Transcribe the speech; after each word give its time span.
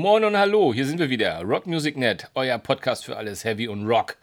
Moin 0.00 0.24
und 0.24 0.34
hallo, 0.34 0.72
hier 0.72 0.86
sind 0.86 0.98
wir 0.98 1.10
wieder. 1.10 1.42
Rock 1.42 1.66
Music 1.66 1.94
Net, 1.94 2.30
euer 2.32 2.56
Podcast 2.56 3.04
für 3.04 3.18
alles 3.18 3.44
Heavy 3.44 3.68
und 3.68 3.86
Rock. 3.86 4.16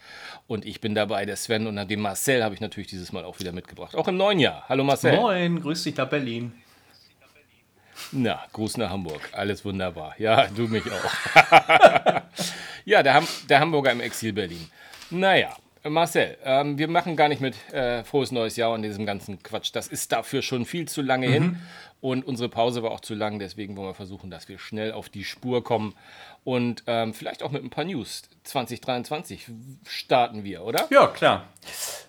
Und 0.48 0.66
ich 0.66 0.80
bin 0.80 0.92
dabei, 0.96 1.24
der 1.24 1.36
Sven 1.36 1.68
und 1.68 1.88
den 1.88 2.00
Marcel 2.00 2.42
habe 2.42 2.52
ich 2.52 2.60
natürlich 2.60 2.88
dieses 2.88 3.12
Mal 3.12 3.24
auch 3.24 3.38
wieder 3.38 3.52
mitgebracht. 3.52 3.94
Auch 3.94 4.08
im 4.08 4.16
neuen 4.16 4.40
Jahr. 4.40 4.64
Hallo 4.68 4.82
Marcel. 4.82 5.14
Moin, 5.14 5.62
grüß 5.62 5.84
dich 5.84 5.96
nach 5.96 6.08
Berlin. 6.08 6.50
Na, 8.10 8.44
Gruß 8.52 8.76
nach 8.78 8.90
Hamburg. 8.90 9.20
Alles 9.30 9.64
wunderbar. 9.64 10.16
Ja, 10.18 10.48
du 10.48 10.62
mich 10.62 10.82
auch. 10.90 11.12
ja, 12.84 13.04
der, 13.04 13.14
Ham 13.14 13.28
der 13.48 13.60
Hamburger 13.60 13.92
im 13.92 14.00
Exil 14.00 14.32
Berlin. 14.32 14.68
Naja, 15.10 15.54
Marcel, 15.84 16.36
ähm, 16.44 16.78
wir 16.78 16.88
machen 16.88 17.16
gar 17.16 17.28
nicht 17.28 17.40
mit 17.40 17.72
äh, 17.72 18.02
Frohes 18.04 18.32
Neues 18.32 18.56
Jahr 18.56 18.72
und 18.72 18.82
diesem 18.82 19.06
ganzen 19.06 19.42
Quatsch. 19.42 19.70
Das 19.72 19.88
ist 19.88 20.12
dafür 20.12 20.42
schon 20.42 20.64
viel 20.64 20.88
zu 20.88 21.02
lange 21.02 21.28
mhm. 21.28 21.32
hin. 21.32 21.58
Und 22.00 22.24
unsere 22.24 22.48
Pause 22.48 22.82
war 22.84 22.92
auch 22.92 23.00
zu 23.00 23.14
lang, 23.14 23.40
deswegen 23.40 23.76
wollen 23.76 23.88
wir 23.88 23.94
versuchen, 23.94 24.30
dass 24.30 24.48
wir 24.48 24.58
schnell 24.58 24.92
auf 24.92 25.08
die 25.08 25.24
Spur 25.24 25.64
kommen. 25.64 25.94
Und 26.48 26.84
ähm, 26.86 27.12
vielleicht 27.12 27.42
auch 27.42 27.50
mit 27.50 27.62
ein 27.62 27.68
paar 27.68 27.84
News. 27.84 28.22
2023 28.44 29.48
starten 29.86 30.44
wir, 30.44 30.64
oder? 30.64 30.86
Ja, 30.88 31.08
klar. 31.08 31.44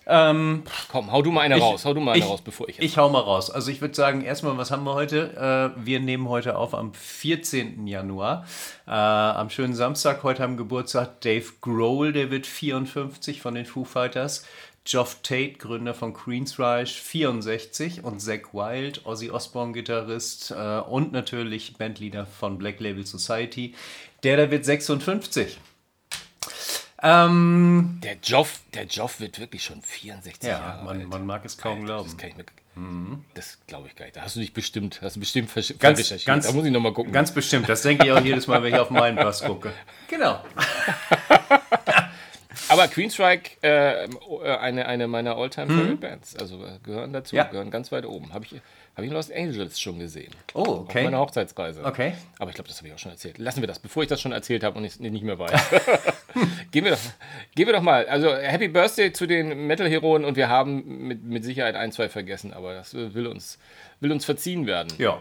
Ähm, 0.06 0.62
Komm, 0.90 1.12
hau 1.12 1.20
du 1.20 1.30
mal 1.30 1.42
eine 1.42 1.58
ich, 1.58 1.62
raus, 1.62 1.84
hau 1.84 1.92
du 1.92 2.00
mal 2.00 2.12
eine 2.12 2.24
ich, 2.24 2.26
raus, 2.26 2.40
bevor 2.40 2.66
ich. 2.66 2.78
Ich 2.78 2.96
hau 2.96 3.10
mal 3.10 3.20
raus. 3.20 3.50
Also 3.50 3.70
ich 3.70 3.82
würde 3.82 3.94
sagen, 3.94 4.22
erstmal, 4.22 4.56
was 4.56 4.70
haben 4.70 4.84
wir 4.84 4.94
heute? 4.94 5.74
Äh, 5.76 5.84
wir 5.84 6.00
nehmen 6.00 6.30
heute 6.30 6.56
auf 6.56 6.74
am 6.74 6.94
14. 6.94 7.86
Januar. 7.86 8.46
Äh, 8.86 8.92
am 8.92 9.50
schönen 9.50 9.74
Samstag, 9.74 10.22
heute 10.22 10.42
am 10.42 10.56
Geburtstag 10.56 11.20
Dave 11.20 11.44
Grohl, 11.60 12.14
der 12.14 12.30
wird 12.30 12.46
54 12.46 13.42
von 13.42 13.54
den 13.54 13.66
Foo 13.66 13.84
Fighters. 13.84 14.46
Geoff 14.84 15.18
Tate, 15.22 15.52
Gründer 15.58 15.92
von 15.92 16.14
Queensryche, 16.14 16.98
64 16.98 18.02
und 18.02 18.20
Zach 18.20 18.54
Wild, 18.54 19.04
Ozzy 19.04 19.30
Osbourne-Gitarrist 19.30 20.52
äh, 20.52 20.80
und 20.80 21.12
natürlich 21.12 21.76
Bandleader 21.76 22.24
von 22.24 22.56
Black 22.56 22.80
Label 22.80 23.04
Society. 23.04 23.74
Der, 24.22 24.36
der 24.36 24.50
wird 24.50 24.64
56. 24.64 25.58
Ähm, 27.02 27.98
der 28.02 28.16
Joff, 28.22 28.60
der 28.74 28.84
Joff 28.84 29.20
wird 29.20 29.40
wirklich 29.40 29.64
schon 29.64 29.80
64 29.80 30.42
ja, 30.42 30.58
Jahre 30.58 30.84
man, 30.84 30.98
alt. 30.98 31.08
Man 31.08 31.26
mag 31.26 31.44
es 31.46 31.56
kaum 31.56 31.80
Alter, 31.80 32.04
glauben. 32.04 32.16
Das, 32.18 32.36
mhm. 32.74 33.24
das 33.32 33.58
glaube 33.66 33.88
ich 33.88 33.96
gar 33.96 34.04
nicht. 34.04 34.16
Da 34.16 34.22
hast 34.22 34.36
du 34.36 34.40
dich 34.40 34.52
bestimmt, 34.52 35.00
hast 35.00 35.16
du 35.16 35.20
bestimmt 35.20 35.50
ganz, 35.78 36.24
ganz, 36.24 36.46
Da 36.46 36.52
muss 36.52 36.66
ich 36.66 36.72
nochmal 36.72 36.92
gucken. 36.92 37.12
Ganz 37.12 37.32
bestimmt. 37.32 37.68
Das 37.68 37.82
denke 37.82 38.04
ich 38.04 38.12
auch 38.12 38.22
jedes 38.22 38.46
Mal, 38.46 38.62
wenn 38.62 38.74
ich 38.74 38.78
auf 38.78 38.90
meinen 38.90 39.16
Bass 39.16 39.42
gucke. 39.42 39.72
Genau. 40.08 40.42
Aber 42.70 42.88
Queenstrike, 42.88 43.62
äh, 43.62 44.08
eine, 44.46 44.86
eine 44.86 45.08
meiner 45.08 45.36
Alltime 45.36 45.66
favorite 45.66 45.94
mhm. 45.94 46.00
Bands, 46.00 46.36
also 46.36 46.64
äh, 46.64 46.78
gehören 46.82 47.12
dazu, 47.12 47.36
ja. 47.36 47.44
gehören 47.44 47.70
ganz 47.70 47.90
weit 47.92 48.06
oben. 48.06 48.32
Habe 48.32 48.44
ich, 48.44 48.52
hab 48.52 49.04
ich 49.04 49.08
in 49.08 49.12
Los 49.12 49.30
Angeles 49.30 49.80
schon 49.80 49.98
gesehen. 49.98 50.32
Oh, 50.54 50.60
okay. 50.60 50.98
Auf 50.98 51.04
meiner 51.04 51.18
Hochzeitsreise. 51.18 51.84
Okay. 51.84 52.14
Aber 52.38 52.50
ich 52.50 52.54
glaube, 52.54 52.68
das 52.68 52.78
habe 52.78 52.88
ich 52.88 52.94
auch 52.94 52.98
schon 52.98 53.12
erzählt. 53.12 53.38
Lassen 53.38 53.60
wir 53.60 53.66
das, 53.66 53.78
bevor 53.78 54.02
ich 54.02 54.08
das 54.08 54.20
schon 54.20 54.32
erzählt 54.32 54.62
habe 54.62 54.78
und 54.78 54.84
ich 54.84 55.00
nicht 55.00 55.24
mehr 55.24 55.38
weiß. 55.38 55.50
gehen, 56.70 56.84
wir 56.84 56.92
doch, 56.92 57.00
gehen 57.54 57.66
wir 57.66 57.74
doch 57.74 57.82
mal. 57.82 58.06
Also, 58.06 58.32
Happy 58.34 58.68
Birthday 58.68 59.12
zu 59.12 59.26
den 59.26 59.66
Metal-Heroen 59.66 60.24
und 60.24 60.36
wir 60.36 60.48
haben 60.48 61.06
mit, 61.08 61.24
mit 61.24 61.44
Sicherheit 61.44 61.74
ein, 61.74 61.92
zwei 61.92 62.08
vergessen, 62.08 62.52
aber 62.52 62.74
das 62.74 62.94
will 62.94 63.26
uns, 63.26 63.58
will 64.00 64.12
uns 64.12 64.24
verziehen 64.24 64.66
werden. 64.66 64.92
Ja. 64.98 65.20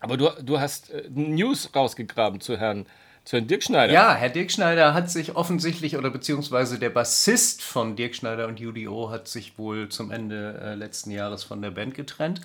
Aber 0.00 0.16
du, 0.16 0.30
du 0.42 0.60
hast 0.60 0.90
äh, 0.90 1.04
News 1.10 1.70
rausgegraben 1.74 2.40
zu 2.40 2.58
Herrn 2.58 2.86
zu 3.24 3.36
Herrn 3.36 3.46
Dirk 3.46 3.62
Schneider. 3.62 3.92
Ja, 3.92 4.14
Herr 4.14 4.30
Dirk 4.30 4.50
Schneider 4.50 4.94
hat 4.94 5.10
sich 5.10 5.36
offensichtlich, 5.36 5.96
oder 5.96 6.10
beziehungsweise 6.10 6.78
der 6.78 6.90
Bassist 6.90 7.62
von 7.62 7.94
Dirk 7.94 8.14
Schneider 8.14 8.48
und 8.48 8.60
UDO 8.60 9.10
hat 9.10 9.28
sich 9.28 9.58
wohl 9.58 9.88
zum 9.88 10.10
Ende 10.10 10.58
äh, 10.62 10.74
letzten 10.74 11.10
Jahres 11.10 11.44
von 11.44 11.60
der 11.60 11.70
Band 11.70 11.94
getrennt. 11.94 12.40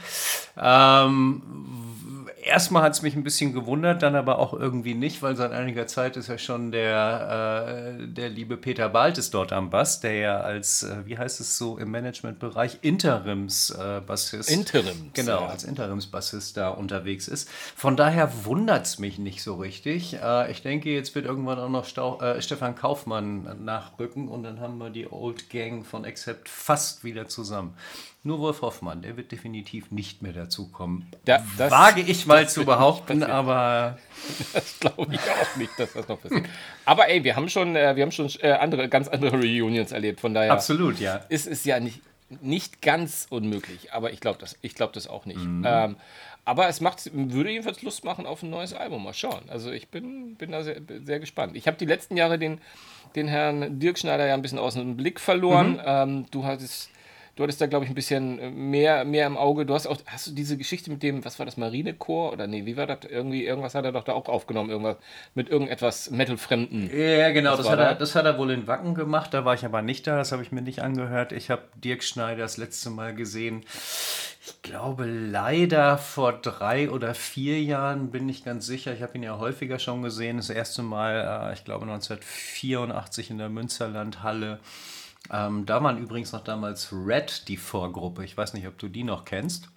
Ähm, 0.62 1.42
erstmal 2.44 2.84
hat 2.84 2.94
es 2.94 3.02
mich 3.02 3.16
ein 3.16 3.24
bisschen 3.24 3.54
gewundert, 3.54 4.04
dann 4.04 4.16
aber 4.16 4.38
auch 4.38 4.54
irgendwie 4.54 4.94
nicht, 4.94 5.22
weil 5.22 5.36
seit 5.36 5.54
einiger 5.54 5.88
Zeit 5.88 6.18
ist 6.18 6.28
ja 6.28 6.38
schon 6.38 6.72
der, 6.72 7.98
äh, 8.02 8.08
der 8.08 8.30
liebe 8.30 8.58
Peter 8.58 8.90
Baltes 8.90 9.32
dort 9.32 9.54
am 9.54 9.70
Bass, 9.70 10.02
der 10.02 10.14
ja 10.16 10.40
als, 10.42 10.84
äh, 10.84 11.06
wie 11.06 11.18
heißt 11.18 11.40
es 11.40 11.58
so 11.58 11.78
im 11.78 11.90
Managementbereich, 11.92 12.80
Interims-Bassist. 12.82 14.50
Äh, 14.50 14.54
Interims. 14.54 15.14
Genau, 15.14 15.42
ja. 15.42 15.48
als 15.48 15.64
Interims-Bassist 15.64 16.58
da 16.58 16.70
unterwegs 16.70 17.28
ist. 17.28 17.50
Von 17.76 17.96
daher 17.96 18.46
wundert 18.46 18.86
es 18.86 19.00
mich 19.00 19.18
nicht 19.20 19.42
so 19.42 19.56
richtig. 19.56 20.18
Äh, 20.22 20.52
ich 20.52 20.65
denke, 20.66 20.90
jetzt 20.90 21.16
wird 21.16 21.26
irgendwann 21.26 21.60
auch 21.60 21.70
noch 21.70 21.86
Stau 21.86 22.20
äh, 22.20 22.42
Stefan 22.42 22.76
Kaufmann 22.76 23.64
nachrücken 23.64 24.28
und 24.28 24.44
dann 24.44 24.60
haben 24.60 24.78
wir 24.80 24.90
die 24.90 25.10
Old 25.10 25.50
Gang 25.50 25.86
von 25.86 26.04
Accept 26.04 26.50
fast 26.50 27.04
wieder 27.04 27.28
zusammen. 27.28 27.76
Nur 28.24 28.40
Wolf 28.40 28.64
Hoffmann, 28.64 29.04
der 29.04 29.16
wird 29.18 29.32
definitiv 29.32 29.92
nicht 29.92 30.24
mehr 30.24 30.34
dazukommen. 30.34 31.06
Da, 31.26 31.44
Wage 31.58 32.02
ich 32.02 32.26
mal 32.26 32.50
zu 32.50 32.66
behaupten, 32.66 33.24
aber. 33.24 33.98
Das 34.54 34.80
glaube 34.80 35.14
ich 35.14 35.20
auch 35.20 35.56
nicht, 35.58 35.78
dass 35.78 35.94
das 35.94 36.08
noch 36.08 36.20
passiert. 36.20 36.46
Aber 36.86 37.08
ey, 37.10 37.24
wir 37.24 37.36
haben 37.36 37.48
schon, 37.48 37.76
äh, 37.76 37.96
wir 37.96 38.02
haben 38.02 38.12
schon 38.12 38.28
äh, 38.40 38.54
andere, 38.54 38.90
ganz 38.90 39.08
andere 39.08 39.38
Reunions 39.38 39.92
erlebt, 39.92 40.20
von 40.20 40.34
daher. 40.34 40.52
Absolut, 40.52 41.00
ja. 41.00 41.18
Ist 41.30 41.46
es 41.46 41.64
ja 41.66 41.80
nicht, 41.80 42.02
nicht 42.42 42.82
ganz 42.82 43.28
unmöglich, 43.30 43.94
aber 43.94 44.12
ich 44.12 44.20
glaube 44.20 44.40
das, 44.40 44.58
glaub 44.74 44.94
das 44.94 45.08
auch 45.08 45.28
nicht. 45.28 45.38
Mhm. 45.38 45.64
Ähm, 45.68 45.96
aber 46.46 46.68
es 46.70 46.80
macht, 46.80 47.10
würde 47.12 47.50
jedenfalls 47.50 47.82
Lust 47.82 48.06
machen 48.06 48.28
auf 48.28 48.44
ein 48.44 48.52
neues 48.52 48.74
Album. 48.74 49.04
Mal 49.04 49.14
schauen. 49.14 49.50
Also 49.50 49.72
ich 49.72 49.90
bin, 49.90 50.36
bin 50.36 50.52
da 50.52 50.64
sehr, 50.64 50.80
sehr 51.04 51.20
gespannt. 51.20 51.58
Ich 51.58 51.68
habe 51.68 51.76
die 51.76 51.86
letzten 51.86 52.16
Jahre 52.16 52.38
den, 52.38 52.62
den 53.16 53.28
Herrn 53.28 53.80
Dirk 53.80 53.98
Schneider 53.98 54.28
ja 54.28 54.36
ein 54.36 54.44
bisschen 54.44 54.60
aus 54.60 54.76
dem 54.76 54.96
Blick 54.96 55.20
verloren. 55.20 55.74
Mhm. 55.74 55.82
Ähm, 55.86 56.26
du 56.30 56.46
hattest 56.46 56.92
du 57.36 57.44
hattest 57.44 57.60
da, 57.62 57.68
glaube 57.68 57.86
ich, 57.86 57.92
ein 57.92 57.96
bisschen 57.96 58.40
äh, 58.40 58.50
mehr, 58.50 59.06
mehr 59.06 59.28
im 59.28 59.38
Auge. 59.38 59.66
Du 59.66 59.74
hast 59.74 59.88
auch, 59.88 59.98
hast 60.08 60.28
du 60.28 60.32
diese 60.32 60.58
Geschichte 60.58 60.90
mit 60.90 61.04
dem, 61.04 61.24
was 61.26 61.40
war 61.40 61.46
das, 61.46 61.58
Marinechor? 61.58 62.34
Oder 62.34 62.48
nee, 62.48 62.66
wie 62.66 62.78
war 62.78 62.88
das? 62.88 63.00
Irgendwie, 63.10 63.46
irgendwas 63.46 63.76
hat 63.76 63.86
er 63.86 63.92
doch 63.92 64.04
da 64.04 64.14
auch 64.14 64.28
aufgenommen, 64.28 64.70
irgendwas 64.70 64.98
mit 65.34 65.50
irgendetwas 65.50 66.12
Metal-Fremden. 66.12 66.90
Ja, 66.96 67.32
genau, 67.32 67.56
das 67.58 67.70
hat, 67.70 67.80
er, 67.80 67.96
das 67.96 68.16
hat 68.16 68.26
er 68.26 68.38
wohl 68.38 68.52
in 68.52 68.68
Wacken 68.68 68.96
gemacht, 68.96 69.34
da 69.34 69.46
war 69.46 69.54
ich 69.54 69.66
aber 69.66 69.82
nicht 69.82 70.08
da, 70.08 70.18
das 70.18 70.32
habe 70.32 70.44
ich 70.44 70.52
mir 70.52 70.62
nicht 70.62 70.82
angehört. 70.82 71.32
Ich 71.32 71.50
habe 71.50 71.64
Dirk 71.76 72.04
Schneider 72.04 72.44
das 72.44 72.58
letzte 72.58 72.90
Mal 72.90 73.14
gesehen. 73.14 73.64
Ich 74.48 74.62
glaube 74.62 75.06
leider 75.06 75.98
vor 75.98 76.34
drei 76.34 76.92
oder 76.92 77.16
vier 77.16 77.62
Jahren 77.64 78.12
bin 78.12 78.30
ich 78.30 78.46
ganz 78.46 78.68
sicher. 78.68 78.94
Ich 78.94 79.02
habe 79.02 79.18
ihn 79.18 79.24
ja 79.24 79.40
häufiger 79.40 79.80
schon 79.80 80.04
gesehen. 80.04 80.38
Das 80.38 80.52
erste 80.52 80.84
Mal, 80.84 81.50
äh, 81.50 81.54
ich 81.54 81.66
glaube 81.66 81.86
1984 81.86 83.32
in 83.32 83.40
der 83.40 83.50
Münsterlandhalle. 83.50 84.60
Ähm, 85.32 85.66
da 85.66 85.84
waren 85.84 85.98
übrigens 85.98 86.32
noch 86.32 86.44
damals 86.44 86.92
Red 86.92 87.48
die 87.48 87.58
Vorgruppe. 87.58 88.24
Ich 88.24 88.38
weiß 88.38 88.54
nicht, 88.54 88.68
ob 88.68 88.78
du 88.78 88.88
die 88.88 89.04
noch 89.04 89.26
kennst. 89.26 89.70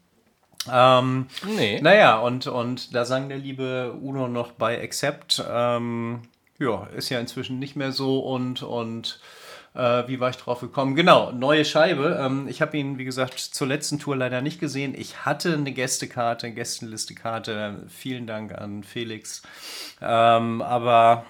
Ähm, 0.71 1.27
nee. 1.57 1.81
Naja, 1.81 2.19
und, 2.19 2.47
und 2.47 2.95
da 2.95 3.05
sang 3.05 3.29
der 3.29 3.39
liebe 3.39 3.93
Uno 4.01 4.29
noch 4.29 4.53
bei 4.53 4.83
Accept. 4.83 5.43
Ähm, 5.49 6.23
ja, 6.59 6.87
ist 6.87 7.09
ja 7.09 7.21
inzwischen 7.21 7.59
nicht 7.59 7.77
mehr 7.77 7.93
so 7.93 8.21
und, 8.21 8.63
und 8.63 9.21
äh, 9.75 10.09
wie 10.09 10.19
war 10.19 10.31
ich 10.31 10.37
drauf 10.37 10.61
gekommen? 10.61 10.97
Genau, 10.97 11.31
neue 11.31 11.65
Scheibe. 11.65 12.19
Ähm, 12.21 12.49
ich 12.49 12.61
habe 12.61 12.77
ihn, 12.77 12.99
wie 12.99 13.05
gesagt, 13.05 13.39
zur 13.39 13.67
letzten 13.67 13.99
Tour 13.99 14.17
leider 14.17 14.41
nicht 14.41 14.59
gesehen. 14.59 14.95
Ich 14.97 15.25
hatte 15.25 15.55
eine 15.55 15.73
Gästekarte, 15.73 16.47
eine 16.47 16.57
Gästenlistekarte. 16.57 17.85
Vielen 17.89 18.27
Dank 18.27 18.53
an 18.53 18.83
Felix. 18.83 19.43
Ähm, 20.03 20.63
aber 20.63 21.25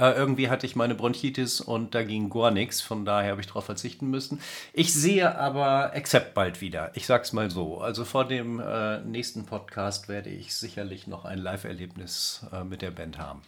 äh, 0.00 0.12
irgendwie 0.12 0.48
hatte 0.48 0.64
ich 0.64 0.76
meine 0.76 0.94
Bronchitis 0.94 1.60
und 1.60 1.94
da 1.94 2.02
ging 2.02 2.30
gar 2.30 2.50
nichts, 2.50 2.80
von 2.80 3.04
daher 3.04 3.32
habe 3.32 3.42
ich 3.42 3.48
darauf 3.48 3.66
verzichten 3.66 4.08
müssen. 4.08 4.40
Ich 4.72 4.94
sehe 4.94 5.38
aber 5.38 5.94
Accept 5.94 6.32
bald 6.32 6.62
wieder. 6.62 6.90
Ich 6.94 7.06
sag's 7.06 7.34
mal 7.34 7.50
so. 7.50 7.82
Also 7.82 8.06
vor 8.06 8.26
dem 8.26 8.60
äh, 8.60 9.00
nächsten 9.00 9.44
Podcast 9.44 10.08
werde 10.08 10.30
ich 10.30 10.54
sicherlich 10.54 11.06
noch 11.06 11.26
ein 11.26 11.38
Live-Erlebnis 11.38 12.46
äh, 12.50 12.64
mit 12.64 12.80
der 12.80 12.92
Band 12.92 13.18
haben. 13.18 13.42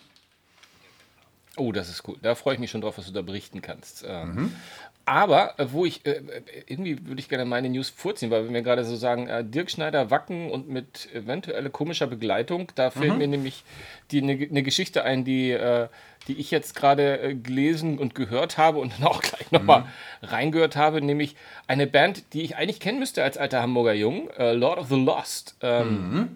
Oh, 1.57 1.73
das 1.73 1.89
ist 1.89 2.07
cool. 2.07 2.17
Da 2.21 2.35
freue 2.35 2.55
ich 2.55 2.61
mich 2.61 2.71
schon 2.71 2.81
drauf, 2.81 2.99
was 2.99 3.07
du 3.07 3.13
da 3.13 3.23
berichten 3.23 3.63
kannst. 3.63 4.05
Ähm, 4.07 4.35
mhm. 4.35 4.57
Aber 5.05 5.59
äh, 5.59 5.67
wo 5.71 5.85
ich, 5.85 6.07
äh, 6.07 6.21
irgendwie 6.67 7.07
würde 7.07 7.21
ich 7.21 7.29
gerne 7.29 7.45
meine 7.45 7.69
News 7.69 7.91
vorziehen, 7.91 8.31
weil 8.31 8.45
wir 8.45 8.51
mir 8.51 8.63
gerade 8.63 8.85
so 8.85 8.95
sagen, 8.95 9.27
äh, 9.29 9.45
Dirk 9.45 9.71
Schneider 9.71 10.11
Wacken 10.11 10.51
und 10.51 10.69
mit 10.69 11.09
eventuell 11.13 11.69
komischer 11.71 12.07
Begleitung, 12.07 12.71
da 12.75 12.91
fällt 12.91 13.13
mhm. 13.13 13.19
mir 13.19 13.29
nämlich 13.29 13.65
eine 14.13 14.37
ne 14.37 14.63
Geschichte 14.63 15.03
ein, 15.03 15.25
die, 15.25 15.51
äh, 15.51 15.89
die 16.29 16.35
ich 16.35 16.51
jetzt 16.51 16.77
gerade 16.77 17.21
äh, 17.21 17.35
gelesen 17.35 17.99
und 17.99 18.15
gehört 18.15 18.59
habe 18.59 18.79
und 18.79 18.93
dann 18.93 19.07
auch 19.09 19.23
gleich 19.23 19.51
nochmal 19.51 19.81
mhm. 19.81 20.29
reingehört 20.29 20.77
habe, 20.77 21.03
nämlich 21.03 21.35
eine 21.67 21.87
Band, 21.87 22.33
die 22.33 22.43
ich 22.43 22.57
eigentlich 22.57 22.79
kennen 22.79 23.01
müsste 23.01 23.25
als 23.25 23.37
alter 23.37 23.61
Hamburger 23.61 23.95
Jung, 23.95 24.31
äh, 24.39 24.53
Lord 24.53 24.79
of 24.79 24.89
the 24.89 25.03
Lost. 25.03 25.57
Ähm, 25.63 26.11
mhm 26.11 26.29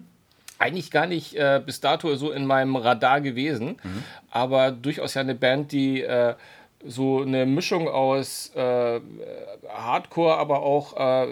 eigentlich 0.59 0.91
gar 0.91 1.05
nicht 1.05 1.35
äh, 1.35 1.61
bis 1.63 1.81
dato 1.81 2.15
so 2.15 2.31
in 2.31 2.45
meinem 2.45 2.75
Radar 2.75 3.21
gewesen, 3.21 3.77
mhm. 3.83 4.03
aber 4.31 4.71
durchaus 4.71 5.13
ja 5.13 5.21
eine 5.21 5.35
Band, 5.35 5.71
die 5.71 6.01
äh, 6.01 6.33
so 6.85 7.21
eine 7.21 7.45
Mischung 7.45 7.87
aus 7.87 8.51
äh, 8.55 8.99
Hardcore, 9.69 10.37
aber 10.37 10.61
auch 10.61 10.95
äh, 10.95 11.27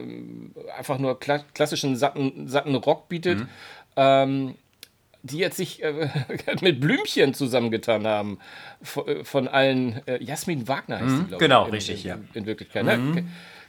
einfach 0.77 0.97
nur 0.97 1.19
kla 1.19 1.39
klassischen 1.53 1.95
satten, 1.95 2.47
satten 2.47 2.75
Rock 2.75 3.09
bietet. 3.09 3.39
Mhm. 3.39 3.47
Ähm, 3.95 4.55
die 5.25 5.39
jetzt 5.39 5.57
sich 5.57 5.83
äh, 5.83 6.09
mit 6.61 6.79
Blümchen 6.79 7.33
zusammengetan 7.33 8.05
haben. 8.05 8.39
Von, 8.81 9.07
äh, 9.07 9.23
von 9.23 9.47
allen. 9.47 10.01
Äh, 10.07 10.23
Jasmin 10.23 10.67
Wagner 10.67 10.99
heißt 10.99 11.15
mhm, 11.15 11.27
die, 11.31 11.37
Genau, 11.37 11.67
ich, 11.67 11.73
richtig, 11.73 12.05
in, 12.05 12.09
ja. 12.09 12.17
In, 12.33 12.45
Wirklichkeit. 12.45 12.85
Ne? 12.85 13.25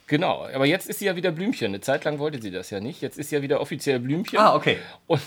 Genau, 0.07 0.47
aber 0.53 0.65
jetzt 0.65 0.87
ist 0.89 0.99
sie 0.99 1.05
ja 1.05 1.17
wieder 1.17 1.31
Blümchen. 1.31 1.67
Eine 1.67 1.81
Zeit 1.81 2.05
lang 2.05 2.17
wollte 2.17 2.41
sie 2.41 2.49
das 2.49 2.69
ja 2.69 2.79
nicht. 2.79 3.01
Jetzt 3.01 3.17
ist 3.19 3.29
sie 3.29 3.35
ja 3.35 3.41
wieder 3.41 3.59
offiziell 3.59 3.99
Blümchen. 3.99 4.39
Ah, 4.39 4.55
okay. 4.55 4.77
Und, 5.05 5.19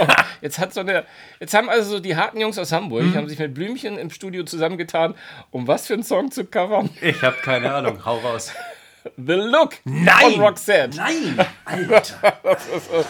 und 0.00 0.12
jetzt 0.42 0.58
hat 0.58 0.74
so 0.74 0.80
eine, 0.80 1.04
jetzt 1.40 1.54
haben 1.54 1.70
also 1.70 1.92
so 1.92 2.00
die 2.00 2.16
harten 2.16 2.38
Jungs 2.38 2.58
aus 2.58 2.70
Hamburg, 2.70 3.04
Mhm. 3.04 3.14
haben 3.14 3.28
sich 3.30 3.38
mit 3.38 3.54
Blümchen 3.54 3.96
im 3.98 4.10
Studio 4.10 4.44
zusammengetan, 4.44 5.14
um 5.50 5.66
was 5.66 5.86
für 5.86 5.94
einen 5.94 6.02
Song 6.02 6.30
zu 6.30 6.44
covern? 6.44 6.90
Ich 7.00 7.22
habe 7.22 7.36
keine 7.42 7.72
Ahnung. 7.72 8.04
Hau 8.04 8.18
raus. 8.18 8.52
The 9.16 9.32
Look 9.34 9.76
Nein! 9.84 10.32
von 10.32 10.40
Roxette. 10.40 10.96
Nein! 10.96 11.38
Alter! 11.64 12.38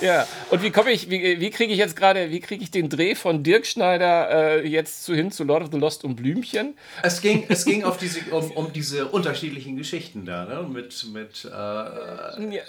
Ja, 0.00 0.26
und 0.50 0.62
wie 0.62 0.70
komme 0.70 0.90
ich, 0.90 1.08
wie, 1.08 1.40
wie 1.40 1.50
kriege 1.50 1.72
ich 1.72 1.78
jetzt 1.78 1.96
gerade, 1.96 2.30
wie 2.30 2.40
kriege 2.40 2.62
ich 2.62 2.70
den 2.70 2.90
Dreh 2.90 3.14
von 3.14 3.42
Dirk 3.42 3.64
Schneider 3.66 4.58
äh, 4.58 4.68
jetzt 4.68 5.04
zu, 5.04 5.14
hin 5.14 5.30
zu 5.30 5.44
Lord 5.44 5.62
of 5.62 5.68
the 5.72 5.78
Lost 5.78 6.04
und 6.04 6.16
Blümchen? 6.16 6.76
Es 7.02 7.22
ging, 7.22 7.46
es 7.48 7.64
ging 7.64 7.82
auf 7.82 7.96
diese, 7.96 8.20
um, 8.30 8.50
um 8.50 8.72
diese 8.74 9.06
unterschiedlichen 9.06 9.76
Geschichten 9.76 10.26
da, 10.26 10.44
ne? 10.44 10.68
Mit, 10.68 11.06
mit 11.14 11.46
äh, 11.46 11.48
Ja, 11.48 12.62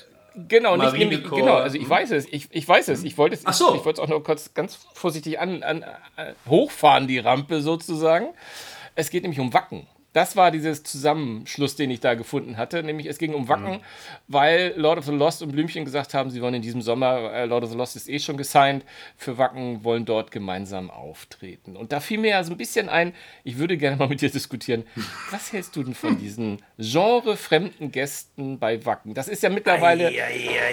genau, 0.48 0.78
nicht 0.78 0.94
nämlich, 0.94 1.24
genau, 1.24 1.56
also 1.56 1.78
ich 1.78 1.90
weiß 1.90 2.12
es, 2.12 2.28
ich, 2.32 2.48
ich 2.52 2.66
weiß 2.66 2.88
es, 2.88 3.04
ich 3.04 3.18
wollte 3.18 3.36
es, 3.36 3.42
Ach 3.46 3.54
so. 3.54 3.72
ich, 3.72 3.80
ich 3.80 3.86
wollte 3.86 4.00
es 4.00 4.06
auch 4.06 4.10
nur 4.10 4.24
kurz 4.24 4.54
ganz 4.54 4.80
vorsichtig 4.94 5.40
an, 5.40 5.64
an, 5.64 5.84
äh, 6.16 6.32
hochfahren, 6.48 7.08
die 7.08 7.20
Rampe 7.20 7.62
sozusagen. 7.62 8.28
Es 8.96 9.10
geht 9.10 9.24
nämlich 9.24 9.42
um 9.42 9.54
Wacken. 9.54 9.86
Das 10.18 10.36
war 10.36 10.50
dieses 10.50 10.82
Zusammenschluss, 10.82 11.76
den 11.76 11.92
ich 11.92 12.00
da 12.00 12.16
gefunden 12.16 12.58
hatte. 12.58 12.82
Nämlich 12.82 13.06
es 13.06 13.20
ging 13.20 13.36
um 13.36 13.48
Wacken, 13.50 13.82
weil 14.28 14.74
Lord 14.76 14.98
of 14.98 15.06
the 15.06 15.12
Lost 15.12 15.44
und 15.44 15.52
Blümchen 15.52 15.86
gesagt 15.86 16.16
haben, 16.16 16.32
sie 16.32 16.42
wollen 16.42 16.56
in 16.56 16.64
diesem 16.64 16.82
Sommer, 16.82 17.32
äh, 17.32 17.46
Lord 17.46 17.66
of 17.66 17.70
the 17.70 17.78
Lost 17.78 17.96
ist 17.96 18.10
eh 18.10 18.18
schon 18.18 18.36
gesigned, 18.36 18.84
für 19.16 19.38
Wacken 19.38 19.84
wollen 19.84 20.06
dort 20.06 20.32
gemeinsam 20.32 20.90
auftreten. 20.90 21.78
Und 21.78 21.92
da 21.92 22.00
fiel 22.00 22.18
mir 22.18 22.32
ja 22.32 22.44
so 22.44 22.52
ein 22.52 22.58
bisschen 22.58 22.90
ein, 22.90 23.14
ich 23.44 23.60
würde 23.60 23.78
gerne 23.78 23.96
mal 23.96 24.08
mit 24.08 24.22
dir 24.22 24.32
diskutieren, 24.32 24.86
was 25.30 25.54
hältst 25.54 25.76
du 25.76 25.84
denn 25.84 25.94
von 25.94 26.18
diesen 26.18 26.64
genrefremden 26.80 27.92
Gästen 27.92 28.58
bei 28.58 28.84
Wacken? 28.88 29.14
Das 29.14 29.28
ist 29.28 29.44
ja 29.44 29.52
mittlerweile 29.52 30.12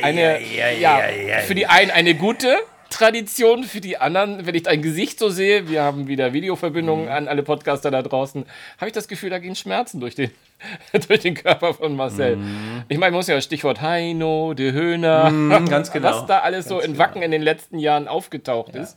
eine, 0.00 0.40
ja, 0.80 1.00
für 1.40 1.54
die 1.54 1.66
einen 1.66 1.90
eine 1.90 2.14
gute 2.14 2.56
Tradition, 2.90 3.64
für 3.64 3.80
die 3.80 3.98
anderen, 3.98 4.46
wenn 4.46 4.54
ich 4.54 4.62
dein 4.64 4.82
Gesicht 4.82 5.18
so 5.18 5.28
sehe, 5.28 5.68
wir 5.68 5.82
haben 5.82 6.06
wieder 6.06 6.32
Videoverbindungen 6.32 7.08
an 7.08 7.28
alle 7.28 7.42
Podcaster 7.42 7.90
da 7.90 8.02
draußen, 8.02 8.44
habe 8.78 8.86
ich 8.86 8.92
das 8.92 9.08
Gefühl, 9.08 9.30
da 9.30 9.38
gehen 9.38 9.56
Schmerzen 9.56 10.00
durch 10.00 10.14
den, 10.14 10.30
durch 11.08 11.20
den 11.20 11.34
Körper 11.34 11.74
von 11.74 11.96
Marcel. 11.96 12.38
Ich 12.88 12.98
meine, 12.98 13.16
muss 13.16 13.26
ja 13.26 13.40
Stichwort 13.40 13.80
Heino, 13.80 14.54
De 14.54 14.72
Höhner, 14.72 15.32
ganz 15.68 15.90
genau. 15.92 16.08
was 16.08 16.26
da 16.26 16.40
alles 16.40 16.66
so 16.66 16.80
in 16.80 16.98
Wacken 16.98 17.22
in 17.22 17.30
den 17.30 17.42
letzten 17.42 17.78
Jahren 17.78 18.08
aufgetaucht 18.08 18.74
ist. 18.76 18.96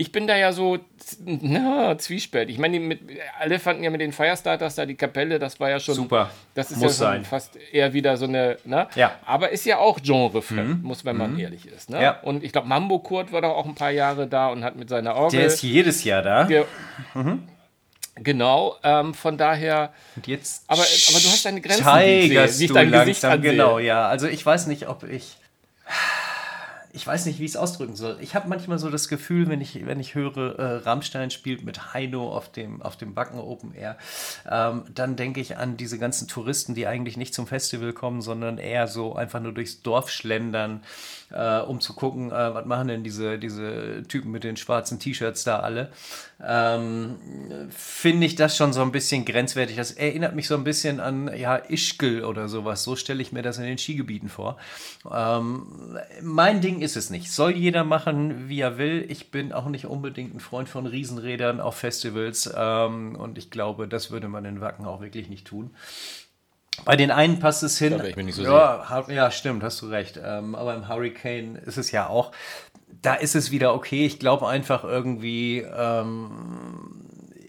Ich 0.00 0.12
bin 0.12 0.28
da 0.28 0.36
ja 0.36 0.52
so 0.52 0.78
na, 1.24 1.98
zwiespältig. 1.98 2.54
Ich 2.54 2.60
meine, 2.60 2.78
die 2.78 2.84
mit, 2.84 3.00
alle 3.40 3.58
fanden 3.58 3.82
ja 3.82 3.90
mit 3.90 4.00
den 4.00 4.12
Firestarters 4.12 4.76
da 4.76 4.86
die 4.86 4.94
Kapelle, 4.94 5.40
das 5.40 5.58
war 5.58 5.70
ja 5.70 5.80
schon 5.80 5.96
Super. 5.96 6.30
Das 6.54 6.70
ist 6.70 6.76
Muss 6.76 7.00
ja 7.00 7.06
schon 7.06 7.14
sein. 7.16 7.24
fast 7.24 7.56
eher 7.72 7.92
wieder 7.92 8.16
so 8.16 8.26
eine, 8.26 8.58
ne? 8.64 8.86
Ja. 8.94 9.08
Mhm. 9.08 9.12
Aber 9.26 9.50
ist 9.50 9.66
ja 9.66 9.78
auch 9.78 10.00
genrefremd, 10.00 10.84
muss, 10.84 11.04
wenn 11.04 11.16
man 11.16 11.36
ehrlich 11.36 11.66
ist. 11.66 11.90
Ne? 11.90 12.00
Ja. 12.00 12.20
Und 12.20 12.44
ich 12.44 12.52
glaube, 12.52 12.68
Mambo 12.68 13.00
Kurt 13.00 13.32
war 13.32 13.40
doch 13.42 13.56
auch 13.56 13.66
ein 13.66 13.74
paar 13.74 13.90
Jahre 13.90 14.28
da 14.28 14.48
und 14.48 14.62
hat 14.62 14.76
mit 14.76 14.88
seiner 14.88 15.16
Orgel. 15.16 15.40
der 15.40 15.48
ist 15.48 15.62
jedes 15.62 16.04
Jahr 16.04 16.22
da. 16.22 16.44
Ge- 16.44 16.64
Genau, 18.20 18.74
ähm, 18.82 19.14
von 19.14 19.38
daher, 19.38 19.92
Und 20.16 20.26
jetzt 20.26 20.64
aber, 20.66 20.80
aber 20.82 21.20
du 21.20 21.28
hast 21.28 21.44
deine 21.44 21.60
Grenzen, 21.60 21.86
wie 21.86 22.00
ich, 22.00 22.28
sehe, 22.28 22.58
wie 22.60 22.64
ich 22.64 22.68
du 22.68 22.74
dein 22.74 22.90
Gesicht 22.90 23.22
langsam. 23.22 23.30
ansehe. 23.32 23.50
Genau, 23.52 23.78
ja. 23.78 24.08
Also 24.08 24.26
ich 24.26 24.44
weiß 24.44 24.66
nicht, 24.66 24.88
ob 24.88 25.04
ich. 25.04 25.36
Ich 26.98 27.06
weiß 27.06 27.26
nicht, 27.26 27.38
wie 27.38 27.44
ich 27.44 27.52
es 27.52 27.56
ausdrücken 27.56 27.94
soll. 27.94 28.18
Ich 28.20 28.34
habe 28.34 28.48
manchmal 28.48 28.80
so 28.80 28.90
das 28.90 29.06
Gefühl, 29.06 29.48
wenn 29.48 29.60
ich, 29.60 29.86
wenn 29.86 30.00
ich 30.00 30.16
höre, 30.16 30.58
äh, 30.58 30.76
Rammstein 30.78 31.30
spielt 31.30 31.64
mit 31.64 31.94
Heino 31.94 32.34
auf 32.34 32.50
dem, 32.50 32.82
auf 32.82 32.96
dem 32.96 33.14
Backen 33.14 33.38
Open 33.38 33.72
Air, 33.72 33.96
ähm, 34.50 34.82
dann 34.92 35.14
denke 35.14 35.40
ich 35.40 35.56
an 35.56 35.76
diese 35.76 36.00
ganzen 36.00 36.26
Touristen, 36.26 36.74
die 36.74 36.88
eigentlich 36.88 37.16
nicht 37.16 37.34
zum 37.34 37.46
Festival 37.46 37.92
kommen, 37.92 38.20
sondern 38.20 38.58
eher 38.58 38.88
so 38.88 39.14
einfach 39.14 39.38
nur 39.38 39.52
durchs 39.54 39.80
Dorf 39.82 40.10
schlendern, 40.10 40.82
äh, 41.30 41.60
um 41.60 41.80
zu 41.80 41.94
gucken, 41.94 42.32
äh, 42.32 42.54
was 42.54 42.66
machen 42.66 42.88
denn 42.88 43.04
diese, 43.04 43.38
diese 43.38 44.02
Typen 44.08 44.32
mit 44.32 44.42
den 44.42 44.56
schwarzen 44.56 44.98
T-Shirts 44.98 45.44
da 45.44 45.60
alle. 45.60 45.92
Ähm, 46.40 47.16
Finde 47.70 48.26
ich 48.26 48.36
das 48.36 48.56
schon 48.56 48.72
so 48.72 48.80
ein 48.82 48.92
bisschen 48.92 49.24
grenzwertig. 49.24 49.76
Das 49.76 49.90
erinnert 49.90 50.36
mich 50.36 50.46
so 50.46 50.54
ein 50.54 50.62
bisschen 50.62 51.00
an 51.00 51.36
ja, 51.36 51.56
Ischgl 51.56 52.24
oder 52.24 52.48
sowas. 52.48 52.84
So 52.84 52.94
stelle 52.94 53.20
ich 53.20 53.32
mir 53.32 53.42
das 53.42 53.58
in 53.58 53.64
den 53.64 53.78
Skigebieten 53.78 54.28
vor. 54.28 54.56
Ähm, 55.12 55.98
mein 56.22 56.60
Ding 56.60 56.80
ist 56.80 56.96
es 56.96 57.10
nicht. 57.10 57.32
Soll 57.32 57.56
jeder 57.56 57.82
machen, 57.82 58.48
wie 58.48 58.60
er 58.60 58.78
will. 58.78 59.04
Ich 59.08 59.32
bin 59.32 59.52
auch 59.52 59.66
nicht 59.66 59.86
unbedingt 59.86 60.34
ein 60.34 60.40
Freund 60.40 60.68
von 60.68 60.86
Riesenrädern 60.86 61.60
auf 61.60 61.76
Festivals. 61.76 62.48
Ähm, 62.56 63.16
und 63.16 63.36
ich 63.36 63.50
glaube, 63.50 63.88
das 63.88 64.12
würde 64.12 64.28
man 64.28 64.44
in 64.44 64.60
Wacken 64.60 64.86
auch 64.86 65.00
wirklich 65.00 65.28
nicht 65.28 65.46
tun. 65.46 65.70
Bei 66.84 66.96
den 66.96 67.10
einen 67.10 67.40
passt 67.40 67.62
es 67.62 67.78
hin. 67.78 67.98
Da 67.98 68.04
ich 68.04 68.16
mir 68.16 68.24
nicht 68.24 68.36
so 68.36 68.42
ja, 68.42 69.04
ja, 69.08 69.30
stimmt, 69.30 69.62
hast 69.62 69.82
du 69.82 69.86
recht. 69.86 70.18
Ähm, 70.22 70.54
aber 70.54 70.74
im 70.74 70.88
Hurricane 70.88 71.56
ist 71.56 71.76
es 71.76 71.90
ja 71.90 72.06
auch. 72.06 72.32
Da 73.02 73.14
ist 73.14 73.34
es 73.36 73.50
wieder 73.50 73.74
okay. 73.74 74.06
Ich 74.06 74.18
glaube 74.18 74.48
einfach 74.48 74.84
irgendwie, 74.84 75.58
ähm, 75.60 76.97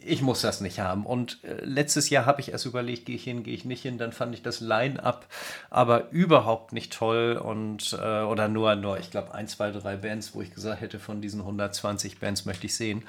ich 0.10 0.22
muss 0.22 0.42
das 0.42 0.62
nicht 0.62 0.80
haben. 0.80 1.06
Und 1.06 1.44
äh, 1.44 1.64
letztes 1.64 2.10
Jahr 2.10 2.26
habe 2.26 2.42
ich 2.42 2.52
erst 2.52 2.66
überlegt, 2.66 3.06
gehe 3.06 3.16
ich 3.16 3.24
hin, 3.24 3.44
gehe 3.44 3.54
ich 3.54 3.66
nicht 3.66 3.84
hin. 3.84 3.98
Dann 3.98 4.12
fand 4.12 4.34
ich 4.34 4.42
das 4.42 4.60
Line-Up 4.60 5.28
aber 5.70 6.10
überhaupt 6.12 6.74
nicht 6.74 6.94
toll. 6.94 7.40
Und, 7.42 7.98
äh, 8.02 8.22
oder 8.22 8.48
nur, 8.48 8.76
nur 8.76 9.00
ich 9.00 9.12
glaube, 9.12 9.34
ein, 9.34 9.48
zwei, 9.48 9.72
drei 9.72 9.96
Bands, 9.96 10.34
wo 10.34 10.42
ich 10.42 10.54
gesagt 10.54 10.82
hätte, 10.82 11.00
von 11.00 11.22
diesen 11.22 11.42
120 11.42 12.20
Bands 12.20 12.46
möchte 12.46 12.66
ich 12.66 12.76
sehen. 12.76 13.04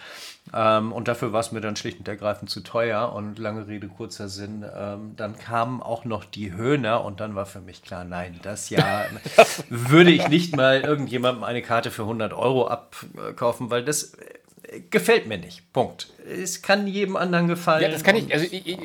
Ähm, 0.55 0.93
und 0.93 1.09
dafür 1.09 1.33
war 1.33 1.41
es 1.41 1.53
mir 1.53 1.61
dann 1.61 1.77
schlicht 1.77 1.99
und 1.99 2.09
ergreifend 2.09 2.51
zu 2.51 2.61
teuer. 2.61 3.13
Und 3.13 3.39
lange 3.39 3.67
Rede, 3.67 3.89
kurzer 3.89 4.29
Sinn. 4.29 4.65
Ähm, 4.77 5.15
dann 5.17 5.39
kamen 5.39 5.83
auch 5.83 6.05
noch 6.05 6.25
die 6.25 6.53
Höhner 6.53 7.05
und 7.05 7.21
dann 7.21 7.35
war 7.35 7.47
für 7.47 7.61
mich 7.61 7.83
klar, 7.83 8.05
nein, 8.05 8.39
das 8.43 8.71
Jahr 8.71 9.07
würde 9.69 10.11
ich 10.11 10.29
nicht 10.29 10.57
mal 10.57 10.81
irgendjemandem 10.81 11.45
eine 11.45 11.63
Karte 11.63 11.91
für 11.91 12.03
100 12.03 12.33
Euro 12.33 12.69
abkaufen, 12.69 13.71
weil 13.71 13.85
das 13.85 14.15
äh, 14.15 14.40
gefällt 14.91 15.27
mir 15.27 15.39
nicht. 15.39 15.73
Punkt. 15.73 16.09
Es 16.27 16.63
kann 16.63 16.87
jedem 16.87 17.17
anderen 17.17 17.49
gefallen. 17.49 17.83
Ja, 17.83 17.89
das 17.89 18.05
kann 18.05 18.17
ich, 18.17 18.33
also 18.33 18.45
ich, 18.45 18.67
ich, 18.67 18.79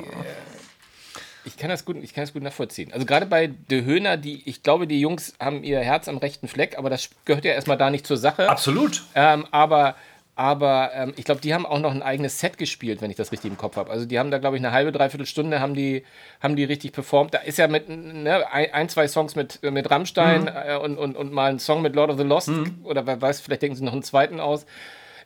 ich 1.46 1.58
kann 1.58 1.70
das 1.70 1.86
gut, 1.86 1.98
ich 2.02 2.14
kann 2.14 2.24
das 2.24 2.34
gut 2.34 2.44
nachvollziehen. 2.44 2.92
Also 2.92 3.06
gerade 3.06 3.26
bei 3.26 3.48
De 3.48 3.84
Höhner, 3.84 4.18
die, 4.18 4.48
ich 4.50 4.64
glaube, 4.64 4.88
die 4.88 5.00
Jungs 5.00 5.34
haben 5.40 5.64
ihr 5.64 5.80
Herz 5.80 6.08
am 6.08 6.18
rechten 6.18 6.48
Fleck, 6.48 6.78
aber 6.78 6.90
das 6.90 7.10
gehört 7.26 7.46
ja 7.46 7.54
erstmal 7.54 7.78
da 7.78 7.90
nicht 7.90 8.08
zur 8.08 8.18
Sache. 8.18 8.50
Absolut. 8.50 9.04
Ähm, 9.16 9.46
aber 9.52 9.96
aber 10.38 10.92
ähm, 10.94 11.14
ich 11.16 11.24
glaube, 11.24 11.40
die 11.40 11.54
haben 11.54 11.66
auch 11.66 11.80
noch 11.80 11.94
ein 11.94 12.04
eigenes 12.04 12.42
Set 12.42 12.58
gespielt, 12.58 13.02
wenn 13.02 13.10
ich 13.10 13.16
das 13.16 13.32
richtig 13.32 13.50
im 13.50 13.58
Kopf 13.58 13.78
habe. 13.78 13.90
Also 13.90 14.06
die 14.06 14.20
haben 14.20 14.32
da, 14.32 14.38
glaube 14.38 14.58
ich, 14.58 14.62
eine 14.62 14.74
halbe, 14.74 14.92
dreiviertel 14.92 15.26
Stunde 15.26 15.62
haben 15.62 15.76
die, 15.76 16.04
haben 16.42 16.58
die 16.58 16.66
richtig 16.66 16.92
performt. 16.92 17.34
Da 17.34 17.38
ist 17.38 17.58
ja 17.58 17.70
mit 17.70 17.88
ne, 17.88 18.46
ein, 18.52 18.90
zwei 18.90 19.08
Songs 19.08 19.36
mit, 19.36 19.62
mit 19.64 19.90
Rammstein 19.90 20.48
äh, 20.48 20.76
und, 20.76 20.98
und, 20.98 21.16
und 21.16 21.32
mal 21.32 21.52
ein 21.52 21.60
Song 21.60 21.82
mit 21.82 21.96
Lord 21.96 22.10
of 22.10 22.18
the 22.18 22.24
Lost 22.24 22.52
oder 22.84 23.08
wer 23.08 23.22
weiß, 23.22 23.40
vielleicht 23.40 23.62
denken 23.62 23.78
sie 23.78 23.86
noch 23.86 23.94
einen 23.94 24.04
zweiten 24.04 24.42
aus. 24.42 24.66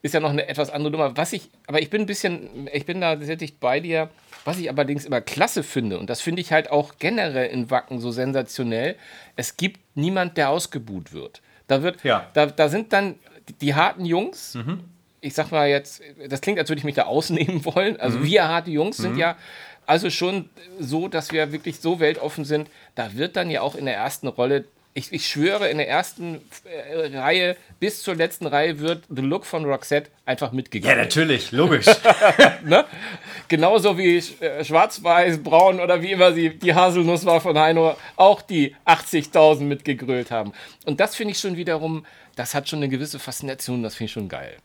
Ist 0.01 0.13
ja 0.13 0.19
noch 0.21 0.29
eine 0.29 0.47
etwas 0.47 0.69
andere 0.69 0.91
Nummer. 0.91 1.17
Was 1.17 1.33
ich, 1.33 1.49
aber 1.67 1.81
ich 1.81 1.89
bin 1.89 2.01
ein 2.01 2.05
bisschen, 2.05 2.69
ich 2.71 2.85
bin 2.85 3.01
da 3.01 3.17
sehr 3.17 3.35
dicht 3.35 3.59
bei 3.59 3.79
dir. 3.79 4.09
Was 4.45 4.57
ich 4.57 4.69
allerdings 4.69 5.03
immer 5.05 5.19
klasse 5.19 5.63
finde, 5.63 5.99
und 5.99 6.09
das 6.09 6.21
finde 6.21 6.41
ich 6.41 6.53
halt 6.53 6.71
auch 6.71 6.93
generell 6.99 7.49
in 7.49 7.69
Wacken 7.69 7.99
so 7.99 8.09
sensationell, 8.11 8.95
es 9.35 9.57
gibt 9.57 9.79
niemand, 9.95 10.37
der 10.37 10.49
ausgebuht 10.49 11.11
wird. 11.11 11.41
Da 11.67 11.83
wird, 11.83 12.03
Ja. 12.05 12.29
da, 12.33 12.45
da 12.45 12.69
sind 12.69 12.93
dann 12.93 13.15
die, 13.49 13.53
die 13.53 13.75
harten 13.75 14.05
Jungs, 14.05 14.57
ich 15.21 15.33
sag 15.33 15.51
mal 15.51 15.67
jetzt, 15.67 16.01
das 16.29 16.39
klingt, 16.39 16.57
als 16.57 16.69
würde 16.69 16.79
ich 16.79 16.85
mich 16.85 16.95
da 16.95 17.03
ausnehmen 17.03 17.65
wollen. 17.65 17.99
Also 17.99 18.23
wir 18.23 18.47
harte 18.47 18.71
Jungs 18.71 18.95
sind 18.97 19.17
ja 19.17 19.35
also 19.85 20.09
schon 20.09 20.49
so, 20.79 21.07
dass 21.09 21.31
wir 21.33 21.51
wirklich 21.51 21.79
so 21.81 21.99
weltoffen 21.99 22.45
sind. 22.45 22.69
Da 22.95 23.15
wird 23.15 23.35
dann 23.35 23.49
ja 23.49 23.61
auch 23.61 23.75
in 23.75 23.85
der 23.85 23.95
ersten 23.95 24.27
Rolle, 24.29 24.63
ich, 24.93 25.13
ich 25.13 25.27
schwöre, 25.27 25.69
in 25.69 25.77
der 25.77 25.87
ersten 25.87 26.41
äh, 26.65 27.17
Reihe 27.17 27.55
bis 27.79 28.01
zur 28.01 28.15
letzten 28.15 28.47
Reihe 28.47 28.79
wird 28.79 29.03
The 29.09 29.21
Look 29.21 29.45
von 29.45 29.63
Roxette 29.65 30.09
einfach 30.25 30.49
Ja, 30.49 30.55
mitgegangen. 30.55 30.97
natürlich, 30.97 31.51
logisch. 31.51 31.85
ne? 32.63 32.85
Genauso 33.47 33.97
wie 33.97 34.17
äh, 34.17 34.63
Schwarz-Weiß, 34.63 35.41
Braun 35.43 35.79
oder 35.79 36.01
wie 36.01 36.11
immer 36.11 36.33
sie, 36.33 36.49
die 36.57 36.73
Haselnuss 36.73 37.25
war 37.25 37.39
von 37.39 37.57
Heino, 37.57 37.95
auch 38.15 38.41
die 38.41 38.75
80.000 38.85 39.61
mitgegrölt 39.61 40.31
haben. 40.31 40.53
Und 40.85 40.99
das 40.99 41.15
finde 41.15 41.31
ich 41.33 41.39
schon 41.39 41.55
wiederum, 41.55 42.05
das 42.35 42.53
hat 42.55 42.67
schon 42.67 42.79
eine 42.79 42.89
gewisse 42.89 43.19
Faszination, 43.19 43.83
das 43.83 43.95
finde 43.95 44.05
ich 44.07 44.11
schon 44.13 44.27
geil. 44.29 44.57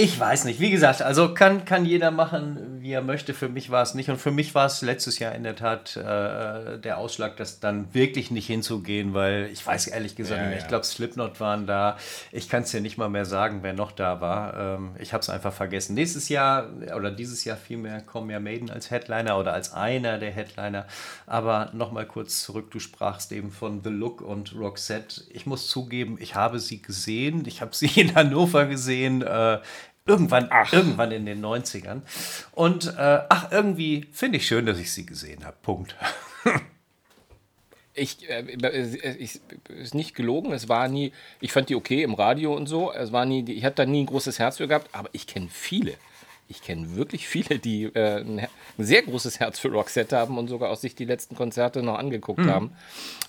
Ich 0.00 0.20
weiß 0.20 0.44
nicht. 0.44 0.60
Wie 0.60 0.70
gesagt, 0.70 1.02
also 1.02 1.34
kann, 1.34 1.64
kann 1.64 1.84
jeder 1.84 2.12
machen, 2.12 2.78
wie 2.80 2.92
er 2.92 3.02
möchte. 3.02 3.34
Für 3.34 3.48
mich 3.48 3.70
war 3.70 3.82
es 3.82 3.94
nicht. 3.94 4.08
Und 4.08 4.18
für 4.18 4.30
mich 4.30 4.54
war 4.54 4.66
es 4.66 4.80
letztes 4.80 5.18
Jahr 5.18 5.34
in 5.34 5.42
der 5.42 5.56
Tat 5.56 5.96
äh, 5.96 6.78
der 6.78 6.98
Ausschlag, 6.98 7.36
das 7.36 7.58
dann 7.58 7.92
wirklich 7.92 8.30
nicht 8.30 8.46
hinzugehen, 8.46 9.12
weil 9.12 9.50
ich 9.52 9.66
weiß 9.66 9.88
ehrlich 9.88 10.14
gesagt 10.14 10.40
Ja, 10.40 10.50
ja. 10.52 10.56
Ich 10.56 10.68
glaube, 10.68 10.84
Slipknot 10.84 11.40
waren 11.40 11.66
da. 11.66 11.96
Ich 12.30 12.48
kann 12.48 12.62
es 12.62 12.70
dir 12.70 12.80
nicht 12.80 12.96
mal 12.96 13.08
mehr 13.08 13.24
sagen, 13.24 13.64
wer 13.64 13.72
noch 13.72 13.90
da 13.90 14.20
war. 14.20 14.76
Ähm, 14.76 14.90
ich 15.00 15.12
habe 15.12 15.22
es 15.22 15.30
einfach 15.30 15.52
vergessen. 15.52 15.94
Nächstes 15.94 16.28
Jahr 16.28 16.68
oder 16.96 17.10
dieses 17.10 17.44
Jahr 17.44 17.56
vielmehr 17.56 18.00
kommen 18.00 18.30
ja 18.30 18.38
Maiden 18.38 18.70
als 18.70 18.92
Headliner 18.92 19.36
oder 19.36 19.52
als 19.52 19.72
einer 19.72 20.18
der 20.18 20.30
Headliner. 20.30 20.86
Aber 21.26 21.70
nochmal 21.72 22.06
kurz 22.06 22.44
zurück. 22.44 22.70
Du 22.70 22.78
sprachst 22.78 23.32
eben 23.32 23.50
von 23.50 23.82
The 23.82 23.90
Look 23.90 24.20
und 24.20 24.54
Roxette. 24.54 25.24
Ich 25.30 25.44
muss 25.44 25.66
zugeben, 25.66 26.18
ich 26.20 26.36
habe 26.36 26.60
sie 26.60 26.80
gesehen. 26.80 27.42
Ich 27.48 27.62
habe 27.62 27.74
sie 27.74 28.00
in 28.00 28.14
Hannover 28.14 28.66
gesehen. 28.66 29.22
Äh, 29.22 29.58
Irgendwann, 30.08 30.48
ach. 30.50 30.72
irgendwann 30.72 31.12
in 31.12 31.26
den 31.26 31.44
90ern. 31.44 32.00
Und 32.52 32.86
äh, 32.98 33.20
ach, 33.28 33.52
irgendwie 33.52 34.06
finde 34.12 34.38
ich 34.38 34.46
schön, 34.46 34.66
dass 34.66 34.78
ich 34.78 34.92
sie 34.92 35.06
gesehen 35.06 35.44
habe. 35.44 35.56
Punkt. 35.62 35.94
ich, 37.98 38.28
äh, 38.28 38.40
äh, 38.40 39.16
ich, 39.18 39.40
ist 39.68 39.94
nicht 39.94 40.14
gelogen, 40.14 40.52
es 40.52 40.68
war 40.68 40.88
nie, 40.88 41.12
ich 41.40 41.52
fand 41.52 41.68
die 41.68 41.74
okay 41.74 42.02
im 42.02 42.14
Radio 42.14 42.54
und 42.54 42.66
so, 42.66 42.92
es 42.92 43.12
war 43.12 43.26
nie, 43.26 43.44
ich 43.50 43.64
habe 43.64 43.74
da 43.74 43.84
nie 43.84 44.02
ein 44.02 44.06
großes 44.06 44.38
Herz 44.38 44.56
für 44.56 44.68
gehabt, 44.68 44.88
aber 44.92 45.10
ich 45.12 45.26
kenne 45.26 45.48
viele, 45.50 45.94
ich 46.48 46.62
kenne 46.62 46.96
wirklich 46.96 47.28
viele, 47.28 47.58
die 47.58 47.84
äh, 47.84 48.20
ein, 48.20 48.40
ein, 48.40 48.48
sehr 48.78 49.02
großes 49.02 49.40
Herz 49.40 49.58
für 49.58 49.68
Roxette 49.68 50.16
haben 50.16 50.38
und 50.38 50.48
sogar 50.48 50.70
auch 50.70 50.76
sich 50.76 50.94
die 50.94 51.04
letzten 51.04 51.34
Konzerte 51.34 51.82
noch 51.82 51.98
angeguckt 51.98 52.40
mhm. 52.40 52.50
haben. 52.50 52.76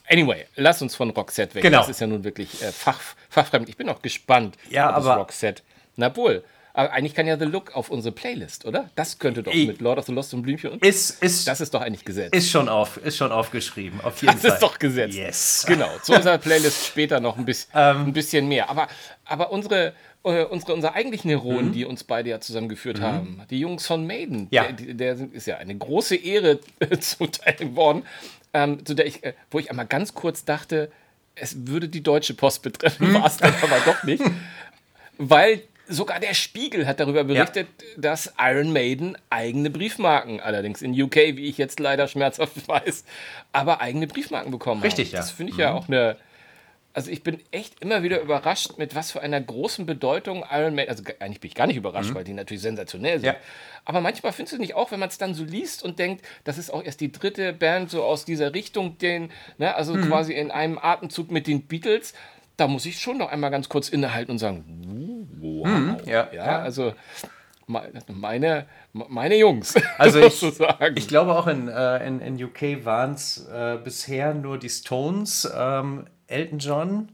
Anyway, 0.09 0.45
lass 0.55 0.81
uns 0.81 0.95
von 0.95 1.09
Roxette 1.09 1.55
weg. 1.55 1.63
Genau. 1.63 1.79
Das 1.79 1.89
ist 1.89 1.99
ja 1.99 2.07
nun 2.07 2.23
wirklich 2.23 2.61
äh, 2.61 2.71
fach, 2.71 2.99
fachfremd. 3.29 3.67
Ich 3.67 3.77
bin 3.77 3.89
auch 3.89 4.01
gespannt, 4.01 4.57
ja, 4.69 4.89
aber 4.89 5.15
Roxette. 5.15 5.63
Na 5.97 6.15
wohl. 6.15 6.43
Aber 6.79 6.93
eigentlich 6.93 7.13
kann 7.13 7.27
ja 7.27 7.37
The 7.37 7.43
Look 7.43 7.75
auf 7.75 7.89
unsere 7.89 8.13
Playlist, 8.15 8.63
oder? 8.63 8.89
Das 8.95 9.19
könnte 9.19 9.43
doch 9.43 9.53
mit 9.53 9.81
Lord 9.81 9.99
of 9.99 10.05
the 10.05 10.13
Lost 10.13 10.33
und 10.33 10.43
Blümchen 10.43 10.69
und. 10.71 10.85
Ist, 10.85 11.21
ist, 11.21 11.45
das 11.45 11.59
ist 11.59 11.73
doch 11.73 11.81
eigentlich 11.81 12.05
gesetzt. 12.05 12.33
Ist 12.33 12.49
schon, 12.49 12.69
auf, 12.69 12.95
ist 13.03 13.17
schon 13.17 13.33
aufgeschrieben, 13.33 13.99
auf 13.99 14.21
jeden 14.21 14.33
das 14.35 14.41
Fall. 14.41 14.49
Das 14.51 14.53
ist 14.59 14.63
doch 14.63 14.79
gesetzt. 14.79 15.13
Yes. 15.17 15.65
Genau. 15.67 15.89
Zu 16.01 16.13
unserer 16.13 16.37
Playlist 16.45 16.85
später 16.85 17.19
noch 17.19 17.37
ein 17.37 17.43
bisschen, 17.43 17.69
Ähm. 17.75 18.05
ein 18.05 18.13
bisschen 18.13 18.47
mehr. 18.47 18.69
Aber, 18.69 18.87
aber 19.25 19.51
unsere, 19.51 19.93
äh, 20.23 20.45
unsere, 20.45 20.73
unsere 20.73 20.93
eigentlichen 20.93 21.29
Heroen, 21.29 21.67
Mhm. 21.67 21.71
die 21.73 21.83
uns 21.83 22.05
beide 22.05 22.29
ja 22.29 22.39
zusammengeführt 22.39 23.01
haben, 23.01 23.41
die 23.49 23.59
Jungs 23.59 23.85
von 23.85 24.07
Maiden, 24.07 24.47
Ja. 24.51 24.71
der, 24.71 24.93
der 24.93 25.17
ist 25.33 25.47
ja 25.47 25.57
eine 25.57 25.75
große 25.77 26.15
Ehre 26.15 26.59
zuteil 27.01 27.55
geworden, 27.55 28.03
ähm, 28.53 28.85
zu 28.85 28.93
der 28.93 29.05
ich, 29.05 29.21
äh, 29.25 29.33
wo 29.51 29.59
ich 29.59 29.69
einmal 29.69 29.85
ganz 29.85 30.13
kurz 30.13 30.45
dachte, 30.45 30.89
es 31.35 31.67
würde 31.67 31.89
die 31.89 32.03
deutsche 32.03 32.35
Post 32.35 32.61
betreffen, 32.61 33.09
Mhm. 33.09 33.15
war 33.15 33.25
es 33.25 33.35
dann 33.35 33.53
aber 33.61 33.79
doch 33.85 34.01
nicht. 34.05 34.23
Weil 35.17 35.61
sogar 35.89 36.19
der 36.19 36.33
Spiegel 36.33 36.87
hat 36.87 36.99
darüber 36.99 37.23
berichtet, 37.23 37.67
dass 37.97 38.33
Iron 38.39 38.71
Maiden 38.71 39.17
eigene 39.29 39.69
Briefmarken, 39.69 40.39
allerdings 40.39 40.81
in 40.81 40.99
UK, 40.99 41.15
wie 41.35 41.47
ich 41.47 41.57
jetzt 41.57 41.79
leider 41.79 42.07
schmerzhaft 42.07 42.67
weiß, 42.67 43.03
aber 43.51 43.81
eigene 43.81 44.07
Briefmarken 44.07 44.51
bekommen 44.51 44.81
Richtig, 44.81 45.07
haben. 45.09 45.13
ja. 45.15 45.19
Das 45.19 45.31
finde 45.31 45.51
ich 45.51 45.57
ja 45.57 45.73
auch 45.73 45.87
eine. 45.87 46.15
Also 46.91 47.11
ich 47.11 47.21
bin 47.21 47.39
echt 47.51 47.81
immer 47.81 48.01
wieder 48.01 48.19
überrascht, 48.19 48.77
mit 48.77 48.95
was 48.95 49.11
für 49.11 49.21
einer 49.21 49.39
großen 49.39 49.85
Bedeutung 49.85 50.43
Iron 50.51 50.73
Maiden, 50.73 50.89
also 50.89 51.03
ge- 51.03 51.15
eigentlich 51.19 51.39
bin 51.39 51.47
ich 51.49 51.55
gar 51.55 51.67
nicht 51.67 51.77
überrascht, 51.77 52.15
weil 52.15 52.23
die 52.23 52.33
natürlich 52.33 52.63
sensationell 52.63 53.19
sind. 53.19 53.27
Ja. 53.27 53.35
Aber 53.85 54.01
manchmal 54.01 54.31
findest 54.33 54.55
du 54.57 54.59
nicht 54.59 54.73
auch, 54.73 54.91
wenn 54.91 54.99
man 54.99 55.07
es 55.09 55.19
dann 55.19 55.35
so 55.35 55.43
liest 55.43 55.83
und 55.83 55.99
denkt, 55.99 56.25
das 56.45 56.57
ist 56.57 56.71
auch 56.73 56.83
erst 56.83 56.99
die 56.99 57.11
dritte 57.11 57.53
Band 57.53 57.91
so 57.91 58.03
aus 58.03 58.25
dieser 58.25 58.55
Richtung, 58.55 58.97
den, 58.97 59.29
ne, 59.59 59.75
also 59.75 59.93
quasi 59.97 60.33
in 60.33 60.49
einem 60.49 60.79
Atemzug 60.79 61.29
mit 61.29 61.45
den 61.45 61.61
Beatles, 61.67 62.13
da 62.59 62.67
muss 62.67 62.85
ich 62.85 62.99
schon 62.99 63.17
noch 63.17 63.29
einmal 63.31 63.51
ganz 63.51 63.69
kurz 63.69 63.89
innehalten 63.89 64.31
und 64.31 64.37
sagen, 64.39 65.27
wow. 65.39 65.67
ja, 66.05 66.27
ja, 66.31 66.45
ja. 66.45 66.59
also 66.59 66.93
me- 67.67 67.91
meine, 68.07 68.65
meine 68.93 69.37
Jungs. 69.37 69.75
Also 69.97 70.19
ich, 70.19 70.43
ich 70.95 71.07
glaube 71.07 71.35
auch 71.37 71.47
in, 71.47 71.67
äh, 71.67 72.05
in, 72.07 72.19
in 72.19 72.43
UK 72.43 72.85
waren 72.85 73.13
es 73.13 73.47
äh, 73.47 73.77
bisher 73.83 74.33
nur 74.33 74.57
die 74.57 74.69
Stones, 74.69 75.49
ähm, 75.55 76.05
Elton 76.27 76.59
John. 76.59 77.09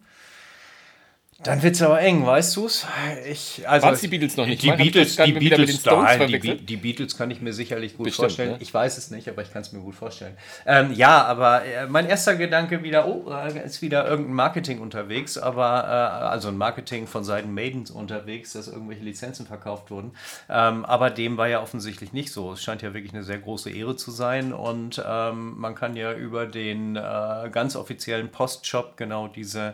Dann 1.43 1.61
wird 1.61 1.75
es 1.75 1.81
aber 1.81 1.99
eng, 1.99 2.25
weißt 2.25 2.55
du 2.55 2.65
es? 2.65 2.87
Ich, 3.29 3.67
also, 3.67 3.87
Waren's 3.87 3.99
die 3.99 4.07
Beatles 4.07 4.37
noch 4.37 4.45
nicht? 4.45 4.63
Die 4.63 4.71
Beatles, 4.71 5.17
die 5.17 5.33
Beatles, 5.33 5.83
nein, 5.85 6.27
die, 6.27 6.57
die 6.65 6.77
Beatles 6.77 7.17
kann 7.17 7.29
ich 7.29 7.41
mir 7.41 7.51
sicherlich 7.51 7.97
gut 7.97 8.05
Bestimmt, 8.05 8.27
vorstellen. 8.27 8.51
ne? 8.51 8.57
Ich 8.61 8.73
weiß 8.73 8.97
es 8.97 9.11
nicht, 9.11 9.27
aber 9.27 9.41
ich 9.41 9.51
kann 9.51 9.61
es 9.61 9.73
mir 9.73 9.81
gut 9.81 9.95
vorstellen. 9.95 10.37
Ähm, 10.65 10.93
ja, 10.93 11.25
aber 11.25 11.65
äh, 11.65 11.87
mein 11.87 12.07
erster 12.07 12.37
Gedanke 12.37 12.83
wieder, 12.83 13.05
oh, 13.05 13.29
äh, 13.29 13.65
ist 13.65 13.81
wieder 13.81 14.07
irgendein 14.07 14.33
Marketing 14.33 14.79
unterwegs, 14.79 15.37
aber 15.37 15.83
äh, 15.83 16.25
also 16.25 16.47
ein 16.47 16.57
Marketing 16.57 17.05
von 17.05 17.25
Seiten 17.25 17.53
Maidens 17.53 17.91
unterwegs, 17.91 18.53
dass 18.53 18.69
irgendwelche 18.69 19.03
Lizenzen 19.03 19.45
verkauft 19.45 19.91
wurden. 19.91 20.13
Ähm, 20.49 20.85
aber 20.85 21.09
dem 21.09 21.35
war 21.35 21.49
ja 21.49 21.61
offensichtlich 21.61 22.13
nicht 22.13 22.31
so. 22.31 22.53
Es 22.53 22.63
scheint 22.63 22.81
ja 22.81 22.93
wirklich 22.93 23.13
eine 23.13 23.23
sehr 23.23 23.39
große 23.39 23.69
Ehre 23.69 23.97
zu 23.97 24.11
sein 24.11 24.53
und 24.53 25.03
ähm, 25.05 25.55
man 25.57 25.75
kann 25.75 25.97
ja 25.97 26.13
über 26.13 26.45
den 26.45 26.95
äh, 26.95 27.49
ganz 27.51 27.75
offiziellen 27.75 28.29
Postshop 28.29 28.95
genau 28.95 29.27
diese 29.27 29.73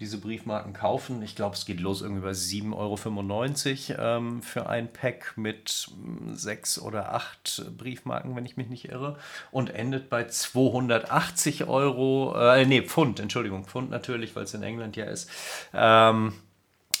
diese 0.00 0.18
Briefmarken 0.18 0.72
kaufen. 0.72 1.22
Ich 1.22 1.36
glaube, 1.36 1.54
es 1.54 1.66
geht 1.66 1.78
los 1.78 2.00
irgendwie 2.00 2.22
bei 2.22 2.30
7,95 2.30 3.98
Euro 3.98 4.16
ähm, 4.18 4.42
für 4.42 4.68
ein 4.68 4.90
Pack 4.90 5.34
mit 5.36 5.88
mm, 5.94 6.32
sechs 6.32 6.80
oder 6.80 7.14
acht 7.14 7.62
Briefmarken, 7.76 8.34
wenn 8.34 8.46
ich 8.46 8.56
mich 8.56 8.68
nicht 8.68 8.88
irre. 8.88 9.18
Und 9.50 9.68
endet 9.70 10.08
bei 10.08 10.26
280 10.26 11.68
Euro, 11.68 12.34
äh, 12.34 12.64
nee, 12.64 12.82
Pfund, 12.82 13.20
Entschuldigung, 13.20 13.66
Pfund 13.66 13.90
natürlich, 13.90 14.34
weil 14.34 14.44
es 14.44 14.54
in 14.54 14.62
England 14.62 14.96
ja 14.96 15.04
ist. 15.04 15.30
Ähm, 15.74 16.32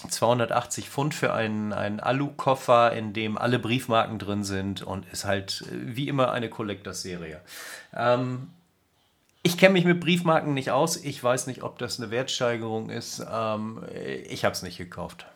280 0.08 0.88
Pfund 0.88 1.14
für 1.14 1.32
einen, 1.32 1.72
einen 1.72 2.00
Alu-Koffer, 2.00 2.92
in 2.92 3.12
dem 3.12 3.36
alle 3.36 3.58
Briefmarken 3.58 4.18
drin 4.18 4.44
sind 4.44 4.82
und 4.82 5.06
ist 5.12 5.24
halt 5.24 5.64
äh, 5.70 5.96
wie 5.96 6.08
immer 6.08 6.32
eine 6.32 6.50
Collectors-Serie. 6.50 7.40
Ähm, 7.94 8.48
ich 9.42 9.56
kenne 9.56 9.72
mich 9.72 9.84
mit 9.84 10.00
Briefmarken 10.00 10.54
nicht 10.54 10.70
aus. 10.70 11.02
Ich 11.02 11.22
weiß 11.22 11.46
nicht, 11.46 11.62
ob 11.62 11.78
das 11.78 12.00
eine 12.00 12.10
Wertsteigerung 12.10 12.90
ist. 12.90 13.24
Ähm, 13.30 13.82
ich 14.28 14.44
habe 14.44 14.54
es 14.54 14.62
nicht 14.62 14.78
gekauft. 14.78 15.26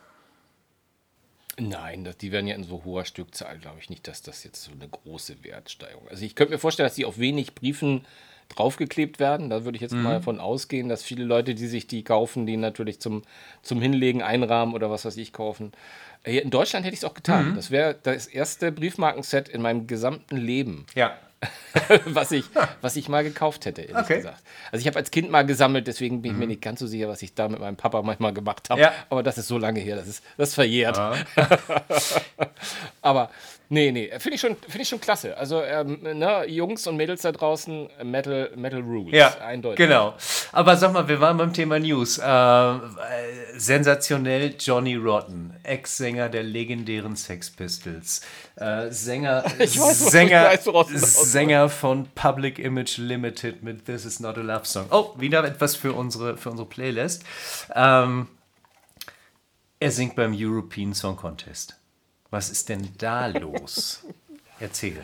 Nein, 1.57 2.03
das, 2.03 2.17
die 2.17 2.31
werden 2.31 2.47
ja 2.47 2.55
in 2.55 2.65
so 2.65 2.83
hoher 2.83 3.05
Stückzahl, 3.05 3.57
glaube 3.57 3.79
ich 3.79 3.89
nicht, 3.89 4.07
dass 4.07 4.21
das 4.21 4.43
jetzt 4.43 4.61
so 4.61 4.71
eine 4.71 4.89
große 4.89 5.43
Wertsteigerung. 5.43 6.07
Also 6.09 6.25
ich 6.25 6.35
könnte 6.35 6.53
mir 6.53 6.59
vorstellen, 6.59 6.87
dass 6.87 6.95
die 6.95 7.05
auf 7.05 7.17
wenig 7.17 7.55
Briefen 7.55 8.05
draufgeklebt 8.49 9.19
werden. 9.19 9.49
Da 9.49 9.63
würde 9.63 9.77
ich 9.77 9.81
jetzt 9.81 9.95
mal 9.95 10.21
von 10.21 10.39
ausgehen, 10.39 10.87
dass 10.89 11.01
viele 11.01 11.23
Leute, 11.23 11.55
die 11.55 11.67
sich 11.67 11.87
die 11.87 12.03
kaufen, 12.03 12.45
die 12.45 12.57
natürlich 12.57 12.99
zum, 12.99 13.23
zum 13.63 13.81
Hinlegen, 13.81 14.21
Einrahmen 14.21 14.75
oder 14.75 14.91
was 14.91 15.05
weiß 15.05 15.17
ich 15.17 15.33
kaufen. 15.33 15.71
Hier 16.25 16.43
in 16.43 16.51
Deutschland 16.51 16.85
hätte 16.85 16.93
ich 16.93 16.99
es 16.99 17.05
auch 17.05 17.13
getan. 17.15 17.55
Das 17.55 17.71
wäre 17.71 17.95
das 18.03 18.27
erste 18.27 18.71
Briefmarkenset 18.71 19.49
in 19.49 19.61
meinem 19.61 19.87
gesamten 19.87 20.37
Leben, 20.37 20.85
Ja. 20.93 21.17
was 22.05 22.31
ich, 22.31 22.45
was 22.81 22.95
ich 22.95 23.09
mal 23.09 23.23
gekauft 23.23 23.65
hätte, 23.65 23.81
ehrlich 23.81 23.97
Okay. 23.97 24.17
gesagt. 24.17 24.41
Also 24.71 24.81
ich 24.81 24.87
habe 24.87 24.97
als 24.97 25.11
Kind 25.11 25.31
mal 25.31 25.45
gesammelt, 25.45 25.87
deswegen 25.87 26.21
bin 26.21 26.31
ich 26.31 26.37
mir 26.37 26.47
nicht 26.47 26.61
ganz 26.61 26.79
so 26.79 26.87
sicher, 26.87 27.07
was 27.07 27.21
ich 27.21 27.33
da 27.33 27.47
mit 27.49 27.59
meinem 27.59 27.77
Papa 27.77 28.01
manchmal 28.01 28.33
gemacht 28.33 28.69
habe. 28.69 28.81
Ja. 28.81 28.93
Aber 29.09 29.23
das 29.23 29.37
ist 29.37 29.47
so 29.47 29.57
lange 29.57 29.79
her, 29.79 29.95
das 29.95 30.07
ist, 30.07 30.23
das 30.37 30.49
ist 30.49 30.55
verjährt. 30.55 30.97
Aber 33.01 33.29
nee, 33.69 33.91
nee, 33.91 34.09
finde 34.19 34.35
ich, 34.35 34.41
schon- 34.41 34.55
finde 34.57 34.81
ich 34.81 34.89
schon 34.89 34.99
klasse. 35.01 35.37
Also 35.37 35.61
ähm, 35.61 35.99
ne, 36.01 36.45
Jungs 36.47 36.85
und 36.87 36.97
Mädels 36.97 37.21
da 37.23 37.31
draußen, 37.31 37.89
äh, 37.99 38.03
Metal, 38.03 38.51
Metal 38.55 38.81
Rules, 38.81 39.13
Ja, 39.13 39.37
eindeutig. 39.39 39.77
genau. 39.77 40.13
Aber 40.51 40.75
sag 40.77 40.93
mal, 40.93 41.07
wir 41.07 41.19
waren 41.19 41.37
beim 41.37 41.53
Thema 41.53 41.79
News. 41.79 42.19
Ähm, 42.23 42.81
äh, 42.97 43.57
sensationell 43.59 44.55
Johnny 44.59 44.95
Rotten, 44.95 45.53
Ex-Sänger 45.63 46.29
der 46.29 46.43
legendären 46.43 47.15
Sex 47.15 47.49
Pistols. 47.49 48.21
Äh, 48.55 48.89
Sänger, 48.91 49.43
Ich 49.59 49.79
weiß, 49.79 50.11
Sänger, 50.11 50.53
ich 50.53 50.65
weiß. 50.65 51.31
Sänger 51.31 51.69
von 51.69 52.07
Public 52.15 52.59
Image 52.59 52.97
Limited 52.97 53.63
mit 53.63 53.85
This 53.85 54.05
Is 54.05 54.19
Not 54.19 54.37
a 54.37 54.41
Love 54.41 54.65
Song. 54.65 54.85
Oh, 54.91 55.13
wieder 55.17 55.43
etwas 55.43 55.75
für 55.75 55.93
unsere, 55.93 56.37
für 56.37 56.51
unsere 56.51 56.67
Playlist. 56.69 57.23
Ähm, 57.73 58.27
er 59.79 59.91
singt 59.91 60.15
beim 60.15 60.33
European 60.37 60.93
Song 60.93 61.15
Contest. 61.17 61.77
Was 62.35 62.49
ist 62.49 62.67
denn 62.67 62.89
da 62.97 63.27
los? 63.27 64.03
Erzähl. 64.59 64.97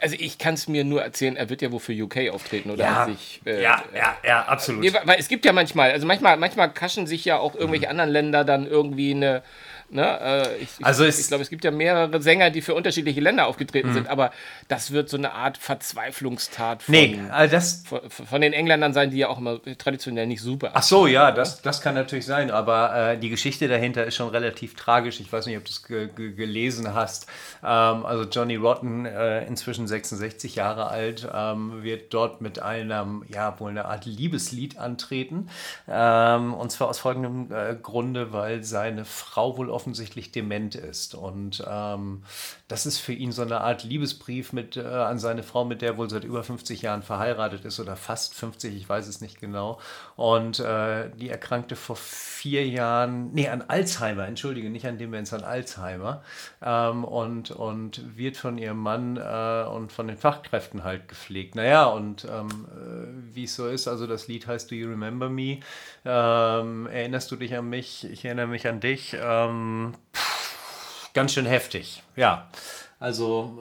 Also 0.00 0.16
ich 0.18 0.38
kann 0.38 0.54
es 0.54 0.66
mir 0.66 0.82
nur 0.82 1.00
erzählen, 1.00 1.36
er 1.36 1.48
wird 1.50 1.62
ja 1.62 1.70
wohl 1.70 1.78
für 1.78 1.92
UK 1.92 2.30
auftreten 2.32 2.68
oder 2.72 2.82
Ja, 2.82 3.04
sich, 3.04 3.40
äh, 3.46 3.62
ja, 3.62 3.84
ja, 3.94 4.16
ja, 4.26 4.44
absolut. 4.46 4.82
Nee, 4.82 4.92
weil 5.04 5.20
es 5.20 5.28
gibt 5.28 5.44
ja 5.44 5.52
manchmal, 5.52 5.92
also 5.92 6.04
manchmal, 6.04 6.36
manchmal 6.36 6.72
kaschen 6.72 7.06
sich 7.06 7.24
ja 7.24 7.38
auch 7.38 7.54
irgendwelche 7.54 7.88
anderen 7.88 8.10
Länder 8.10 8.44
dann 8.44 8.66
irgendwie 8.66 9.12
eine. 9.14 9.44
Ne, 9.90 10.20
äh, 10.20 10.56
ich, 10.58 10.68
Also 10.82 11.04
ich, 11.04 11.18
ich 11.18 11.28
glaube, 11.28 11.42
es 11.42 11.50
gibt 11.50 11.64
ja 11.64 11.70
mehrere 11.70 12.20
Sänger, 12.20 12.50
die 12.50 12.60
für 12.60 12.74
unterschiedliche 12.74 13.20
Länder 13.20 13.46
aufgetreten 13.46 13.94
sind, 13.94 14.08
aber 14.08 14.32
das 14.68 14.90
wird 14.90 15.08
so 15.08 15.16
eine 15.16 15.32
Art 15.32 15.56
Verzweiflungstat 15.56 16.82
von, 16.82 16.92
Nee, 16.92 17.20
also 17.30 17.54
das, 17.54 17.82
von, 17.86 18.00
von 18.10 18.40
den 18.40 18.52
Engländern 18.52 18.92
sein, 18.92 19.10
die 19.10 19.18
ja 19.18 19.28
auch 19.28 19.38
immer 19.38 19.60
traditionell 19.78 20.26
nicht 20.26 20.42
super 20.42 20.72
Ach 20.74 20.82
so, 20.82 21.06
ja, 21.06 21.32
das, 21.32 21.62
das 21.62 21.80
kann 21.80 21.94
natürlich 21.94 22.26
sein, 22.26 22.50
aber 22.50 23.12
äh, 23.12 23.18
die 23.18 23.30
Geschichte 23.30 23.66
dahinter 23.68 24.04
ist 24.04 24.16
schon 24.16 24.28
relativ 24.28 24.74
tragisch. 24.74 25.20
Ich 25.20 25.32
weiß 25.32 25.46
nicht, 25.46 25.56
ob 25.56 25.64
du 25.64 25.70
es 25.70 25.82
ge 25.82 26.08
ge 26.14 26.32
gelesen 26.32 26.94
hast. 26.94 27.26
Ähm, 27.62 28.04
also 28.04 28.24
Johnny 28.24 28.56
Rotten, 28.56 29.06
äh, 29.06 29.44
inzwischen 29.46 29.86
66 29.88 30.54
Jahre 30.54 30.88
alt, 30.88 31.26
ähm, 31.32 31.82
wird 31.82 32.12
dort 32.12 32.40
mit 32.40 32.60
einem, 32.60 33.24
ja, 33.28 33.58
wohl 33.58 33.70
eine 33.70 33.86
Art 33.86 34.04
Liebeslied 34.06 34.78
antreten. 34.78 35.48
Ähm, 35.88 36.54
und 36.54 36.70
zwar 36.70 36.88
aus 36.88 36.98
folgendem 36.98 37.50
äh, 37.52 37.74
Grunde, 37.74 38.32
weil 38.32 38.64
seine 38.64 39.04
Frau 39.04 39.56
wohl 39.56 39.70
offensichtlich 39.78 40.32
dement 40.32 40.74
ist. 40.74 41.14
Und 41.14 41.64
ähm, 41.64 42.24
das 42.66 42.84
ist 42.84 42.98
für 42.98 43.12
ihn 43.12 43.30
so 43.30 43.42
eine 43.42 43.60
Art 43.60 43.84
Liebesbrief 43.84 44.52
mit, 44.52 44.76
äh, 44.76 44.80
an 44.82 45.20
seine 45.20 45.44
Frau, 45.44 45.64
mit 45.64 45.82
der 45.82 45.90
er 45.90 45.96
wohl 45.98 46.10
seit 46.10 46.24
über 46.24 46.42
50 46.42 46.82
Jahren 46.82 47.04
verheiratet 47.04 47.64
ist 47.64 47.78
oder 47.78 47.94
fast 47.94 48.34
50, 48.34 48.74
ich 48.74 48.88
weiß 48.88 49.06
es 49.06 49.20
nicht 49.20 49.40
genau. 49.40 49.78
Und 50.18 50.58
äh, 50.58 51.10
die 51.14 51.28
erkrankte 51.28 51.76
vor 51.76 51.94
vier 51.94 52.66
Jahren, 52.66 53.30
nee, 53.34 53.46
an 53.46 53.62
Alzheimer, 53.62 54.26
entschuldige, 54.26 54.68
nicht 54.68 54.84
an 54.84 54.98
Demenz, 54.98 55.32
an 55.32 55.44
Alzheimer. 55.44 56.24
Ähm, 56.60 57.04
und, 57.04 57.52
und 57.52 58.18
wird 58.18 58.36
von 58.36 58.58
ihrem 58.58 58.78
Mann 58.78 59.16
äh, 59.16 59.68
und 59.68 59.92
von 59.92 60.08
den 60.08 60.16
Fachkräften 60.16 60.82
halt 60.82 61.06
gepflegt. 61.06 61.54
Naja, 61.54 61.84
und 61.84 62.24
ähm, 62.24 62.48
äh, 62.48 63.32
wie 63.32 63.44
es 63.44 63.54
so 63.54 63.68
ist, 63.68 63.86
also 63.86 64.08
das 64.08 64.26
Lied 64.26 64.48
heißt 64.48 64.68
Do 64.72 64.74
You 64.74 64.88
Remember 64.88 65.28
Me? 65.28 65.60
Ähm, 66.04 66.88
erinnerst 66.88 67.30
du 67.30 67.36
dich 67.36 67.56
an 67.56 67.68
mich? 67.68 68.04
Ich 68.10 68.24
erinnere 68.24 68.48
mich 68.48 68.66
an 68.66 68.80
dich. 68.80 69.16
Ähm, 69.22 69.94
pff, 70.12 71.12
ganz 71.12 71.32
schön 71.32 71.46
heftig, 71.46 72.02
ja. 72.16 72.50
Also. 72.98 73.56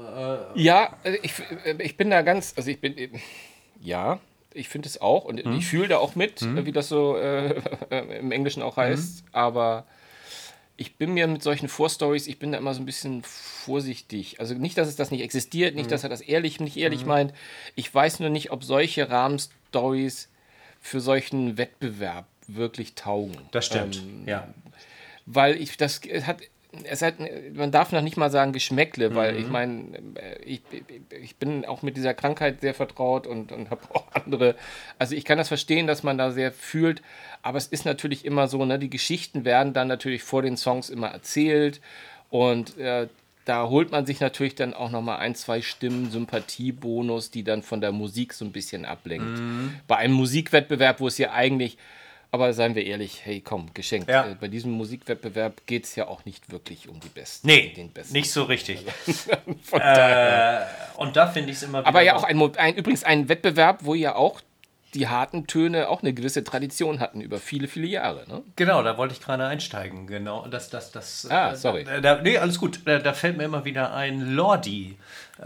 Äh, 0.55 0.59
ja, 0.59 0.89
äh, 1.03 1.17
ich, 1.21 1.33
äh, 1.39 1.75
ich 1.83 1.95
bin 1.97 2.09
da 2.09 2.23
ganz, 2.23 2.55
also 2.57 2.71
ich 2.71 2.81
bin, 2.81 2.95
ja, 3.79 4.17
ich 4.57 4.69
finde 4.69 4.89
es 4.89 4.99
auch 4.99 5.25
und 5.25 5.43
hm. 5.43 5.53
ich 5.53 5.65
fühle 5.67 5.87
da 5.87 5.97
auch 5.97 6.15
mit, 6.15 6.41
hm. 6.41 6.65
wie 6.65 6.71
das 6.71 6.89
so 6.89 7.17
äh, 7.17 7.61
im 8.19 8.31
Englischen 8.31 8.61
auch 8.61 8.77
heißt, 8.77 9.19
hm. 9.19 9.27
aber 9.31 9.85
ich 10.77 10.95
bin 10.95 11.13
mir 11.13 11.27
mit 11.27 11.41
solchen 11.41 11.69
Vorstories, 11.69 12.27
ich 12.27 12.37
bin 12.37 12.51
da 12.51 12.59
immer 12.59 12.73
so 12.73 12.81
ein 12.81 12.85
bisschen 12.85 13.23
vorsichtig. 13.23 14.39
Also 14.39 14.53
nicht, 14.53 14.77
dass 14.77 14.87
es 14.87 14.95
das 14.95 15.09
nicht 15.09 15.21
existiert, 15.21 15.75
nicht, 15.75 15.91
dass 15.91 16.03
er 16.03 16.09
das 16.09 16.21
ehrlich, 16.21 16.59
nicht 16.59 16.77
ehrlich 16.77 17.03
meint. 17.03 17.33
Ich 17.75 17.93
weiß 17.93 18.19
nur 18.19 18.29
nicht, 18.29 18.51
ob 18.51 18.63
solche 18.63 19.09
Rahmenstories 19.09 20.29
für 20.79 21.01
solchen 21.01 21.57
Wettbewerb 21.57 22.27
wirklich 22.47 22.93
taugen. 22.93 23.37
Das 23.51 23.65
stimmt, 23.65 23.97
ähm, 23.97 24.27
ja. 24.27 24.47
Weil 25.25 25.59
ich 25.59 25.75
das 25.77 25.99
hat 26.21 26.41
es 26.83 27.01
hat, 27.01 27.15
man 27.53 27.71
darf 27.71 27.91
noch 27.91 28.01
nicht 28.01 28.17
mal 28.17 28.29
sagen 28.29 28.53
Geschmäckle, 28.53 29.15
weil 29.15 29.33
mhm. 29.33 29.39
ich 29.39 29.47
meine, 29.49 29.83
äh, 30.15 30.41
ich, 30.43 30.61
ich 31.21 31.35
bin 31.37 31.65
auch 31.65 31.81
mit 31.81 31.97
dieser 31.97 32.13
Krankheit 32.13 32.61
sehr 32.61 32.73
vertraut 32.73 33.27
und, 33.27 33.51
und 33.51 33.69
habe 33.69 33.81
auch 33.93 34.05
andere. 34.13 34.55
Also 34.99 35.15
ich 35.15 35.25
kann 35.25 35.37
das 35.37 35.47
verstehen, 35.47 35.87
dass 35.87 36.03
man 36.03 36.17
da 36.17 36.31
sehr 36.31 36.51
fühlt, 36.51 37.01
aber 37.41 37.57
es 37.57 37.67
ist 37.67 37.85
natürlich 37.85 38.25
immer 38.25 38.47
so, 38.47 38.63
ne, 38.65 38.79
die 38.79 38.89
Geschichten 38.89 39.45
werden 39.45 39.73
dann 39.73 39.87
natürlich 39.87 40.23
vor 40.23 40.41
den 40.41 40.57
Songs 40.57 40.89
immer 40.89 41.07
erzählt 41.07 41.81
und 42.29 42.77
äh, 42.77 43.07
da 43.47 43.69
holt 43.69 43.91
man 43.91 44.05
sich 44.05 44.19
natürlich 44.19 44.55
dann 44.55 44.73
auch 44.73 44.91
nochmal 44.91 45.19
ein, 45.19 45.33
zwei 45.33 45.61
Stimmen 45.61 46.11
Sympathiebonus, 46.11 47.31
die 47.31 47.43
dann 47.45 47.63
von 47.63 47.79
der 47.79 47.93
Musik 47.93 48.33
so 48.33 48.43
ein 48.43 48.51
bisschen 48.51 48.83
ablenkt. 48.83 49.39
Mhm. 49.39 49.73
Bei 49.87 49.95
einem 49.95 50.15
Musikwettbewerb, 50.15 50.99
wo 50.99 51.07
es 51.07 51.17
ja 51.17 51.31
eigentlich, 51.31 51.77
aber 52.31 52.53
seien 52.53 52.75
wir 52.75 52.85
ehrlich, 52.85 53.21
hey 53.25 53.41
komm, 53.41 53.73
geschenkt. 53.73 54.09
Ja. 54.09 54.25
Äh, 54.25 54.35
bei 54.35 54.47
diesem 54.47 54.71
Musikwettbewerb 54.71 55.65
geht 55.65 55.85
es 55.85 55.95
ja 55.95 56.07
auch 56.07 56.25
nicht 56.25 56.51
wirklich 56.51 56.89
um 56.89 56.99
die 56.99 57.09
Besten. 57.09 57.47
Nee, 57.47 57.73
den 57.75 57.91
Besten. 57.91 58.13
nicht 58.13 58.31
so 58.31 58.43
richtig. 58.43 58.85
äh, 59.71 60.61
und 60.97 61.15
da 61.15 61.27
finde 61.27 61.51
ich 61.51 61.57
es 61.57 61.63
immer 61.63 61.79
wieder. 61.79 61.87
Aber 61.87 62.01
ja 62.01 62.15
auch 62.15 62.23
ein, 62.23 62.39
ein, 62.57 62.75
übrigens 62.75 63.03
ein 63.03 63.29
Wettbewerb, 63.29 63.85
wo 63.85 63.93
ja 63.93 64.15
auch 64.15 64.41
die 64.93 65.07
harten 65.07 65.47
Töne 65.47 65.89
auch 65.89 66.01
eine 66.01 66.13
gewisse 66.13 66.43
Tradition 66.43 66.99
hatten 66.99 67.21
über 67.21 67.39
viele, 67.39 67.67
viele 67.67 67.87
Jahre. 67.87 68.25
Ne? 68.27 68.41
Genau, 68.55 68.81
da 68.83 68.97
wollte 68.97 69.13
ich 69.13 69.21
gerade 69.21 69.45
einsteigen. 69.45 70.07
Genau, 70.07 70.47
das, 70.47 70.69
das, 70.69 70.91
das. 70.91 71.27
Ah, 71.29 71.55
sorry. 71.55 71.81
Äh, 71.81 72.01
da, 72.01 72.21
nee, 72.21 72.37
alles 72.37 72.57
gut. 72.59 72.81
Da, 72.85 72.99
da, 72.99 73.13
fällt 73.13 73.37
mir 73.37 73.43
immer 73.43 73.65
wieder 73.65 73.93
ein 73.93 74.33
Lordi. 74.33 74.97
Äh, 75.39 75.43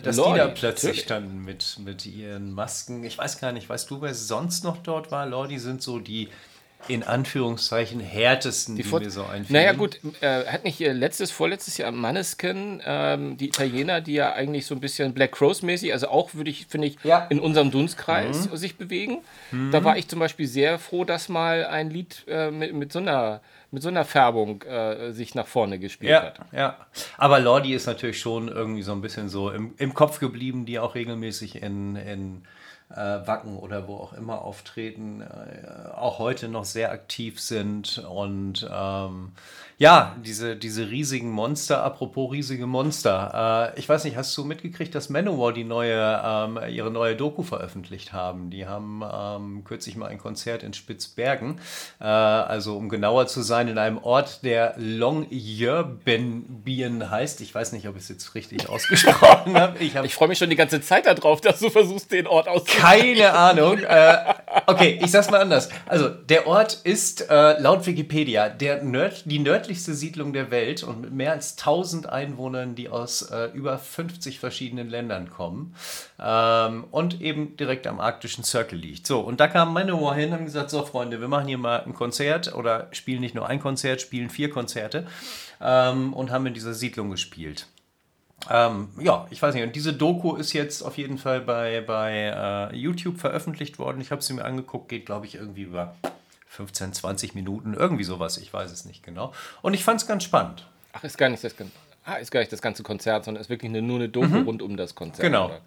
dass 0.00 0.16
Lordi, 0.16 0.32
die 0.32 0.38
da 0.38 0.46
plötzlich 0.48 0.90
natürlich. 0.90 1.00
standen 1.00 1.44
mit, 1.44 1.78
mit 1.84 2.06
ihren 2.06 2.52
Masken. 2.52 3.04
Ich 3.04 3.18
weiß 3.18 3.40
gar 3.40 3.52
nicht, 3.52 3.68
weißt 3.68 3.90
du, 3.90 4.00
wer 4.00 4.14
sonst 4.14 4.64
noch 4.64 4.78
dort 4.78 5.10
war? 5.10 5.26
Lordi 5.26 5.58
sind 5.58 5.82
so 5.82 5.98
die 5.98 6.28
in 6.88 7.02
Anführungszeichen 7.02 8.00
härtesten, 8.00 8.76
die, 8.76 8.82
die 8.82 8.88
mir 8.88 9.10
so 9.10 9.24
einfielen. 9.24 9.46
Naja 9.48 9.72
gut, 9.72 10.00
äh, 10.20 10.46
hat 10.46 10.64
nicht 10.64 10.80
letztes, 10.80 11.30
vorletztes 11.30 11.76
Jahr 11.76 11.92
Manneskin, 11.92 12.80
ähm, 12.84 13.36
die 13.36 13.48
Italiener, 13.48 14.00
die 14.00 14.14
ja 14.14 14.32
eigentlich 14.32 14.66
so 14.66 14.74
ein 14.74 14.80
bisschen 14.80 15.12
Black 15.12 15.32
Crows 15.32 15.62
mäßig, 15.62 15.92
also 15.92 16.08
auch 16.08 16.34
würde 16.34 16.50
ich, 16.50 16.66
finde 16.66 16.88
ich, 16.88 16.96
ja. 17.04 17.26
in 17.28 17.38
unserem 17.38 17.70
Dunstkreis 17.70 18.50
mhm. 18.50 18.56
sich 18.56 18.76
bewegen. 18.76 19.18
Mhm. 19.50 19.70
Da 19.70 19.84
war 19.84 19.98
ich 19.98 20.08
zum 20.08 20.18
Beispiel 20.18 20.46
sehr 20.46 20.78
froh, 20.78 21.04
dass 21.04 21.28
mal 21.28 21.66
ein 21.66 21.90
Lied 21.90 22.24
äh, 22.28 22.50
mit, 22.50 22.72
mit 22.74 22.92
so 22.92 22.98
einer 22.98 23.40
mit 23.70 23.82
so 23.82 23.88
einer 23.88 24.04
Färbung 24.04 24.62
äh, 24.62 25.12
sich 25.12 25.34
nach 25.34 25.46
vorne 25.46 25.78
gespielt 25.78 26.10
ja, 26.10 26.22
hat. 26.22 26.40
Ja, 26.52 26.76
aber 27.16 27.40
Lordi 27.40 27.74
ist 27.74 27.86
natürlich 27.86 28.18
schon 28.18 28.48
irgendwie 28.48 28.82
so 28.82 28.92
ein 28.92 29.00
bisschen 29.00 29.28
so 29.28 29.50
im, 29.50 29.74
im 29.78 29.94
Kopf 29.94 30.18
geblieben, 30.18 30.66
die 30.66 30.78
auch 30.78 30.94
regelmäßig 30.94 31.62
in, 31.62 31.96
in 31.96 32.42
Wacken 32.96 33.56
oder 33.56 33.86
wo 33.86 33.96
auch 33.96 34.12
immer 34.12 34.42
auftreten, 34.42 35.22
äh, 35.22 35.90
auch 35.94 36.18
heute 36.18 36.48
noch 36.48 36.64
sehr 36.64 36.90
aktiv 36.90 37.40
sind 37.40 37.98
und 37.98 38.68
ähm, 38.72 39.32
ja, 39.80 40.14
diese, 40.22 40.56
diese 40.56 40.90
riesigen 40.90 41.30
Monster, 41.30 41.82
apropos 41.82 42.30
riesige 42.30 42.66
Monster. 42.66 43.72
Äh, 43.74 43.78
ich 43.80 43.88
weiß 43.88 44.04
nicht, 44.04 44.14
hast 44.14 44.36
du 44.36 44.44
mitgekriegt, 44.44 44.94
dass 44.94 45.08
Manowar 45.08 45.54
die 45.54 45.64
neue, 45.64 46.20
ähm, 46.22 46.58
ihre 46.68 46.90
neue 46.90 47.16
Doku 47.16 47.42
veröffentlicht 47.42 48.12
haben? 48.12 48.50
Die 48.50 48.66
haben 48.66 49.02
ähm, 49.10 49.64
kürzlich 49.64 49.96
mal 49.96 50.08
ein 50.08 50.18
Konzert 50.18 50.62
in 50.64 50.74
Spitzbergen, 50.74 51.60
äh, 51.98 52.04
also 52.04 52.76
um 52.76 52.90
genauer 52.90 53.26
zu 53.26 53.40
sein, 53.40 53.68
in 53.68 53.78
einem 53.78 53.96
Ort, 53.96 54.44
der 54.44 54.74
Longyearbyen 54.76 56.20
heißt. 57.10 57.40
Ich 57.40 57.54
weiß 57.54 57.72
nicht, 57.72 57.88
ob 57.88 57.96
ich 57.96 58.02
es 58.02 58.10
jetzt 58.10 58.34
richtig 58.34 58.68
ausgesprochen 58.72 59.58
habe. 59.58 59.78
Ich, 59.78 59.96
hab 59.96 60.04
ich 60.04 60.14
freue 60.14 60.28
mich 60.28 60.36
schon 60.36 60.50
die 60.50 60.56
ganze 60.56 60.82
Zeit 60.82 61.06
darauf, 61.06 61.40
dass 61.40 61.60
du 61.60 61.70
versuchst, 61.70 62.12
den 62.12 62.26
Ort 62.26 62.48
auszusprechen. 62.48 62.79
Keine 62.80 63.32
Ahnung. 63.32 63.78
Äh, 63.78 64.16
okay, 64.66 64.98
ich 65.02 65.10
sag's 65.10 65.30
mal 65.30 65.40
anders. 65.40 65.68
Also, 65.86 66.08
der 66.08 66.46
Ort 66.46 66.74
ist 66.84 67.28
äh, 67.30 67.60
laut 67.60 67.86
Wikipedia 67.86 68.48
der 68.48 68.82
Nörd, 68.82 69.22
die 69.24 69.38
nördlichste 69.38 69.94
Siedlung 69.94 70.32
der 70.32 70.50
Welt 70.50 70.82
und 70.82 71.00
mit 71.00 71.12
mehr 71.12 71.32
als 71.32 71.58
1000 71.58 72.08
Einwohnern, 72.08 72.74
die 72.74 72.88
aus 72.88 73.22
äh, 73.22 73.46
über 73.52 73.78
50 73.78 74.40
verschiedenen 74.40 74.88
Ländern 74.88 75.30
kommen 75.30 75.74
ähm, 76.18 76.84
und 76.90 77.20
eben 77.20 77.56
direkt 77.56 77.86
am 77.86 78.00
arktischen 78.00 78.44
Circle 78.44 78.78
liegt. 78.78 79.06
So, 79.06 79.20
und 79.20 79.40
da 79.40 79.48
kamen 79.48 79.72
meine 79.72 79.96
Ohr 79.96 80.14
hin 80.14 80.30
und 80.30 80.34
haben 80.36 80.44
gesagt, 80.44 80.70
so 80.70 80.84
Freunde, 80.84 81.20
wir 81.20 81.28
machen 81.28 81.48
hier 81.48 81.58
mal 81.58 81.82
ein 81.84 81.94
Konzert 81.94 82.54
oder 82.54 82.88
spielen 82.92 83.20
nicht 83.20 83.34
nur 83.34 83.48
ein 83.48 83.60
Konzert, 83.60 84.00
spielen 84.00 84.30
vier 84.30 84.50
Konzerte 84.50 85.06
ähm, 85.60 86.12
und 86.12 86.30
haben 86.30 86.46
in 86.46 86.54
dieser 86.54 86.74
Siedlung 86.74 87.10
gespielt. 87.10 87.66
Ähm, 88.48 88.88
ja, 89.00 89.26
ich 89.30 89.42
weiß 89.42 89.54
nicht. 89.54 89.64
Und 89.64 89.76
diese 89.76 89.92
Doku 89.92 90.36
ist 90.36 90.52
jetzt 90.52 90.82
auf 90.82 90.96
jeden 90.96 91.18
Fall 91.18 91.40
bei, 91.40 91.82
bei 91.82 92.70
äh, 92.72 92.76
YouTube 92.76 93.18
veröffentlicht 93.18 93.78
worden. 93.78 94.00
Ich 94.00 94.10
habe 94.10 94.22
sie 94.22 94.32
mir 94.32 94.44
angeguckt, 94.44 94.88
geht, 94.88 95.06
glaube 95.06 95.26
ich, 95.26 95.34
irgendwie 95.34 95.62
über 95.62 95.94
15, 96.50 96.92
20 96.94 97.34
Minuten, 97.34 97.74
irgendwie 97.74 98.04
sowas, 98.04 98.36
ich 98.38 98.52
weiß 98.52 98.72
es 98.72 98.84
nicht 98.84 99.04
genau. 99.04 99.32
Und 99.62 99.74
ich 99.74 99.84
fand 99.84 100.00
es 100.00 100.06
ganz 100.06 100.24
spannend. 100.24 100.66
Ach, 100.92 101.04
ist 101.04 101.16
gar 101.16 101.28
nicht 101.28 101.44
das, 101.44 101.54
ah, 102.04 102.14
ist 102.14 102.30
gar 102.32 102.40
nicht 102.40 102.52
das 102.52 102.60
ganze 102.60 102.82
Konzert, 102.82 103.24
sondern 103.24 103.40
ist 103.40 103.50
wirklich 103.50 103.68
eine, 103.70 103.82
nur 103.82 103.96
eine 103.96 104.08
Doku 104.08 104.26
mhm. 104.26 104.44
rund 104.44 104.62
um 104.62 104.76
das 104.76 104.94
Konzert. 104.94 105.22
Genau. 105.22 105.46
Oder? 105.46 105.60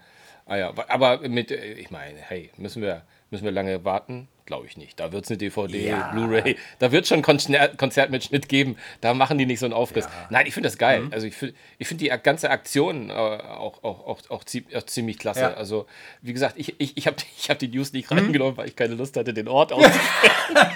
Ah 0.46 0.58
ja, 0.58 0.74
aber 0.90 1.28
mit, 1.30 1.52
äh, 1.52 1.74
ich 1.74 1.90
meine, 1.90 2.20
hey, 2.20 2.50
müssen 2.58 2.82
wir, 2.82 3.04
müssen 3.32 3.46
wir 3.46 3.52
lange 3.52 3.86
warten? 3.86 4.28
Glaube 4.46 4.68
ich 4.68 4.76
nicht. 4.76 5.00
Da 5.00 5.14
wird 5.14 5.24
es 5.24 5.32
eine 5.32 5.38
DVD, 5.38 5.88
ja. 5.88 6.12
Blu-ray, 6.12 6.58
da 6.80 6.92
wird 6.92 7.08
schon 7.08 7.20
ein 7.20 7.78
Konzert, 7.78 8.10
mit 8.10 8.26
Schnitt 8.26 8.50
geben. 8.50 8.76
Da 9.00 9.14
machen 9.14 9.38
die 9.38 9.46
nicht 9.46 9.60
so 9.60 9.66
einen 9.66 9.74
Aufriss. 9.74 10.06
Ja. 10.06 10.28
Nein, 10.30 10.48
ich 10.48 10.54
finde 10.54 10.68
das 10.68 10.78
geil. 10.78 11.02
Mhm. 11.02 11.14
Also 11.14 11.28
ich 11.28 11.36
finde 11.36 11.56
ich 11.78 11.88
find 11.88 12.02
die 12.02 12.10
ganze 12.22 12.50
Aktion 12.50 13.10
äh, 13.10 13.14
auch, 13.14 13.84
auch, 13.84 14.06
auch, 14.06 14.20
auch, 14.30 14.44
ziemlich 14.44 15.18
klasse. 15.18 15.42
Ja. 15.42 15.54
Also, 15.54 15.86
wie 16.22 16.34
gesagt, 16.34 16.56
ich, 16.58 16.76
ich, 16.78 16.98
ich 16.98 17.08
habe 17.08 17.16
ich 17.38 17.50
hab 17.50 17.58
die 17.60 17.70
News 17.70 17.94
nicht 17.94 18.12
mhm. 18.12 18.18
reingenommen, 18.18 18.58
weil 18.58 18.68
ich 18.68 18.76
keine 18.76 18.96
Lust 18.96 19.16
hatte, 19.16 19.34
den 19.34 19.48
Ort 19.48 19.72
auszusprechen. 19.72 20.36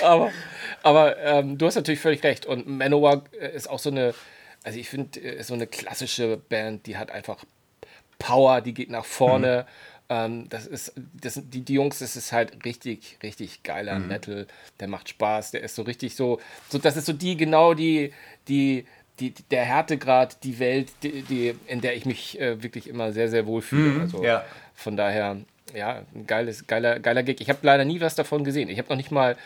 aber 0.02 0.30
aber 0.82 1.18
ähm, 1.18 1.58
du 1.58 1.66
hast 1.66 1.74
natürlich 1.74 2.00
völlig 2.00 2.22
recht. 2.22 2.46
Und 2.46 2.68
Manowar 2.68 3.24
äh, 3.40 3.56
ist 3.56 3.68
auch 3.68 3.80
so 3.80 3.90
eine, 3.90 4.14
also 4.62 4.78
ich 4.78 4.88
finde, 4.88 5.20
äh, 5.20 5.42
so 5.42 5.54
eine 5.54 5.66
klassische 5.66 6.36
Band, 6.36 6.86
die 6.86 6.96
hat 6.96 7.10
einfach 7.10 7.44
Power, 8.18 8.60
die 8.60 8.72
geht 8.72 8.90
nach 8.90 9.04
vorne. 9.04 9.66
Mhm 9.66 9.95
ähm, 10.08 10.48
das 10.48 10.66
ist, 10.66 10.92
das, 11.20 11.40
die, 11.44 11.62
die 11.62 11.74
Jungs, 11.74 11.98
das 11.98 12.16
ist 12.16 12.32
halt 12.32 12.64
richtig, 12.64 13.18
richtig 13.22 13.62
geiler 13.62 13.98
mhm. 13.98 14.08
Metal. 14.08 14.46
Der 14.80 14.88
macht 14.88 15.08
Spaß, 15.08 15.50
der 15.50 15.62
ist 15.62 15.74
so 15.74 15.82
richtig 15.82 16.14
so, 16.14 16.40
so 16.68 16.78
das 16.78 16.96
ist 16.96 17.06
so 17.06 17.12
die, 17.12 17.36
genau 17.36 17.74
die, 17.74 18.12
die, 18.48 18.86
die, 19.18 19.32
der 19.50 19.64
Härtegrad, 19.64 20.42
die 20.44 20.58
Welt, 20.58 20.92
die, 21.02 21.22
die, 21.22 21.54
in 21.66 21.80
der 21.80 21.96
ich 21.96 22.06
mich 22.06 22.40
äh, 22.40 22.62
wirklich 22.62 22.88
immer 22.88 23.12
sehr, 23.12 23.28
sehr 23.28 23.46
wohl 23.46 23.62
fühle. 23.62 23.90
Mhm, 23.90 24.00
also 24.00 24.24
ja. 24.24 24.44
von 24.74 24.96
daher, 24.96 25.38
ja, 25.74 26.02
ein 26.14 26.26
geiles, 26.26 26.66
geiler, 26.66 27.00
geiler 27.00 27.22
Gig. 27.22 27.40
Ich 27.40 27.48
habe 27.48 27.58
leider 27.62 27.84
nie 27.84 28.00
was 28.00 28.14
davon 28.14 28.44
gesehen. 28.44 28.68
Ich 28.68 28.78
habe 28.78 28.88
noch 28.88 28.96
nicht 28.96 29.10
mal 29.10 29.36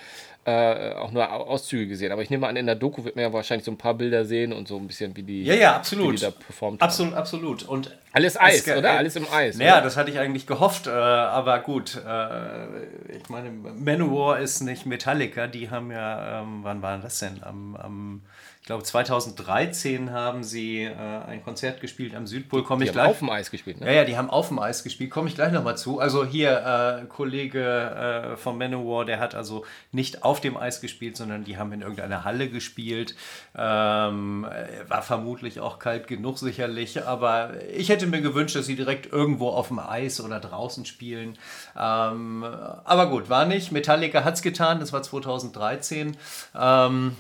äh, 0.45 0.95
auch 0.95 1.11
nur 1.13 1.31
Auszüge 1.31 1.87
gesehen. 1.87 2.13
Aber 2.13 2.23
ich 2.23 2.31
nehme 2.31 2.47
an, 2.47 2.57
in 2.57 2.67
der 2.67 2.75
Doku 2.75 3.05
wird 3.05 3.17
man 3.17 3.25
ja 3.25 3.33
wahrscheinlich 3.33 3.65
so 3.65 3.71
ein 3.71 3.77
paar 3.77 3.95
Bilder 3.95 4.25
sehen 4.25 4.53
und 4.53 4.69
so 4.69 4.79
ein 4.79 4.87
bisschen, 4.87 5.15
wie 5.17 5.23
die, 5.23 5.45
ja, 5.45 5.55
ja, 5.55 5.77
absolut. 5.77 6.13
Wie 6.13 6.17
die 6.17 6.23
da 6.23 6.31
performt 6.31 6.81
Absolut, 6.81 7.13
haben. 7.13 7.19
absolut. 7.19 7.63
Und 7.65 7.97
alles 8.13 8.41
Eis, 8.41 8.67
oder? 8.67 8.93
Alles 8.93 9.17
im 9.17 9.27
Eis. 9.31 9.59
Ja, 9.59 9.65
naja, 9.65 9.81
das 9.83 9.97
hatte 9.97 10.11
ich 10.11 10.19
eigentlich 10.19 10.47
gehofft, 10.47 10.87
äh, 10.87 10.91
aber 10.91 11.59
gut. 11.61 11.97
Äh, 11.97 13.17
ich 13.17 13.29
meine, 13.29 13.51
Manowar 13.51 14.41
ist 14.41 14.63
nicht 14.63 14.87
Metallica, 14.87 15.47
die 15.47 15.71
haben 15.71 15.91
ja, 15.91 16.41
ähm, 16.41 16.61
wann 16.63 16.81
war 16.83 16.99
das 16.99 17.19
denn? 17.19 17.43
Am, 17.43 17.77
am 17.77 18.23
ich 18.61 18.67
glaube 18.67 18.85
2013 18.85 20.13
haben 20.13 20.45
sie 20.45 20.83
äh, 20.83 20.95
ein 20.95 21.43
Konzert 21.43 21.81
gespielt 21.81 22.15
am 22.15 22.27
Südpol. 22.27 22.63
Komme 22.63 22.85
ich 22.85 22.93
gleich. 22.93 23.09
auf 23.09 23.19
dem 23.19 23.31
Eis 23.31 23.51
gespielt, 23.51 23.81
ne? 23.81 23.87
Ja, 23.87 23.93
ja, 23.93 24.05
die 24.05 24.19
haben 24.19 24.29
auf 24.29 24.49
dem 24.49 24.59
Eis 24.59 24.85
gespielt. 24.85 25.11
Komme 25.11 25.29
ich 25.29 25.35
gleich 25.35 25.51
nochmal 25.51 25.79
zu. 25.79 25.99
Also 25.99 26.27
hier, 26.27 27.01
äh, 27.03 27.07
Kollege 27.07 27.63
äh, 27.63 28.37
von 28.37 28.59
Manowar, 28.59 29.07
der 29.07 29.19
hat 29.19 29.35
also 29.35 29.65
nicht 29.93 30.25
auf 30.25 30.43
dem 30.43 30.59
Eis 30.59 30.83
gespielt, 30.83 31.17
sondern 31.17 31.43
die 31.45 31.57
haben 31.57 31.73
in 31.73 31.81
irgendeiner 31.81 32.25
Halle 32.25 32.51
gespielt. 32.51 33.17
Ähm, 33.57 34.47
war 34.89 35.03
vermutlich 35.03 35.61
auch 35.61 35.79
kalt 35.79 36.07
genug 36.07 36.39
sicherlich, 36.39 37.03
aber 37.03 37.55
ich 37.75 37.89
hätte 37.89 38.07
mir 38.07 38.21
gewünscht, 38.21 38.57
dass 38.57 38.67
sie 38.67 38.77
direkt 38.77 39.11
irgendwo 39.11 39.49
auf 39.49 39.69
dem 39.69 39.79
Eis 39.79 40.21
oder 40.21 40.39
draußen 40.39 40.85
spielen. 40.85 41.39
Ähm, 41.79 42.45
aber 42.45 43.09
gut, 43.09 43.31
war 43.31 43.47
nicht. 43.47 43.73
Metallica 43.73 44.23
hat 44.23 44.35
es 44.35 44.43
getan, 44.43 44.81
das 44.81 44.93
war 44.93 45.03
2013. 45.03 46.15
Ähm, 46.55 47.17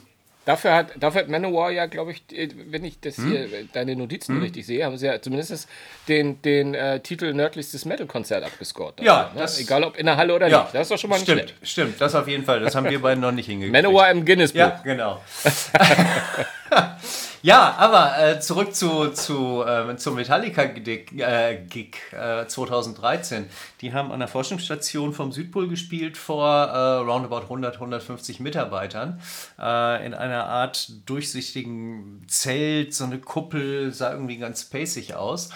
Dafür 0.46 0.74
hat, 0.74 0.92
dafür 0.98 1.22
hat 1.22 1.28
Manowar 1.28 1.70
ja, 1.70 1.86
glaube 1.86 2.12
ich, 2.12 2.22
äh, 2.36 2.48
wenn 2.70 2.84
ich 2.84 2.98
das 3.00 3.18
hm? 3.18 3.30
hier, 3.30 3.48
deine 3.72 3.94
Notizen 3.94 4.36
hm? 4.36 4.42
richtig 4.42 4.66
sehe, 4.66 4.84
haben 4.84 4.96
sie 4.96 5.06
ja 5.06 5.20
zumindest 5.20 5.68
den, 6.08 6.40
den 6.42 6.74
äh, 6.74 7.00
Titel 7.00 7.34
Nördlichstes 7.34 7.84
Metal-Konzert 7.84 8.44
abgescored. 8.44 9.00
Ja, 9.00 9.30
ne? 9.34 9.46
egal 9.58 9.84
ob 9.84 9.98
in 9.98 10.06
der 10.06 10.16
Halle 10.16 10.34
oder 10.34 10.48
ja, 10.48 10.62
nicht. 10.62 10.74
Das 10.74 10.82
ist 10.82 10.90
doch 10.90 10.98
schon 10.98 11.10
mal 11.10 11.18
stimmt, 11.18 11.40
schlecht. 11.40 11.54
Stimmt, 11.62 12.00
das 12.00 12.14
auf 12.14 12.26
jeden 12.26 12.44
Fall. 12.44 12.60
Das 12.60 12.74
haben 12.74 12.88
wir 12.88 13.00
beiden 13.00 13.20
noch 13.20 13.32
nicht 13.32 13.46
hingekriegt. 13.50 13.72
Manowar 13.72 14.10
im 14.10 14.24
Guinness 14.24 14.52
Buch. 14.52 14.58
Ja, 14.60 14.80
genau. 14.82 15.20
Ja, 17.42 17.74
aber 17.78 18.18
äh, 18.18 18.38
zurück 18.38 18.74
zu, 18.74 19.08
zu, 19.12 19.64
äh, 19.64 19.96
zum 19.96 20.16
Metallica-Gig 20.16 21.96
äh, 22.12 22.46
2013. 22.46 23.46
Die 23.80 23.94
haben 23.94 24.12
an 24.12 24.18
der 24.18 24.28
Forschungsstation 24.28 25.14
vom 25.14 25.32
Südpol 25.32 25.66
gespielt 25.66 26.18
vor 26.18 26.46
äh, 26.46 26.96
roundabout 26.98 27.44
100, 27.44 27.76
150 27.76 28.40
Mitarbeitern 28.40 29.22
äh, 29.58 30.04
in 30.04 30.12
einer 30.12 30.48
Art 30.48 30.92
durchsichtigen 31.06 32.26
Zelt, 32.28 32.92
so 32.92 33.04
eine 33.04 33.18
Kuppel, 33.18 33.90
sah 33.94 34.12
irgendwie 34.12 34.36
ganz 34.36 34.60
spacig 34.60 35.14
aus. 35.14 35.48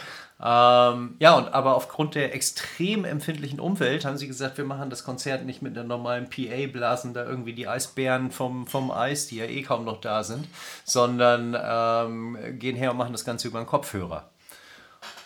Ähm, 0.47 1.17
ja, 1.21 1.35
und 1.37 1.55
aber 1.55 1.75
aufgrund 1.75 2.15
der 2.15 2.35
extrem 2.35 3.07
empfindlichen 3.07 3.59
Umwelt 3.59 4.05
haben 4.05 4.19
sie 4.19 4.27
gesagt, 4.27 4.59
wir 4.59 4.67
machen 4.67 4.91
das 4.91 5.03
Konzert 5.03 5.47
nicht 5.47 5.63
mit 5.63 5.77
einer 5.77 5.89
normalen 5.89 6.29
PA, 6.29 6.67
blasen 6.71 7.15
da 7.15 7.25
irgendwie 7.25 7.55
die 7.55 7.67
Eisbären 7.67 8.31
vom, 8.31 8.67
vom 8.67 8.91
Eis, 8.91 9.27
die 9.27 9.37
ja 9.37 9.47
eh 9.47 9.63
kaum 9.63 9.87
noch 9.87 10.03
da 10.03 10.23
sind, 10.23 10.47
sondern 10.85 11.57
ähm, 11.59 12.59
gehen 12.59 12.77
her 12.77 12.91
und 12.91 12.99
machen 12.99 13.13
das 13.13 13.25
Ganze 13.25 13.49
über 13.49 13.57
einen 13.59 13.67
Kopfhörer. 13.67 14.29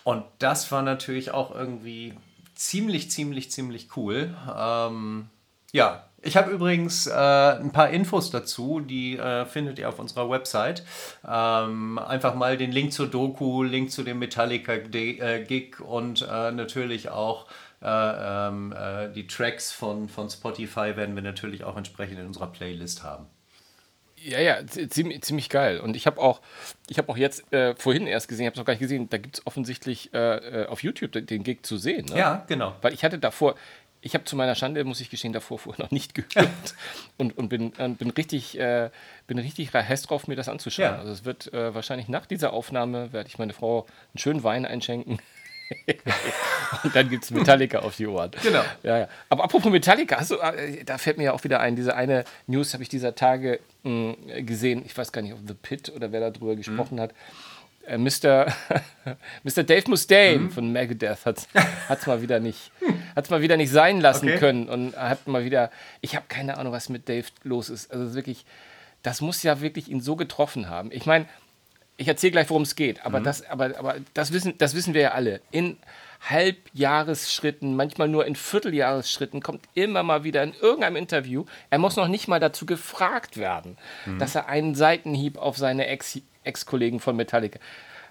Und 0.05 0.25
das 0.39 0.71
war 0.71 0.83
natürlich 0.83 1.33
auch 1.33 1.53
irgendwie 1.53 2.15
ziemlich, 2.55 3.11
ziemlich, 3.11 3.51
ziemlich 3.51 3.97
cool. 3.97 4.37
Ähm, 4.57 5.31
ja, 5.73 6.08
ich 6.23 6.37
habe 6.37 6.51
übrigens 6.51 7.07
äh, 7.07 7.13
ein 7.13 7.71
paar 7.71 7.91
Infos 7.91 8.31
dazu, 8.31 8.81
die 8.81 9.17
äh, 9.17 9.47
findet 9.47 9.79
ihr 9.79 9.89
auf 9.89 9.99
unserer 9.99 10.29
Website. 10.29 10.83
Ähm, 11.27 11.99
einfach 11.99 12.35
mal 12.35 12.57
den 12.57 12.73
Link 12.73 12.93
zur 12.93 13.07
Doku, 13.09 13.63
Link 13.63 13.91
zu 13.91 14.03
dem 14.03 14.19
Metallica-Gig 14.19 15.77
äh, 15.81 15.83
und 15.83 16.23
äh, 16.23 16.51
natürlich 16.51 17.11
auch 17.11 17.47
äh, 17.81 17.87
ähm, 18.49 18.73
äh, 18.73 19.09
die 19.13 19.29
Tracks 19.29 19.71
von, 19.71 20.09
von 20.09 20.29
Spotify 20.29 20.97
werden 20.97 21.15
wir 21.15 21.23
natürlich 21.23 21.63
auch 21.63 21.77
entsprechend 21.77 22.19
in 22.19 22.27
unserer 22.27 22.49
Playlist 22.49 23.05
haben. 23.05 23.27
Ja, 24.21 24.41
ja, 24.41 24.67
ziemlich, 24.67 25.23
ziemlich 25.23 25.49
geil. 25.49 25.79
Und 25.79 25.95
ich 25.95 26.09
habe 26.09 26.21
auch, 26.21 26.41
ich 26.89 26.99
habe 26.99 27.09
auch 27.09 27.17
jetzt 27.17 27.53
äh, 27.53 27.77
vorhin 27.77 28.09
erst 28.09 28.27
gesehen, 28.27 28.43
ich 28.43 28.47
habe 28.47 28.55
es 28.55 28.59
noch 28.59 28.65
gar 28.65 28.73
nicht 28.73 28.81
gesehen, 28.81 29.09
da 29.09 29.19
gibt 29.19 29.39
es 29.39 29.47
offensichtlich 29.47 30.13
äh, 30.13 30.67
auf 30.69 30.83
YouTube 30.83 31.13
den 31.13 31.45
Gig 31.45 31.59
zu 31.63 31.77
sehen. 31.77 32.07
Ne? 32.07 32.19
Ja, 32.19 32.45
genau. 32.49 32.75
Weil 32.83 32.95
ich 32.95 33.05
hatte 33.05 33.21
davor, 33.21 33.55
ich 34.01 34.15
habe 34.15 34.25
zu 34.25 34.37
meiner 34.37 34.55
Schande, 34.55 34.85
muss 34.85 35.01
ich 35.01 35.11
gestehen, 35.11 35.33
davor 35.33 35.59
vorher 35.59 35.85
noch 35.85 35.91
nicht 35.91 36.15
gehört 36.15 36.49
und, 37.19 37.37
und 37.37 37.49
bin, 37.49 37.73
äh, 37.79 37.89
bin 37.89 38.11
richtig, 38.11 38.59
äh, 38.59 38.91
bin 39.27 39.39
richtig 39.39 39.73
heiß 39.73 40.03
drauf, 40.03 40.29
mir 40.29 40.37
das 40.37 40.49
anzuschauen. 40.49 40.95
Ja. 40.95 40.99
Also 40.99 41.13
es 41.13 41.25
wird 41.25 41.53
äh, 41.53 41.75
wahrscheinlich 41.75 42.09
nach 42.09 42.27
dieser 42.27 42.53
Aufnahme, 42.53 43.13
werde 43.13 43.29
ich 43.29 43.39
meine 43.39 43.53
Frau 43.53 43.87
einen 44.13 44.19
schönen 44.19 44.43
Wein 44.45 44.65
einschenken. 44.65 45.19
und 46.83 46.97
dann 46.97 47.11
gibt 47.11 47.25
es 47.25 47.31
Metallica 47.31 47.81
auf 47.81 47.97
die 47.97 48.07
Ohren. 48.07 48.31
Genau. 48.43 48.63
Ja, 48.83 49.01
ja. 49.01 49.09
Aber 49.29 49.45
apropos 49.45 49.71
Metallica, 49.71 50.17
also, 50.17 50.39
da 50.87 50.97
fällt 50.97 51.19
mir 51.19 51.25
ja 51.25 51.33
auch 51.33 51.45
wieder 51.45 51.61
ein, 51.61 51.77
diese 51.77 51.95
eine 51.95 52.25
News 52.47 52.73
habe 52.73 52.83
ich 52.83 52.89
dieser 52.89 53.15
Tage 53.15 53.61
mh, 53.83 54.15
hm, 54.33 54.47
gesehen, 54.47 54.83
ich 54.87 54.97
weiß 54.97 55.13
gar 55.13 55.21
nicht, 55.21 55.35
ob 55.35 55.41
The 55.47 55.55
Pit 55.55 55.93
oder 55.95 56.11
wer 56.11 56.31
darüber 56.31 56.57
gesprochen 56.57 56.97
mhm. 56.97 57.01
hat 57.01 57.15
äh, 57.89 57.99
Mr. 57.99 58.47
Mr. 59.43 59.63
Dave 59.65 59.89
Mustaine 59.89 60.45
mhm. 60.45 60.51
von 60.51 60.73
Megadeth 60.73 61.25
hat 61.25 61.47
es 61.89 62.07
mal 62.07 62.23
wieder 62.23 62.41
nicht 62.41 62.71
hat's 63.17 63.31
mal 63.31 63.43
wieder 63.43 63.57
nicht 63.57 63.71
sein 63.71 64.01
lassen 64.01 64.29
okay. 64.29 64.39
können 64.39 64.69
und 64.69 64.97
hat 64.97 65.27
mal 65.27 65.45
wieder 65.45 65.71
ich 66.01 66.15
habe 66.15 66.27
keine 66.29 66.59
Ahnung 66.59 66.73
was 66.73 66.89
mit 66.89 67.09
Dave 67.09 67.27
los 67.43 67.71
ist 67.71 67.93
also 67.93 68.15
wirklich 68.15 68.45
das 69.03 69.21
muss 69.21 69.43
ja 69.43 69.61
wirklich 69.61 69.89
ihn 69.89 70.01
so 70.01 70.17
getroffen 70.17 70.69
haben 70.69 70.91
ich 70.93 71.07
meine 71.07 71.27
ich 71.97 72.09
erzähle 72.09 72.33
gleich 72.33 72.51
worum 72.51 72.63
es 72.63 72.77
geht 72.77 73.05
aber 73.05 73.21
mhm. 73.21 73.25
das 73.25 73.49
aber 73.49 73.79
aber 73.79 73.97
das 74.15 74.33
wissen 74.33 74.57
das 74.59 74.75
wissen 74.75 74.95
wir 74.95 75.01
ja 75.01 75.11
alle 75.13 75.41
in 75.51 75.79
Halbjahresschritten, 76.21 77.77
manchmal 77.77 78.09
nur 78.09 78.27
in 78.27 78.35
Vierteljahresschritten, 78.35 79.41
kommt 79.41 79.65
immer 79.75 80.03
mal 80.03 80.25
wieder 80.25 80.43
in 80.43 80.53
irgendeinem 80.61 80.97
Interview. 80.97 81.45
Er 81.71 81.79
muss 81.79 81.97
noch 81.97 82.09
nicht 82.09 82.29
mal 82.29 82.41
dazu 82.41 82.67
gefragt 82.67 83.37
werden, 83.37 83.79
mhm. 84.05 84.19
dass 84.19 84.35
er 84.35 84.49
einen 84.49 84.75
Seitenhieb 84.75 85.39
auf 85.39 85.57
seine 85.57 85.87
Ex 85.87 86.19
Ex-Kollegen 86.49 86.99
von 87.01 87.15
Metallica. 87.15 87.61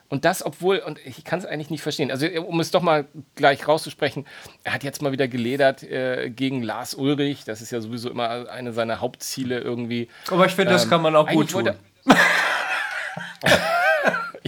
Und 0.09 0.23
das, 0.23 0.45
obwohl, 0.45 0.77
und 0.77 0.99
ich 1.05 1.25
kann 1.25 1.39
es 1.39 1.45
eigentlich 1.45 1.69
nicht 1.69 1.81
verstehen, 1.81 2.11
also 2.11 2.27
um 2.27 2.61
es 2.61 2.71
doch 2.71 2.81
mal 2.81 3.05
gleich 3.35 3.67
rauszusprechen, 3.67 4.25
er 4.63 4.73
hat 4.73 4.83
jetzt 4.83 5.01
mal 5.01 5.11
wieder 5.11 5.27
geledert 5.27 5.83
äh, 5.83 6.29
gegen 6.29 6.63
Lars 6.63 6.93
Ulrich, 6.93 7.43
das 7.43 7.61
ist 7.61 7.71
ja 7.71 7.81
sowieso 7.81 8.09
immer 8.09 8.49
eine 8.49 8.71
seiner 8.71 9.01
Hauptziele 9.01 9.59
irgendwie. 9.59 10.07
Aber 10.29 10.45
ich 10.45 10.53
finde, 10.53 10.71
ähm, 10.71 10.77
das 10.77 10.89
kann 10.89 11.01
man 11.01 11.13
auch 11.15 11.27
gut 11.27 11.51
tun. 11.51 11.71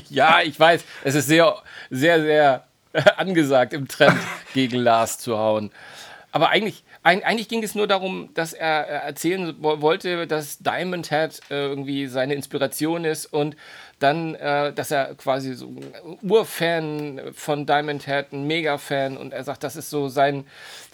ja, 0.10 0.40
ich 0.42 0.58
weiß, 0.58 0.86
es 1.04 1.16
ist 1.16 1.28
sehr, 1.28 1.54
sehr, 1.90 2.22
sehr 2.22 2.64
angesagt 3.18 3.74
im 3.74 3.90
Trend, 3.90 4.18
gegen 4.54 4.78
Lars 4.78 5.18
zu 5.18 5.38
hauen. 5.38 5.72
Aber 6.32 6.50
eigentlich, 6.50 6.84
eigentlich 7.04 7.48
ging 7.48 7.64
es 7.64 7.76
nur 7.76 7.88
darum, 7.88 8.30
dass 8.34 8.52
er 8.52 8.88
erzählen 8.88 9.56
wollte, 9.60 10.28
dass 10.28 10.60
Diamond 10.60 11.10
Head 11.10 11.40
äh, 11.50 11.68
irgendwie 11.68 12.08
seine 12.08 12.34
Inspiration 12.34 13.06
ist 13.06 13.26
und 13.28 13.56
dann, 14.00 14.36
äh, 14.36 14.74
dass 14.74 14.92
er 14.92 15.16
quasi 15.16 15.54
so 15.54 15.68
ein 15.68 16.18
Urfan 16.22 17.22
von 17.34 17.66
Diamond 17.66 18.06
Head, 18.06 18.34
ein 18.34 18.48
Mega-Fan 18.48 19.18
und 19.18 19.34
er 19.34 19.44
sagt, 19.44 19.64
das 19.64 19.76
ist 19.76 19.90
so 19.90 20.10
sein, 20.10 20.46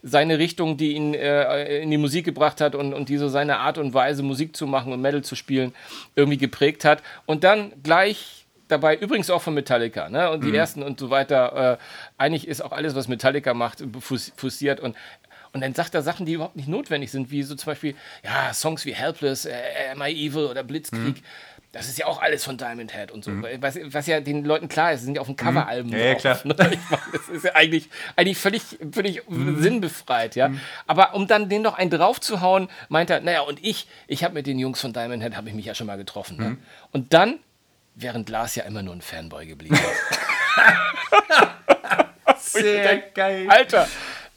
seine 0.04 0.38
Richtung, 0.38 0.78
die 0.78 0.94
ihn 0.94 1.14
äh, 1.14 1.80
in 1.80 1.90
die 1.90 1.98
Musik 1.98 2.26
gebracht 2.26 2.62
hat 2.62 2.76
und, 2.76 2.94
und 2.94 3.10
die 3.10 3.18
so 3.18 3.28
seine 3.28 3.58
Art 3.58 3.78
und 3.78 3.94
Weise, 3.94 4.22
Musik 4.22 4.56
zu 4.56 4.68
machen 4.68 4.94
und 4.94 5.02
Metal 5.02 5.24
zu 5.24 5.36
spielen, 5.36 5.74
irgendwie 6.16 6.38
geprägt 6.38 6.86
hat. 6.86 7.02
Und 7.26 7.44
dann 7.44 7.74
gleich 7.82 8.46
dabei, 8.68 8.96
übrigens 8.96 9.30
auch 9.30 9.42
von 9.42 9.54
Metallica, 9.54 10.10
ne? 10.10 10.32
Und 10.32 10.44
die 10.44 10.50
mhm. 10.50 10.56
ersten 10.56 10.84
und 10.84 11.00
so 11.00 11.10
weiter. 11.10 11.74
Äh, 11.74 11.78
eigentlich 12.18 12.48
ist 12.48 12.62
auch 12.62 12.72
alles, 12.72 12.96
was 12.96 13.08
Metallica 13.08 13.54
macht, 13.54 13.84
fussiert. 14.00 14.80
Und 14.80 14.96
und 15.56 15.62
dann 15.62 15.74
sagt 15.74 15.96
er 15.96 16.02
Sachen, 16.02 16.26
die 16.26 16.34
überhaupt 16.34 16.58
nicht 16.58 16.68
notwendig 16.68 17.12
sind, 17.12 17.32
wie 17.32 17.42
so 17.42 17.56
zum 17.56 17.68
Beispiel, 17.68 17.96
ja, 18.26 18.54
Songs 18.54 18.84
wie 18.84 18.94
Helpless, 18.94 19.46
äh, 19.46 19.54
Am 19.90 20.02
I 20.02 20.28
Evil 20.28 20.48
oder 20.48 20.64
Blitzkrieg. 20.64 21.16
Mhm. 21.16 21.26
Das 21.72 21.88
ist 21.88 21.98
ja 21.98 22.08
auch 22.08 22.22
alles 22.22 22.44
von 22.44 22.58
Diamond 22.58 22.94
Head 22.94 23.10
und 23.10 23.24
so. 23.24 23.32
Mhm. 23.32 23.46
Was, 23.62 23.80
was, 23.82 24.06
ja 24.06 24.20
den 24.20 24.44
Leuten 24.44 24.68
klar 24.68 24.92
ist, 24.92 25.04
sind 25.04 25.16
ja 25.16 25.22
auf 25.22 25.28
dem 25.28 25.38
Coveralbum 25.38 25.92
mhm. 25.92 25.98
ja, 25.98 26.06
ja, 26.08 26.16
klar. 26.16 26.42
Ne? 26.44 26.56
das 26.56 27.30
ist 27.32 27.46
ja 27.46 27.56
eigentlich, 27.56 27.88
eigentlich 28.18 28.38
völlig, 28.38 28.64
völlig 28.92 29.30
mhm. 29.30 29.62
sinnbefreit, 29.62 30.36
ja. 30.36 30.50
Mhm. 30.50 30.60
Aber 30.88 31.14
um 31.14 31.26
dann 31.26 31.48
den 31.48 31.62
noch 31.62 31.76
einen 31.76 31.90
draufzuhauen, 31.90 32.68
meint 32.90 33.10
er, 33.10 33.22
naja, 33.22 33.40
und 33.40 33.64
ich, 33.64 33.88
ich 34.08 34.26
habe 34.26 34.34
mit 34.34 34.48
den 34.48 34.60
Jungs 34.60 34.82
von 34.82 34.92
Diamond 34.92 35.24
Head, 35.24 35.38
habe 35.38 35.48
ich 35.48 35.56
mich 35.56 35.68
ja 35.68 35.74
schon 35.74 35.88
mal 35.88 35.96
getroffen. 35.96 36.36
Ne? 36.36 36.50
Mhm. 36.50 36.58
Und 36.92 37.14
dann, 37.14 37.40
während 37.94 38.28
Lars 38.28 38.56
ja 38.56 38.66
immer 38.66 38.84
nur 38.84 38.94
ein 38.94 39.02
Fanboy 39.02 39.46
geblieben 39.46 39.76
ist. 39.76 40.20
Sehr 42.52 42.98
geil. 43.14 43.48
Alter, 43.50 43.88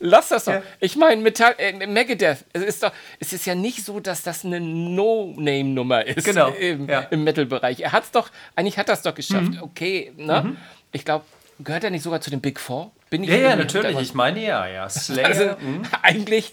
Lass 0.01 0.29
das 0.29 0.45
doch. 0.45 0.53
Ja. 0.53 0.63
Ich 0.81 0.97
meine, 0.97 1.21
Metall, 1.21 1.55
äh, 1.59 1.87
Megadeth, 1.87 2.45
es 2.53 2.63
ist 2.63 2.83
doch, 2.83 2.93
es 3.19 3.33
ist 3.33 3.47
ja 3.47 3.55
nicht 3.55 3.85
so, 3.85 3.99
dass 3.99 4.23
das 4.23 4.45
eine 4.45 4.61
No-Name-Nummer 4.61 6.07
ist 6.07 6.25
genau. 6.25 6.49
im, 6.61 6.89
ja. 6.89 7.01
im 7.11 7.25
Metal-Bereich. 7.25 7.81
Er 7.81 7.93
hat 7.93 8.05
es 8.05 8.11
doch, 8.13 8.31
eigentlich 8.55 8.79
hat 8.79 8.89
er 8.89 8.95
es 8.95 9.03
doch 9.03 9.15
geschafft. 9.15 9.55
Mhm. 9.55 9.63
Okay, 9.63 10.13
ne? 10.17 10.43
Mhm. 10.43 10.57
Ich 10.93 11.05
glaube, 11.05 11.25
gehört 11.59 11.85
er 11.85 11.91
nicht 11.91 12.03
sogar 12.03 12.21
zu 12.21 12.31
den 12.31 12.41
Big 12.41 12.61
Four? 12.61 12.93
Bin 13.11 13.25
ich 13.25 13.31
ja, 13.31 13.37
ja, 13.37 13.57
natürlich. 13.57 13.99
Ich 13.99 14.15
meine 14.15 14.45
ja, 14.45 14.67
ja. 14.67 14.89
Slayer. 14.89 15.27
Also, 15.27 15.45
mhm. 15.61 15.83
eigentlich, 16.03 16.53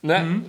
ne, 0.00 0.42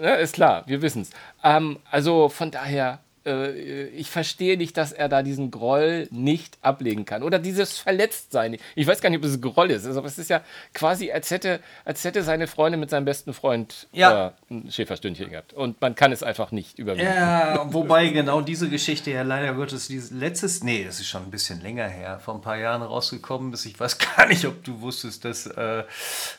ne, 0.00 0.16
ist 0.16 0.34
klar, 0.34 0.64
wir 0.66 0.80
wissen 0.80 1.02
es. 1.02 1.10
Ähm, 1.44 1.78
also 1.90 2.30
von 2.30 2.50
daher, 2.50 3.00
äh, 3.26 3.86
ich 3.88 4.10
verstehe 4.10 4.56
nicht, 4.56 4.76
dass 4.76 4.92
er 4.92 5.08
da 5.08 5.22
diesen 5.22 5.50
Groll 5.50 6.08
nicht 6.10 6.58
ablegen 6.62 7.04
kann. 7.04 7.22
Oder 7.22 7.38
dieses 7.38 7.78
Verletztsein. 7.78 8.58
Ich 8.74 8.86
weiß 8.86 9.00
gar 9.00 9.10
nicht, 9.10 9.18
ob 9.18 9.24
es 9.24 9.40
Groll 9.40 9.70
ist, 9.70 9.86
aber 9.86 10.06
es 10.06 10.18
ist 10.18 10.30
ja 10.30 10.42
quasi, 10.74 11.12
als 11.12 11.30
hätte, 11.30 11.60
als 11.84 12.04
hätte 12.04 12.22
seine 12.22 12.46
Freundin 12.46 12.80
mit 12.80 12.90
seinem 12.90 13.04
besten 13.04 13.32
Freund 13.32 13.88
ja. 13.92 14.28
äh, 14.28 14.32
ein 14.54 14.70
Schäferstündchen 14.70 15.30
gehabt. 15.30 15.52
Und 15.52 15.80
man 15.80 15.94
kann 15.94 16.12
es 16.12 16.22
einfach 16.22 16.52
nicht 16.52 16.78
überwinden. 16.78 17.12
Ja, 17.12 17.66
wobei 17.72 18.08
genau 18.08 18.40
diese 18.40 18.68
Geschichte 18.68 19.10
ja 19.10 19.22
leider 19.22 19.54
Gottes 19.54 19.88
dieses 19.88 20.10
letztes, 20.10 20.62
nee, 20.62 20.84
es 20.84 21.00
ist 21.00 21.08
schon 21.08 21.22
ein 21.22 21.30
bisschen 21.30 21.60
länger 21.60 21.88
her, 21.88 22.18
vor 22.18 22.34
ein 22.34 22.40
paar 22.40 22.56
Jahren 22.56 22.82
rausgekommen 22.82 23.52
ist. 23.52 23.66
Ich 23.66 23.78
weiß 23.78 23.98
gar 24.16 24.26
nicht, 24.26 24.44
ob 24.46 24.64
du 24.64 24.80
wusstest, 24.80 25.24
dass 25.24 25.46
äh, 25.46 25.84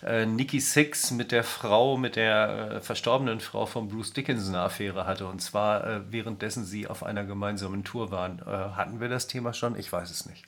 äh, 0.06 0.26
Nikki 0.26 0.60
Six 0.60 1.12
mit 1.12 1.32
der 1.32 1.44
Frau, 1.44 1.98
mit 1.98 2.16
der 2.16 2.74
äh, 2.76 2.82
verstorbenen 2.82 3.40
Frau 3.40 3.66
von 3.66 3.88
Bruce 3.88 4.14
Dickinson 4.14 4.56
eine 4.56 4.64
Affäre 4.64 5.06
hatte. 5.06 5.28
Und 5.28 5.42
zwar 5.42 5.86
äh, 5.86 6.00
währenddessen 6.12 6.66
sie 6.66 6.73
sie 6.74 6.88
auf 6.88 7.04
einer 7.04 7.24
gemeinsamen 7.24 7.84
Tour 7.84 8.10
waren. 8.12 8.40
Äh, 8.40 8.50
hatten 8.76 9.00
wir 9.00 9.08
das 9.10 9.28
Thema 9.28 9.54
schon? 9.54 9.78
Ich 9.78 9.92
weiß 9.94 10.10
es 10.10 10.26
nicht. 10.26 10.44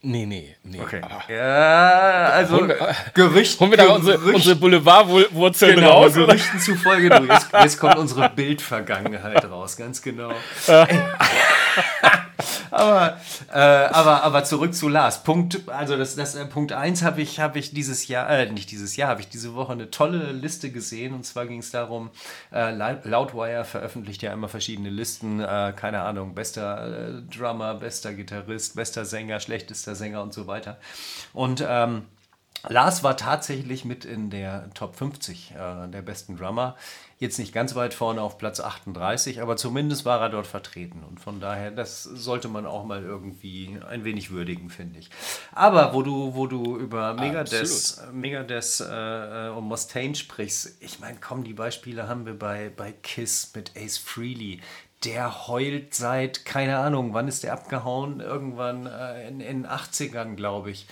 Nee, 0.00 0.26
nee, 0.26 0.54
nee. 0.62 0.80
Okay. 0.80 1.00
Ah. 1.02 1.22
Ja, 1.28 2.26
also 2.32 2.56
Holen 2.58 2.68
wir- 2.68 2.94
Gerücht, 3.14 3.58
Holen 3.58 3.70
wir 3.72 3.78
da 3.78 3.86
unsere, 3.94 4.16
Gerücht- 4.18 4.34
unsere 4.36 4.56
Boulevardwurzeln 4.56 5.74
Genau, 5.76 6.02
raus? 6.02 6.14
Gerüchten 6.14 6.60
zufolge, 6.60 7.10
du, 7.10 7.24
jetzt, 7.24 7.48
jetzt 7.52 7.78
kommt 7.80 7.96
unsere 7.96 8.28
Bildvergangenheit 8.30 9.44
raus, 9.50 9.76
ganz 9.76 10.00
genau. 10.02 10.32
Aber, 12.70 13.18
äh, 13.52 13.58
aber, 13.58 14.22
aber 14.22 14.44
zurück 14.44 14.74
zu 14.74 14.88
Lars. 14.88 15.22
Punkt, 15.24 15.68
also 15.68 15.96
das, 15.96 16.16
das 16.16 16.34
äh, 16.34 16.44
Punkt 16.46 16.72
1 16.72 17.02
habe 17.02 17.20
ich, 17.22 17.40
habe 17.40 17.58
ich 17.58 17.72
dieses 17.72 18.08
Jahr, 18.08 18.28
äh, 18.30 18.50
nicht 18.50 18.70
dieses 18.70 18.96
Jahr, 18.96 19.08
habe 19.10 19.20
ich 19.20 19.28
diese 19.28 19.54
Woche 19.54 19.72
eine 19.72 19.90
tolle 19.90 20.32
Liste 20.32 20.70
gesehen. 20.70 21.14
Und 21.14 21.24
zwar 21.24 21.46
ging 21.46 21.60
es 21.60 21.70
darum, 21.70 22.10
äh, 22.52 22.70
Loud- 22.74 23.04
Loudwire 23.04 23.64
veröffentlicht 23.64 24.22
ja 24.22 24.32
immer 24.32 24.48
verschiedene 24.48 24.90
Listen, 24.90 25.40
äh, 25.40 25.72
keine 25.74 26.02
Ahnung, 26.02 26.34
bester 26.34 27.18
äh, 27.18 27.22
Drummer, 27.36 27.74
bester 27.74 28.14
Gitarrist, 28.14 28.76
bester 28.76 29.04
Sänger, 29.04 29.40
schlechtester 29.40 29.94
Sänger 29.94 30.22
und 30.22 30.32
so 30.32 30.46
weiter. 30.46 30.78
Und 31.32 31.64
ähm, 31.66 32.02
Lars 32.68 33.04
war 33.04 33.16
tatsächlich 33.16 33.84
mit 33.84 34.04
in 34.04 34.30
der 34.30 34.70
Top 34.74 34.96
50 34.96 35.52
äh, 35.52 35.88
der 35.88 36.02
besten 36.02 36.36
Drummer. 36.36 36.76
Jetzt 37.20 37.40
nicht 37.40 37.52
ganz 37.52 37.74
weit 37.74 37.94
vorne 37.94 38.22
auf 38.22 38.38
Platz 38.38 38.60
38, 38.60 39.42
aber 39.42 39.56
zumindest 39.56 40.04
war 40.04 40.20
er 40.20 40.28
dort 40.28 40.46
vertreten. 40.46 41.02
Und 41.02 41.18
von 41.18 41.40
daher, 41.40 41.72
das 41.72 42.04
sollte 42.04 42.46
man 42.46 42.64
auch 42.64 42.84
mal 42.84 43.02
irgendwie 43.02 43.76
ein 43.88 44.04
wenig 44.04 44.30
würdigen, 44.30 44.70
finde 44.70 45.00
ich. 45.00 45.10
Aber 45.52 45.94
wo 45.94 46.02
du, 46.02 46.36
wo 46.36 46.46
du 46.46 46.76
über 46.76 47.14
Megadeth, 47.14 48.00
Megadeth 48.12 48.80
äh, 48.80 49.48
äh, 49.48 49.50
und 49.50 49.64
Mustaine 49.64 50.14
sprichst, 50.14 50.76
ich 50.80 51.00
meine, 51.00 51.18
komm, 51.20 51.42
die 51.42 51.54
Beispiele 51.54 52.06
haben 52.06 52.24
wir 52.24 52.38
bei, 52.38 52.70
bei 52.76 52.92
Kiss 52.92 53.50
mit 53.52 53.72
Ace 53.76 53.98
Frehley. 53.98 54.60
Der 55.04 55.48
heult 55.48 55.94
seit, 55.94 56.44
keine 56.44 56.78
Ahnung, 56.78 57.14
wann 57.14 57.26
ist 57.26 57.42
der 57.42 57.52
abgehauen? 57.52 58.20
Irgendwann 58.20 58.86
äh, 58.86 59.26
in 59.26 59.40
den 59.40 59.66
80ern, 59.66 60.36
glaube 60.36 60.70
ich 60.70 60.86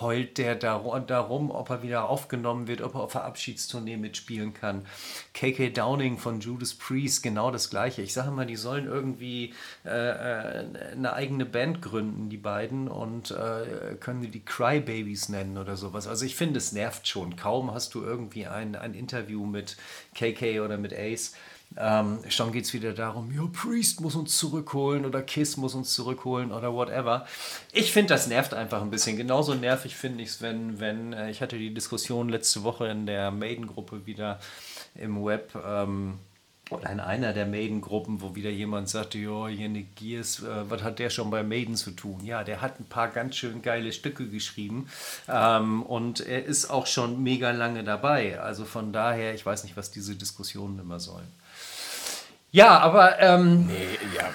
heult 0.00 0.38
der 0.38 0.54
dar- 0.54 1.00
darum, 1.00 1.50
ob 1.50 1.70
er 1.70 1.82
wieder 1.82 2.08
aufgenommen 2.08 2.66
wird, 2.68 2.82
ob 2.82 2.94
er 2.94 3.00
auf 3.02 3.12
der 3.12 3.24
Abschiedstournee 3.24 3.96
mitspielen 3.96 4.54
kann. 4.54 4.86
KK 5.34 5.70
Downing 5.70 6.18
von 6.18 6.40
Judas 6.40 6.74
Priest, 6.74 7.22
genau 7.22 7.50
das 7.50 7.70
gleiche. 7.70 8.02
Ich 8.02 8.12
sage 8.12 8.30
mal, 8.30 8.46
die 8.46 8.56
sollen 8.56 8.86
irgendwie 8.86 9.54
äh, 9.84 9.88
äh, 9.90 10.64
eine 10.92 11.12
eigene 11.12 11.46
Band 11.46 11.82
gründen, 11.82 12.28
die 12.28 12.36
beiden, 12.36 12.88
und 12.88 13.30
äh, 13.30 13.96
können 14.00 14.22
die 14.22 14.30
die 14.30 14.44
Crybabies 14.44 15.28
nennen 15.28 15.58
oder 15.58 15.76
sowas. 15.76 16.06
Also 16.06 16.24
ich 16.24 16.36
finde, 16.36 16.58
es 16.58 16.72
nervt 16.72 17.06
schon. 17.08 17.36
Kaum 17.36 17.72
hast 17.72 17.94
du 17.94 18.02
irgendwie 18.02 18.46
ein, 18.46 18.76
ein 18.76 18.94
Interview 18.94 19.44
mit 19.46 19.76
KK 20.14 20.60
oder 20.60 20.76
mit 20.78 20.92
Ace. 20.92 21.34
Ähm, 21.76 22.18
schon 22.28 22.50
geht 22.52 22.64
es 22.64 22.72
wieder 22.72 22.92
darum, 22.92 23.30
ja, 23.32 23.42
Priest 23.52 24.00
muss 24.00 24.16
uns 24.16 24.36
zurückholen 24.36 25.04
oder 25.04 25.22
Kiss 25.22 25.56
muss 25.56 25.74
uns 25.74 25.92
zurückholen 25.94 26.50
oder 26.50 26.72
whatever. 26.72 27.26
Ich 27.72 27.92
finde, 27.92 28.14
das 28.14 28.26
nervt 28.26 28.54
einfach 28.54 28.82
ein 28.82 28.90
bisschen. 28.90 29.16
Genauso 29.16 29.54
nervig 29.54 29.96
finde 29.96 30.22
ich 30.22 30.30
es, 30.30 30.42
wenn, 30.42 30.80
wenn, 30.80 31.12
äh, 31.12 31.30
ich 31.30 31.40
hatte 31.40 31.58
die 31.58 31.72
Diskussion 31.72 32.30
letzte 32.30 32.64
Woche 32.64 32.88
in 32.88 33.06
der 33.06 33.30
Maiden-Gruppe 33.30 34.06
wieder 34.06 34.40
im 34.94 35.24
Web, 35.24 35.54
ähm, 35.64 36.18
oder 36.70 36.90
in 36.90 37.00
einer 37.00 37.32
der 37.32 37.46
Maiden-Gruppen, 37.46 38.20
wo 38.20 38.34
wieder 38.34 38.50
jemand 38.50 38.88
sagte, 38.88 39.18
ja, 39.18 39.48
Jenny 39.48 39.86
Gears, 39.94 40.42
äh, 40.42 40.70
was 40.70 40.82
hat 40.82 40.98
der 40.98 41.10
schon 41.10 41.30
bei 41.30 41.42
Maiden 41.42 41.76
zu 41.76 41.92
tun? 41.92 42.24
Ja, 42.24 42.44
der 42.44 42.60
hat 42.60 42.78
ein 42.78 42.84
paar 42.84 43.08
ganz 43.08 43.36
schön 43.36 43.62
geile 43.62 43.92
Stücke 43.92 44.28
geschrieben 44.28 44.88
ähm, 45.28 45.82
und 45.82 46.20
er 46.20 46.44
ist 46.44 46.70
auch 46.70 46.86
schon 46.86 47.22
mega 47.22 47.50
lange 47.52 47.84
dabei. 47.84 48.40
Also 48.40 48.64
von 48.64 48.92
daher, 48.92 49.34
ich 49.34 49.46
weiß 49.46 49.64
nicht, 49.64 49.76
was 49.76 49.90
diese 49.90 50.14
Diskussionen 50.14 50.78
immer 50.78 51.00
sollen. 51.00 51.28
Ja, 52.50 52.78
aber 52.78 53.20
ähm, 53.20 53.66
Nee, 53.66 53.74
ja. 54.16 54.30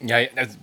Ja, 0.00 0.28
also, 0.36 0.58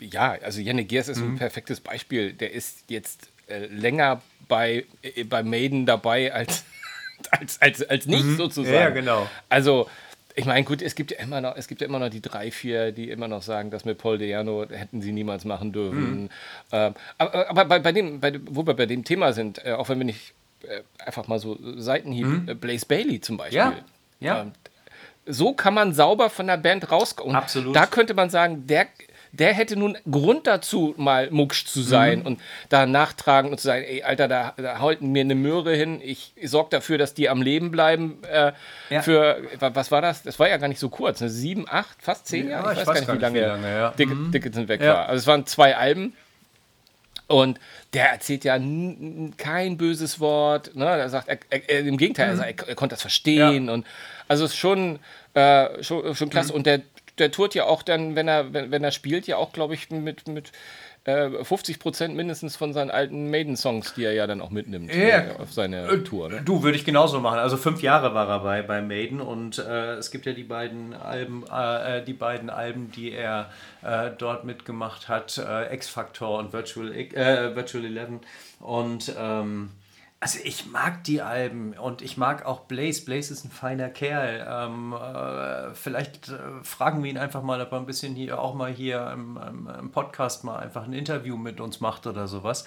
ja, 0.00 0.36
also 0.42 0.60
Janne 0.60 0.84
Geers 0.84 1.08
ist 1.08 1.18
Mhm. 1.20 1.34
ein 1.34 1.38
perfektes 1.38 1.80
Beispiel. 1.80 2.32
Der 2.34 2.52
ist 2.52 2.84
jetzt 2.88 3.28
äh, 3.48 3.66
länger 3.66 4.20
bei, 4.48 4.84
äh, 5.02 5.24
bei 5.24 5.42
Maiden 5.42 5.86
dabei 5.86 6.32
als, 6.32 6.64
als, 7.30 7.60
als, 7.62 7.82
als 7.82 8.06
nicht 8.06 8.36
sozusagen. 8.36 8.68
Mhm. 8.76 8.80
Ja, 8.80 8.90
genau. 8.90 9.28
Also, 9.48 9.88
ich 10.34 10.44
meine, 10.44 10.64
gut, 10.64 10.82
es 10.82 10.94
gibt 10.94 11.10
ja 11.10 11.18
immer 11.20 11.40
noch, 11.40 11.56
es 11.56 11.68
gibt 11.68 11.80
ja 11.80 11.86
immer 11.86 11.98
noch 11.98 12.08
die 12.10 12.20
drei, 12.22 12.50
vier, 12.50 12.92
die 12.92 13.10
immer 13.10 13.28
noch 13.28 13.42
sagen, 13.42 13.70
das 13.70 13.84
mit 13.84 13.98
Paul 13.98 14.18
Diano 14.18 14.66
hätten 14.68 15.00
sie 15.00 15.12
niemals 15.12 15.44
machen 15.44 15.72
dürfen. 15.72 16.24
Mhm. 16.24 16.30
Ähm, 16.72 16.94
aber 17.18 17.48
aber 17.50 17.64
bei, 17.66 17.78
bei 17.78 17.92
dem, 17.92 18.20
bei, 18.20 18.38
wo 18.46 18.66
wir 18.66 18.74
bei 18.74 18.86
dem 18.86 19.04
Thema 19.04 19.32
sind, 19.32 19.64
äh, 19.64 19.72
auch 19.72 19.88
wenn 19.88 19.98
wir 19.98 20.04
nicht 20.06 20.32
äh, 20.64 20.80
einfach 21.04 21.28
mal 21.28 21.38
so 21.38 21.58
Seitenhieb, 21.76 22.48
äh, 22.48 22.54
Blaze 22.54 22.84
Bailey 22.86 23.20
zum 23.20 23.36
Beispiel. 23.38 23.64
Mhm. 23.64 23.72
Ja, 24.20 24.34
ja. 24.36 24.40
Ähm, 24.42 24.52
so 25.26 25.52
kann 25.52 25.74
man 25.74 25.92
sauber 25.94 26.30
von 26.30 26.46
der 26.46 26.56
Band 26.56 26.90
rauskommen. 26.90 27.36
Absolut. 27.36 27.74
Da 27.76 27.86
könnte 27.86 28.14
man 28.14 28.28
sagen, 28.30 28.66
der, 28.66 28.86
der 29.30 29.54
hätte 29.54 29.76
nun 29.76 29.96
Grund 30.10 30.46
dazu, 30.46 30.94
mal 30.98 31.30
mucksch 31.30 31.64
zu 31.64 31.80
sein 31.80 32.18
Mhm. 32.20 32.26
und 32.26 32.40
da 32.68 32.86
nachtragen 32.86 33.50
und 33.50 33.58
zu 33.58 33.68
sagen, 33.68 33.84
ey, 33.84 34.02
Alter, 34.02 34.26
da, 34.28 34.52
da 34.56 34.78
halten 34.80 35.12
mir 35.12 35.20
eine 35.20 35.34
Möhre 35.34 35.74
hin, 35.74 36.00
ich 36.02 36.34
sorge 36.44 36.70
dafür, 36.70 36.98
dass 36.98 37.14
die 37.14 37.28
am 37.28 37.40
Leben 37.40 37.70
bleiben. 37.70 38.18
Äh, 38.30 38.52
Ja. 38.90 39.00
Für, 39.02 39.38
wa- 39.60 39.70
was 39.74 39.90
war 39.90 40.02
das? 40.02 40.22
Das 40.22 40.38
war 40.38 40.48
ja 40.48 40.56
gar 40.58 40.68
nicht 40.68 40.80
so 40.80 40.88
kurz, 40.88 41.20
ne? 41.20 41.30
sieben, 41.30 41.66
acht, 41.68 42.02
fast 42.02 42.26
zehn 42.26 42.46
Ja, 42.50 42.58
Jahre? 42.58 42.72
ich 42.72 42.78
weiß 42.86 43.06
gar 43.06 43.14
nicht, 43.14 43.34
wie 43.34 43.38
lange, 43.38 43.40
ja. 43.74 43.90
Dick, 43.92 44.08
Mhm. 44.10 44.32
Dickinson 44.32 44.68
weg 44.68 44.80
war. 44.82 45.08
Also 45.08 45.20
es 45.20 45.26
waren 45.26 45.46
zwei 45.46 45.76
Alben. 45.76 46.14
Und 47.28 47.58
der 47.94 48.10
erzählt 48.10 48.44
ja 48.44 48.58
kein 49.38 49.78
böses 49.78 50.20
Wort. 50.20 50.74
Ne? 50.74 50.84
Er 50.84 51.08
sagt, 51.08 51.28
er, 51.28 51.38
er, 51.50 51.80
im 51.80 51.96
Gegenteil, 51.96 52.28
er, 52.28 52.36
sagt, 52.36 52.68
er 52.68 52.74
konnte 52.74 52.94
das 52.94 53.00
verstehen. 53.00 53.70
Und 53.70 53.86
also 54.32 54.46
es 54.46 54.52
ist 54.52 54.56
schon, 54.58 54.98
äh, 55.34 55.82
schon, 55.82 56.14
schon 56.14 56.30
klasse. 56.30 56.54
Und 56.54 56.64
der, 56.64 56.80
der 57.18 57.30
tourt 57.30 57.54
ja 57.54 57.66
auch 57.66 57.82
dann, 57.82 58.16
wenn 58.16 58.28
er, 58.28 58.54
wenn, 58.54 58.70
wenn 58.70 58.82
er 58.82 58.90
spielt, 58.90 59.26
ja 59.26 59.36
auch, 59.36 59.52
glaube 59.52 59.74
ich, 59.74 59.90
mit, 59.90 60.26
mit 60.26 60.52
äh, 61.04 61.44
50 61.44 61.78
Prozent 61.78 62.16
mindestens 62.16 62.56
von 62.56 62.72
seinen 62.72 62.90
alten 62.90 63.30
Maiden-Songs, 63.30 63.92
die 63.92 64.04
er 64.04 64.14
ja 64.14 64.26
dann 64.26 64.40
auch 64.40 64.48
mitnimmt 64.48 64.94
Ja. 64.94 65.02
äh, 65.02 65.24
auf 65.38 65.52
seine 65.52 66.02
Tour. 66.02 66.30
Ne? 66.30 66.40
Du, 66.42 66.62
würde 66.62 66.78
ich 66.78 66.86
genauso 66.86 67.20
machen. 67.20 67.40
Also 67.40 67.58
fünf 67.58 67.82
Jahre 67.82 68.14
war 68.14 68.26
er 68.26 68.40
bei, 68.40 68.62
bei 68.62 68.80
Maiden 68.80 69.20
und 69.20 69.58
äh, 69.58 69.96
es 69.96 70.10
gibt 70.10 70.24
ja 70.24 70.32
die 70.32 70.44
beiden 70.44 70.94
Alben, 70.94 71.44
äh, 71.52 71.98
äh, 71.98 72.04
die 72.04 72.14
beiden 72.14 72.48
Alben, 72.48 72.90
die 72.90 73.12
er 73.12 73.50
äh, 73.82 74.12
dort 74.16 74.44
mitgemacht 74.44 75.08
hat, 75.10 75.36
äh, 75.36 75.74
X-Factor 75.74 76.38
und 76.38 76.54
Virtual, 76.54 76.90
äh, 76.90 77.54
Virtual 77.54 77.84
Eleven. 77.84 78.20
Und 78.60 79.12
ähm, 79.20 79.68
also 80.22 80.38
ich 80.44 80.66
mag 80.66 81.02
die 81.02 81.20
Alben 81.20 81.72
und 81.72 82.00
ich 82.00 82.16
mag 82.16 82.46
auch 82.46 82.60
Blaze. 82.60 83.04
Blaze 83.04 83.32
ist 83.32 83.44
ein 83.44 83.50
feiner 83.50 83.88
Kerl. 83.88 84.46
Ähm, 84.48 84.92
äh, 84.92 85.74
vielleicht 85.74 86.28
äh, 86.28 86.38
fragen 86.62 87.02
wir 87.02 87.10
ihn 87.10 87.18
einfach 87.18 87.42
mal, 87.42 87.60
ob 87.60 87.72
er 87.72 87.78
ein 87.78 87.86
bisschen 87.86 88.14
hier 88.14 88.40
auch 88.40 88.54
mal 88.54 88.70
hier 88.70 89.10
im, 89.12 89.36
im, 89.36 89.66
im 89.66 89.90
Podcast 89.90 90.44
mal 90.44 90.60
einfach 90.60 90.84
ein 90.84 90.92
Interview 90.92 91.36
mit 91.36 91.60
uns 91.60 91.80
macht 91.80 92.06
oder 92.06 92.28
sowas. 92.28 92.64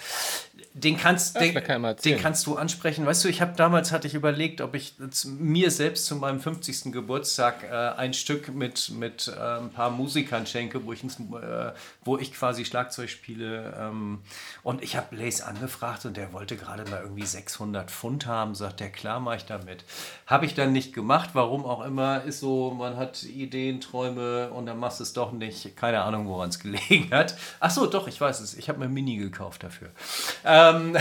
Den 0.73 0.97
kannst, 0.97 1.39
den, 1.39 1.53
kann 1.53 1.95
den 2.03 2.19
kannst 2.19 2.45
du 2.45 2.57
ansprechen. 2.57 3.05
Weißt 3.05 3.23
du, 3.23 3.29
ich 3.29 3.39
habe 3.39 3.53
damals 3.55 3.93
hatte 3.93 4.07
ich 4.07 4.15
überlegt, 4.15 4.59
ob 4.59 4.75
ich 4.75 4.95
mir 5.23 5.71
selbst 5.71 6.07
zu 6.07 6.17
meinem 6.17 6.41
50. 6.41 6.91
Geburtstag 6.91 7.63
äh, 7.63 7.73
ein 7.73 8.13
Stück 8.13 8.53
mit, 8.53 8.91
mit 8.91 9.29
äh, 9.29 9.59
ein 9.59 9.69
paar 9.69 9.91
Musikern 9.91 10.45
schenke, 10.45 10.83
wo 10.85 10.91
ich, 10.91 11.03
ins, 11.03 11.21
äh, 11.21 11.71
wo 12.03 12.17
ich 12.17 12.33
quasi 12.33 12.65
Schlagzeug 12.65 13.09
spiele. 13.09 13.73
Ähm, 13.79 14.19
und 14.61 14.83
ich 14.83 14.97
habe 14.97 15.15
Blaze 15.15 15.45
angefragt 15.47 16.03
und 16.03 16.17
der 16.17 16.33
wollte 16.33 16.57
gerade 16.57 16.83
mal 16.91 17.01
irgendwie 17.01 17.25
600 17.45 17.91
Pfund 17.91 18.25
haben. 18.25 18.55
Sagt 18.55 18.79
der, 18.79 18.89
klar 18.89 19.19
mache 19.19 19.37
ich 19.37 19.45
damit. 19.45 19.83
Habe 20.25 20.45
ich 20.45 20.55
dann 20.55 20.73
nicht 20.73 20.93
gemacht, 20.93 21.31
warum 21.33 21.65
auch 21.65 21.85
immer. 21.85 22.23
Ist 22.23 22.39
so, 22.39 22.71
man 22.71 22.97
hat 22.97 23.23
Ideen, 23.23 23.81
Träume 23.81 24.49
und 24.49 24.65
dann 24.65 24.79
machst 24.79 24.99
du 24.99 25.03
es 25.03 25.13
doch 25.13 25.31
nicht. 25.31 25.77
Keine 25.77 26.01
Ahnung, 26.01 26.27
woran 26.27 26.49
es 26.49 26.59
gelegen 26.65 27.11
hat. 27.11 27.37
Ach 27.59 27.69
so, 27.69 27.85
doch, 27.85 28.07
ich 28.07 28.19
weiß 28.19 28.39
es. 28.39 28.55
Ich 28.55 28.67
habe 28.69 28.79
mir 28.79 28.89
Mini 28.89 29.17
gekauft 29.17 29.63
dafür. 29.63 29.89
Ähm, 30.43 30.97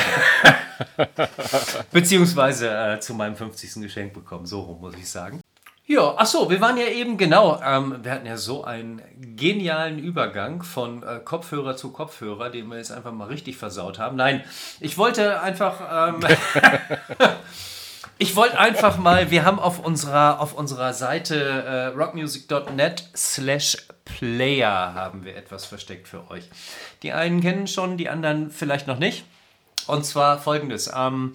Beziehungsweise 1.90 2.70
äh, 2.70 3.00
zu 3.00 3.14
meinem 3.14 3.36
50. 3.36 3.82
Geschenk 3.82 4.12
bekommen, 4.12 4.46
so 4.46 4.60
rum 4.60 4.80
muss 4.80 4.94
ich 4.94 5.08
sagen. 5.08 5.40
Ja, 5.86 6.14
ach 6.16 6.24
so, 6.24 6.48
wir 6.48 6.62
waren 6.62 6.78
ja 6.78 6.86
eben 6.86 7.18
genau, 7.18 7.60
ähm, 7.62 8.02
wir 8.02 8.12
hatten 8.12 8.24
ja 8.24 8.38
so 8.38 8.64
einen 8.64 9.02
genialen 9.36 9.98
Übergang 9.98 10.62
von 10.62 11.02
äh, 11.02 11.20
Kopfhörer 11.22 11.76
zu 11.76 11.92
Kopfhörer, 11.92 12.48
den 12.48 12.68
wir 12.68 12.78
jetzt 12.78 12.90
einfach 12.90 13.12
mal 13.12 13.28
richtig 13.28 13.58
versaut 13.58 13.98
haben. 13.98 14.16
Nein, 14.16 14.42
ich 14.80 14.96
wollte 14.96 15.42
einfach, 15.42 16.14
ähm, 16.14 16.20
ich 18.18 18.34
wollte 18.34 18.58
einfach 18.58 18.96
mal, 18.96 19.30
wir 19.30 19.44
haben 19.44 19.58
auf 19.58 19.78
unserer, 19.78 20.40
auf 20.40 20.54
unserer 20.54 20.94
Seite 20.94 21.36
äh, 21.36 21.86
rockmusic.net 21.88 23.10
slash 23.14 23.76
player 24.06 24.94
haben 24.94 25.26
wir 25.26 25.36
etwas 25.36 25.66
versteckt 25.66 26.08
für 26.08 26.30
euch. 26.30 26.48
Die 27.02 27.12
einen 27.12 27.42
kennen 27.42 27.66
schon, 27.66 27.98
die 27.98 28.08
anderen 28.08 28.50
vielleicht 28.50 28.86
noch 28.86 28.98
nicht. 28.98 29.26
Und 29.86 30.06
zwar 30.06 30.38
folgendes. 30.38 30.90
Ähm, 30.96 31.34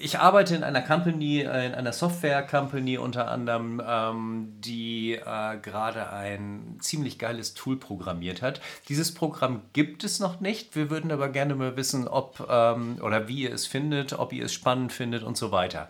ich 0.00 0.18
arbeite 0.18 0.54
in 0.54 0.64
einer 0.64 0.82
Company, 0.82 1.40
äh, 1.40 1.66
in 1.66 1.74
einer 1.74 1.92
Software-Company 1.92 2.98
unter 2.98 3.30
anderem, 3.30 3.82
ähm, 3.86 4.52
die 4.60 5.14
äh, 5.14 5.58
gerade 5.62 6.10
ein 6.10 6.76
ziemlich 6.80 7.18
geiles 7.18 7.54
Tool 7.54 7.78
programmiert 7.78 8.42
hat. 8.42 8.60
Dieses 8.88 9.14
Programm 9.14 9.62
gibt 9.72 10.04
es 10.04 10.20
noch 10.20 10.40
nicht. 10.40 10.76
Wir 10.76 10.90
würden 10.90 11.10
aber 11.10 11.28
gerne 11.28 11.54
mal 11.54 11.76
wissen, 11.76 12.06
ob 12.06 12.46
ähm, 12.50 12.98
oder 13.02 13.26
wie 13.28 13.42
ihr 13.42 13.52
es 13.52 13.66
findet, 13.66 14.12
ob 14.12 14.32
ihr 14.32 14.44
es 14.44 14.52
spannend 14.52 14.92
findet 14.92 15.22
und 15.22 15.36
so 15.36 15.52
weiter. 15.52 15.88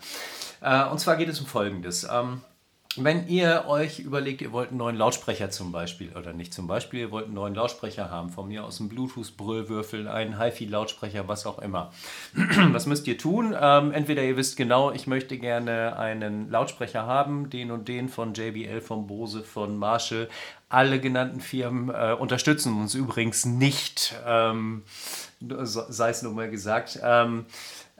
Äh, 0.61 0.85
und 0.85 1.01
zwar 1.01 1.17
geht 1.17 1.29
es 1.29 1.41
um 1.41 1.47
Folgendes. 1.47 2.07
Wenn 2.97 3.27
ihr 3.27 3.65
euch 3.67 3.99
überlegt, 3.99 4.41
ihr 4.41 4.53
wollt 4.53 4.69
einen 4.69 4.79
neuen 4.79 4.95
Lautsprecher 4.95 5.51
zum 5.51 5.73
Beispiel, 5.73 6.13
oder 6.17 6.33
nicht 6.33 6.55
zum 6.55 6.69
Beispiel, 6.69 7.01
ihr 7.01 7.11
wollt 7.11 7.27
einen 7.27 7.35
neuen 7.35 7.55
Lautsprecher 7.55 8.09
haben, 8.09 8.31
von 8.31 8.47
mir 8.47 8.65
aus 8.65 8.79
einen 8.79 8.89
Bluetooth-Brüllwürfel, 8.89 10.07
einen 10.07 10.39
HiFi-Lautsprecher, 10.39 11.27
was 11.27 11.45
auch 11.47 11.59
immer. 11.59 11.93
was 12.73 12.87
müsst 12.87 13.09
ihr 13.09 13.19
tun? 13.19 13.55
Ähm, 13.61 13.93
entweder 13.93 14.23
ihr 14.23 14.37
wisst 14.37 14.57
genau, 14.57 14.93
ich 14.93 15.09
möchte 15.09 15.39
gerne 15.39 15.99
einen 15.99 16.51
Lautsprecher 16.51 17.05
haben, 17.05 17.51
den 17.51 17.73
und 17.73 17.89
den 17.89 18.09
von 18.09 18.33
JBL, 18.33 18.81
von 18.81 19.09
Bose, 19.09 19.43
von 19.43 19.77
Marshall. 19.77 20.29
Alle 20.69 21.01
genannten 21.01 21.41
Firmen 21.41 21.95
äh, 21.95 22.13
unterstützen 22.13 22.81
uns 22.81 22.95
übrigens 22.95 23.45
nicht, 23.45 24.15
ähm, 24.27 24.83
sei 25.41 26.11
es 26.11 26.23
nur 26.23 26.33
mal 26.33 26.51
gesagt. 26.51 27.01
Ähm, 27.03 27.47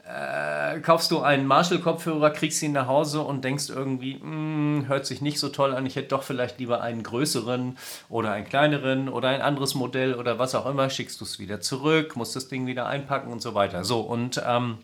äh, 0.07 0.79
kaufst 0.81 1.09
du 1.09 1.21
einen 1.21 1.47
Marshall-Kopfhörer, 1.47 2.29
kriegst 2.29 2.61
ihn 2.61 2.73
nach 2.73 2.87
Hause 2.87 3.21
und 3.21 3.43
denkst 3.43 3.69
irgendwie, 3.69 4.15
mm, 4.15 4.87
hört 4.87 5.05
sich 5.05 5.21
nicht 5.21 5.39
so 5.39 5.49
toll 5.49 5.73
an, 5.73 5.85
ich 5.85 5.95
hätte 5.95 6.09
doch 6.09 6.23
vielleicht 6.23 6.59
lieber 6.59 6.81
einen 6.81 7.01
größeren 7.01 7.77
oder 8.09 8.31
einen 8.31 8.45
kleineren 8.45 9.09
oder 9.09 9.29
ein 9.29 9.41
anderes 9.41 9.73
Modell 9.73 10.13
oder 10.13 10.37
was 10.37 10.53
auch 10.53 10.67
immer, 10.67 10.89
schickst 10.89 11.19
du 11.21 11.25
es 11.25 11.39
wieder 11.39 11.59
zurück, 11.59 12.15
musst 12.15 12.35
das 12.35 12.47
Ding 12.47 12.67
wieder 12.67 12.85
einpacken 12.85 13.31
und 13.31 13.41
so 13.41 13.55
weiter. 13.55 13.83
So, 13.83 14.01
und 14.01 14.41
ähm, 14.45 14.77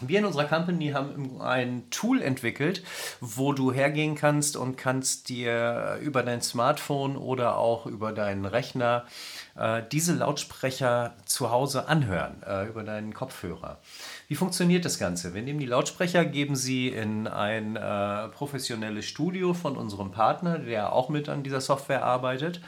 wir 0.00 0.18
in 0.18 0.24
unserer 0.24 0.44
Company 0.44 0.90
haben 0.90 1.40
ein 1.40 1.88
Tool 1.90 2.20
entwickelt, 2.20 2.82
wo 3.20 3.52
du 3.52 3.72
hergehen 3.72 4.14
kannst 4.14 4.56
und 4.56 4.76
kannst 4.76 5.28
dir 5.28 5.98
über 6.00 6.22
dein 6.22 6.42
Smartphone 6.42 7.16
oder 7.16 7.56
auch 7.56 7.86
über 7.86 8.12
deinen 8.12 8.44
Rechner 8.44 9.04
äh, 9.56 9.82
diese 9.92 10.14
Lautsprecher 10.14 11.14
zu 11.26 11.50
Hause 11.50 11.88
anhören, 11.88 12.42
äh, 12.46 12.66
über 12.66 12.82
deinen 12.82 13.14
Kopfhörer. 13.14 13.78
Wie 14.26 14.36
funktioniert 14.36 14.86
das 14.86 14.98
Ganze? 14.98 15.34
Wir 15.34 15.42
nehmen 15.42 15.60
die 15.60 15.66
Lautsprecher, 15.66 16.24
geben 16.24 16.56
sie 16.56 16.88
in 16.88 17.26
ein 17.26 17.76
äh, 17.76 18.28
professionelles 18.28 19.04
Studio 19.04 19.52
von 19.52 19.76
unserem 19.76 20.12
Partner, 20.12 20.58
der 20.58 20.94
auch 20.94 21.10
mit 21.10 21.28
an 21.28 21.42
dieser 21.42 21.60
Software 21.60 22.04
arbeitet. 22.04 22.62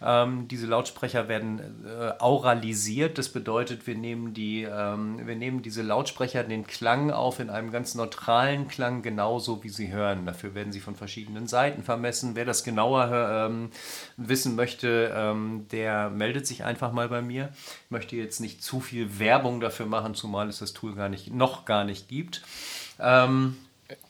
Ähm, 0.00 0.46
diese 0.46 0.68
Lautsprecher 0.68 1.26
werden 1.26 1.84
äh, 1.84 2.12
auralisiert. 2.20 3.18
Das 3.18 3.28
bedeutet, 3.28 3.88
wir 3.88 3.96
nehmen, 3.96 4.34
die, 4.34 4.62
ähm, 4.62 5.26
wir 5.26 5.34
nehmen 5.34 5.62
diese 5.62 5.82
Lautsprecher 5.82 6.44
den 6.44 6.64
Klang 6.64 7.10
auf 7.10 7.40
in 7.40 7.50
einem 7.50 7.72
ganz 7.72 7.96
neutralen 7.96 8.68
Klang, 8.68 9.02
genauso 9.02 9.64
wie 9.64 9.68
sie 9.68 9.92
hören. 9.92 10.26
Dafür 10.26 10.54
werden 10.54 10.72
sie 10.72 10.80
von 10.80 10.94
verschiedenen 10.94 11.48
Seiten 11.48 11.82
vermessen. 11.82 12.36
Wer 12.36 12.44
das 12.44 12.62
genauer 12.62 13.10
ähm, 13.10 13.70
wissen 14.16 14.54
möchte, 14.54 15.12
ähm, 15.12 15.66
der 15.72 16.08
meldet 16.10 16.46
sich 16.46 16.64
einfach 16.64 16.92
mal 16.92 17.08
bei 17.08 17.20
mir. 17.20 17.48
Ich 17.86 17.90
möchte 17.90 18.14
jetzt 18.14 18.40
nicht 18.40 18.62
zu 18.62 18.78
viel 18.78 19.18
Werbung 19.18 19.58
dafür 19.58 19.86
machen, 19.86 20.14
zumal 20.14 20.48
es 20.48 20.60
das 20.60 20.72
Tool 20.72 20.99
gar 21.00 21.08
nicht, 21.08 21.32
noch 21.32 21.64
gar 21.64 21.84
nicht 21.84 22.08
gibt. 22.08 22.42
Ähm, 23.00 23.56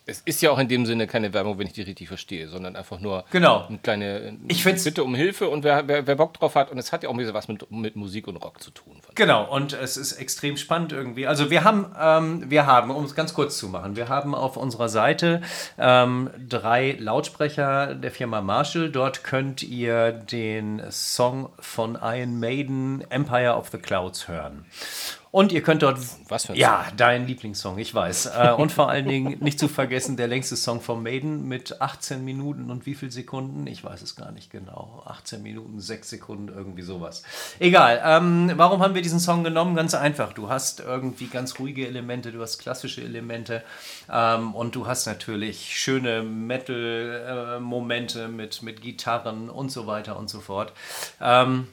es 0.07 0.20
ist 0.24 0.42
ja 0.42 0.50
auch 0.50 0.59
in 0.59 0.68
dem 0.68 0.87
Sinne 0.87 1.07
keine 1.07 1.33
Werbung, 1.33 1.59
wenn 1.59 1.68
ich 1.68 1.72
die 1.72 1.83
richtig 1.83 2.09
verstehe, 2.09 2.48
sondern 2.48 2.74
einfach 2.74 2.98
nur 2.98 3.24
genau. 3.31 3.66
eine 3.68 3.79
kleine 3.79 4.37
ich 4.48 4.64
Bitte 4.64 5.05
um 5.05 5.14
Hilfe 5.14 5.48
und 5.48 5.62
wer, 5.62 5.87
wer, 5.87 6.07
wer, 6.07 6.16
Bock 6.16 6.35
drauf 6.35 6.57
hat. 6.57 6.70
Und 6.70 6.79
es 6.79 6.90
hat 6.90 7.03
ja 7.03 7.09
auch 7.09 7.14
ein 7.14 7.18
bisschen 7.18 7.35
was 7.35 7.48
mit, 7.48 7.70
mit 7.70 7.96
Musik 7.96 8.26
und 8.26 8.37
Rock 8.37 8.61
zu 8.61 8.70
tun. 8.72 9.00
Genau, 9.14 9.48
und 9.48 9.72
es 9.72 9.96
ist 9.96 10.12
extrem 10.12 10.57
spannend 10.57 10.92
irgendwie. 10.92 11.26
Also 11.26 11.50
wir 11.50 11.62
haben, 11.64 11.94
ähm, 11.98 12.50
wir 12.50 12.66
haben, 12.66 12.90
um 12.90 13.05
es 13.05 13.14
ganz 13.14 13.35
kurz 13.35 13.57
zu 13.59 13.68
machen, 13.68 13.94
wir 13.94 14.09
haben 14.09 14.35
auf 14.35 14.57
unserer 14.57 14.88
Seite 14.88 15.42
ähm, 15.79 16.31
drei 16.48 16.96
Lautsprecher 16.98 17.94
der 17.94 18.11
Firma 18.11 18.40
Marshall. 18.40 18.90
Dort 18.90 19.22
könnt 19.22 19.62
ihr 19.62 20.12
den 20.12 20.83
Song 20.90 21.50
von 21.61 21.96
Iron 22.03 22.40
Maiden, 22.40 23.05
Empire 23.11 23.55
of 23.55 23.68
the 23.70 23.79
Clouds, 23.79 24.29
hören. 24.29 24.64
Und 25.32 25.52
ihr 25.52 25.62
könnt 25.62 25.82
dort. 25.82 25.98
Was 26.28 26.46
für 26.46 26.54
ein 26.54 26.58
Ja, 26.58 26.84
Song? 26.88 26.96
dein 26.96 27.26
Lieblingssong, 27.26 27.78
ich 27.78 27.94
weiß. 27.94 28.26
Äh, 28.36 28.52
und 28.56 28.72
vor 28.72 28.88
allen 28.88 29.06
Dingen 29.06 29.36
nicht 29.40 29.60
zu 29.60 29.68
vergessen, 29.68 30.16
der 30.16 30.26
längste 30.26 30.56
Song 30.56 30.80
von 30.80 31.02
Maiden 31.02 31.46
mit 31.46 31.80
18 31.80 32.24
Minuten 32.24 32.68
und 32.70 32.84
wie 32.84 32.94
viel 32.96 33.12
Sekunden? 33.12 33.66
Ich 33.68 33.84
weiß 33.84 34.02
es 34.02 34.16
gar 34.16 34.32
nicht 34.32 34.50
genau. 34.50 35.02
18 35.06 35.40
Minuten, 35.42 35.80
6 35.80 36.10
Sekunden, 36.10 36.48
irgendwie 36.48 36.82
sowas. 36.82 37.22
Egal. 37.60 38.00
Ähm, 38.04 38.52
warum 38.56 38.82
haben 38.82 38.94
wir 38.94 39.02
diesen 39.02 39.20
Song 39.20 39.44
genommen? 39.44 39.76
Ganz 39.76 39.94
einfach. 39.94 40.32
Du 40.32 40.48
hast 40.48 40.80
irgendwie 40.80 41.26
ganz 41.26 41.60
ruhige 41.60 41.86
Elemente, 41.86 42.32
du 42.32 42.42
hast 42.42 42.58
klassische 42.58 43.02
Elemente 43.02 43.62
ähm, 44.12 44.52
und 44.54 44.74
du 44.74 44.88
hast 44.88 45.06
natürlich 45.06 45.78
schöne 45.78 46.22
Metal-Momente 46.24 48.24
äh, 48.24 48.28
mit, 48.28 48.62
mit 48.62 48.82
Gitarren 48.82 49.48
und 49.48 49.70
so 49.70 49.86
weiter 49.86 50.18
und 50.18 50.28
so 50.28 50.40
fort. 50.40 50.72
Ähm, 51.20 51.68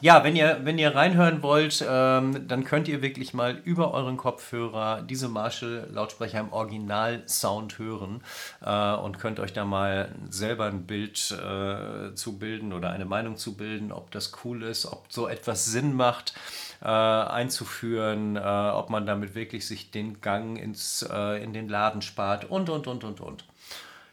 ja, 0.00 0.24
wenn 0.24 0.36
ihr, 0.36 0.60
wenn 0.62 0.78
ihr 0.78 0.94
reinhören 0.94 1.42
wollt, 1.42 1.84
ähm, 1.88 2.46
dann 2.48 2.64
könnt 2.64 2.88
ihr 2.88 3.02
wirklich 3.02 3.34
mal 3.34 3.60
über 3.64 3.94
euren 3.94 4.16
Kopfhörer 4.16 5.02
diese 5.02 5.28
Marshall-Lautsprecher 5.28 6.40
im 6.40 6.52
Original-Sound 6.52 7.78
hören 7.78 8.22
äh, 8.64 8.94
und 8.94 9.18
könnt 9.18 9.40
euch 9.40 9.52
da 9.52 9.64
mal 9.64 10.10
selber 10.28 10.66
ein 10.66 10.86
Bild 10.86 11.30
äh, 11.30 12.14
zu 12.14 12.38
bilden 12.38 12.72
oder 12.72 12.90
eine 12.90 13.04
Meinung 13.04 13.36
zu 13.36 13.56
bilden, 13.56 13.92
ob 13.92 14.10
das 14.10 14.32
cool 14.44 14.62
ist, 14.62 14.86
ob 14.86 15.06
so 15.08 15.28
etwas 15.28 15.64
Sinn 15.64 15.94
macht. 15.94 16.34
Äh, 16.82 16.88
einzuführen, 16.88 18.36
äh, 18.36 18.40
ob 18.40 18.90
man 18.90 19.06
damit 19.06 19.34
wirklich 19.34 19.66
sich 19.66 19.90
den 19.90 20.20
Gang 20.20 20.58
ins, 20.58 21.08
äh, 21.10 21.42
in 21.42 21.54
den 21.54 21.70
Laden 21.70 22.02
spart 22.02 22.44
und, 22.44 22.68
und, 22.68 22.86
und, 22.86 23.02
und, 23.02 23.20
und. 23.20 23.44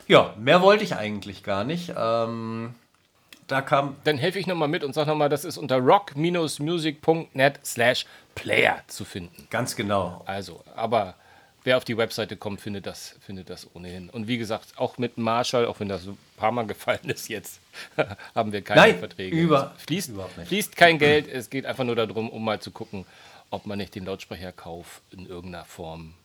Ja, 0.08 0.34
mehr 0.38 0.62
wollte 0.62 0.86
ich 0.86 0.96
eigentlich 0.96 1.44
gar 1.44 1.66
nicht. 1.66 1.94
Ähm, 1.96 2.74
da 3.48 3.62
kam. 3.62 3.96
Dann 4.04 4.18
helfe 4.18 4.40
ich 4.40 4.48
nochmal 4.48 4.68
mit 4.68 4.84
und 4.84 4.94
sage 4.94 5.10
nochmal, 5.10 5.30
das 5.30 5.46
ist 5.46 5.58
unter 5.58 5.78
rock-music.net 5.78 7.60
slash 7.64 8.06
player 8.36 8.84
zu 8.88 9.06
finden. 9.06 9.48
Ganz 9.50 9.76
genau. 9.76 10.24
Also, 10.26 10.64
aber 10.76 11.16
wer 11.64 11.78
auf 11.78 11.86
die 11.86 11.98
Webseite 11.98 12.38
kommt, 12.38 12.62
findet 12.62 12.86
das, 12.86 13.16
findet 13.22 13.50
das 13.50 13.68
ohnehin. 13.76 14.10
Und 14.10 14.28
wie 14.28 14.38
gesagt, 14.38 14.78
auch 14.78 14.98
mit 14.98 15.18
Marshall, 15.18 15.66
auch 15.66 15.80
wenn 15.80 15.90
das 15.90 16.06
ein 16.06 16.18
paar 16.38 16.52
Mal 16.52 16.66
gefallen 16.66 17.10
ist 17.10 17.28
jetzt, 17.30 17.60
haben 18.36 18.52
wir 18.52 18.62
keine 18.62 18.82
Nein, 18.82 19.00
Verträge. 19.00 19.36
Über, 19.36 19.74
fließt, 19.78 20.12
fließt 20.48 20.76
kein 20.76 21.00
Geld, 21.00 21.28
es 21.28 21.50
geht 21.50 21.66
einfach 21.66 21.84
nur 21.84 21.96
darum, 21.96 22.30
um 22.30 22.44
mal 22.44 22.60
zu 22.60 22.72
gucken, 22.72 23.06
ob 23.50 23.66
man 23.66 23.78
nicht 23.78 23.96
den 23.96 24.06
Lautsprecherkauf 24.06 25.02
in 25.12 25.28
irgendeiner 25.28 25.66
Form 25.66 26.16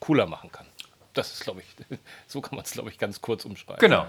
cooler 0.00 0.26
machen 0.26 0.52
kann. 0.52 0.66
Das 1.12 1.32
ist, 1.32 1.40
glaube 1.40 1.62
ich, 1.62 1.98
so 2.26 2.40
kann 2.40 2.56
man 2.56 2.64
es, 2.64 2.72
glaube 2.72 2.90
ich, 2.90 2.98
ganz 2.98 3.20
kurz 3.20 3.44
umschreiben. 3.44 3.80
Genau. 3.80 4.06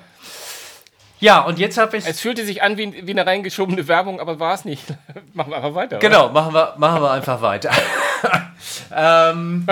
Ja, 1.19 1.41
und 1.41 1.60
jetzt 1.60 1.77
habe 1.77 1.97
ich. 1.97 2.05
Es 2.05 2.21
fühlte 2.21 2.45
sich 2.45 2.63
an 2.63 2.77
wie, 2.77 3.05
wie 3.05 3.12
eine 3.12 3.25
reingeschobene 3.25 3.88
Werbung, 3.88 4.19
aber 4.19 4.39
war 4.39 4.53
es 4.53 4.65
nicht. 4.65 4.86
machen 5.34 5.51
wir 5.51 5.58
einfach 5.58 5.75
weiter. 5.75 5.99
Genau, 5.99 6.29
machen 6.29 6.53
wir, 6.53 6.75
machen 6.77 7.01
wir 7.01 7.12
einfach 7.12 7.41
weiter. 7.41 7.71
ähm, 8.95 9.67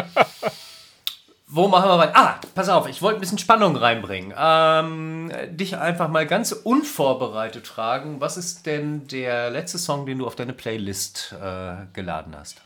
wo 1.47 1.67
machen 1.69 1.89
wir 1.89 1.97
weiter? 1.97 2.15
Ah, 2.15 2.39
pass 2.53 2.67
auf, 2.67 2.87
ich 2.89 3.01
wollte 3.01 3.19
ein 3.19 3.21
bisschen 3.21 3.37
Spannung 3.37 3.77
reinbringen. 3.77 4.33
Ähm, 4.37 5.31
dich 5.51 5.77
einfach 5.77 6.09
mal 6.09 6.27
ganz 6.27 6.51
unvorbereitet 6.51 7.67
fragen: 7.67 8.19
Was 8.19 8.35
ist 8.35 8.65
denn 8.65 9.07
der 9.07 9.49
letzte 9.49 9.77
Song, 9.77 10.05
den 10.05 10.19
du 10.19 10.27
auf 10.27 10.35
deine 10.35 10.53
Playlist 10.53 11.33
äh, 11.41 11.85
geladen 11.93 12.35
hast? 12.37 12.61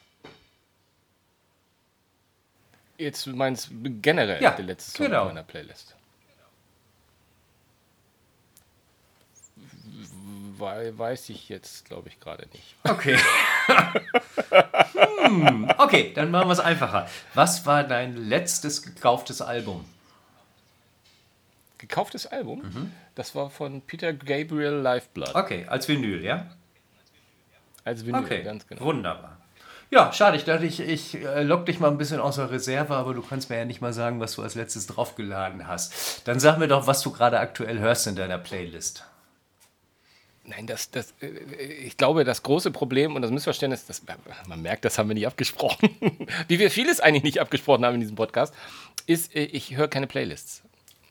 Jetzt 2.98 3.26
meinst 3.28 3.70
du 3.72 3.90
generell 4.02 4.42
ja, 4.42 4.52
der 4.52 4.66
letzte 4.66 4.92
Song 4.92 5.06
genau. 5.08 5.26
meiner 5.26 5.44
Playlist? 5.44 5.96
Weiß 10.62 11.30
ich 11.30 11.50
jetzt, 11.50 11.86
glaube 11.86 12.10
ich, 12.10 12.20
gerade 12.20 12.48
nicht. 12.54 12.76
Okay. 12.84 13.18
hm, 15.24 15.72
okay, 15.78 16.12
dann 16.14 16.32
machen 16.32 16.48
wir 16.48 16.54
es 16.54 16.60
einfacher. 16.60 17.08
Was 17.34 17.66
war 17.66 17.84
dein 17.84 18.16
letztes 18.16 18.84
gekauftes 18.84 19.42
Album? 19.42 19.86
Gekauftes 21.78 22.28
Album? 22.28 22.62
Mhm. 22.62 22.92
Das 23.16 23.36
war 23.36 23.50
von 23.50 23.82
Peter 23.82 24.14
Gabriel 24.14 24.82
Lifeblood. 24.82 25.36
Okay, 25.36 25.66
als 25.68 25.88
Vinyl, 25.88 26.24
ja? 26.24 26.48
Als 27.84 28.06
Vinyl, 28.06 28.24
okay. 28.24 28.44
ganz 28.44 28.68
genau. 28.68 28.82
Wunderbar. 28.82 29.38
Ja, 29.92 30.14
schade. 30.14 30.38
Ich 30.38 30.46
dachte, 30.46 30.66
ich, 30.66 30.80
ich 30.80 31.16
äh, 31.16 31.44
lock 31.44 31.66
dich 31.66 31.82
mal 31.82 31.90
ein 31.90 31.98
bisschen 31.98 32.22
außer 32.22 32.50
Reserve, 32.50 32.96
aber 32.96 33.14
du 33.14 33.22
kannst 33.22 33.50
mir 33.50 33.58
ja 33.58 33.66
nicht 33.66 33.82
mal 33.82 33.92
sagen, 33.92 34.22
was 34.22 34.36
du 34.36 34.42
als 34.42 34.56
letztes 34.56 34.88
draufgeladen 34.88 35.68
hast. 35.68 36.26
Dann 36.28 36.40
sag 36.40 36.60
mir 36.60 36.70
doch, 36.70 36.88
was 36.88 37.02
du 37.02 37.12
gerade 37.12 37.40
aktuell 37.40 37.80
hörst 37.80 38.08
in 38.08 38.16
deiner 38.16 38.38
Playlist. 38.38 39.06
Nein, 40.44 40.66
das, 40.66 40.90
das, 40.90 41.14
äh, 41.22 41.28
ich 41.66 41.98
glaube, 41.98 42.24
das 42.24 42.44
große 42.44 42.72
Problem 42.72 43.16
und 43.16 43.22
das 43.22 43.32
Missverständnis, 43.32 43.86
das, 43.86 44.02
man 44.48 44.62
merkt, 44.62 44.86
das 44.86 44.98
haben 44.98 45.10
wir 45.10 45.14
nicht 45.14 45.28
abgesprochen, 45.28 45.90
wie 46.48 46.60
wir 46.60 46.72
vieles 46.72 47.00
eigentlich 47.00 47.24
nicht 47.24 47.40
abgesprochen 47.40 47.86
haben 47.86 47.96
in 47.96 48.02
diesem 48.02 48.16
Podcast, 48.16 48.54
ist, 49.06 49.36
äh, 49.36 49.44
ich 49.44 49.76
höre 49.76 49.88
keine 49.88 50.08
Playlists. 50.08 50.64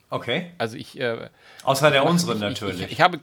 Okay. 0.09 0.51
Also 0.57 0.77
ich. 0.77 0.99
Äh, 0.99 1.29
Außer 1.63 1.89
der 1.89 2.05
unseren 2.05 2.37
ich, 2.37 2.41
natürlich. 2.41 2.81
Ich, 2.81 2.91
ich, 2.91 3.01
habe, 3.01 3.19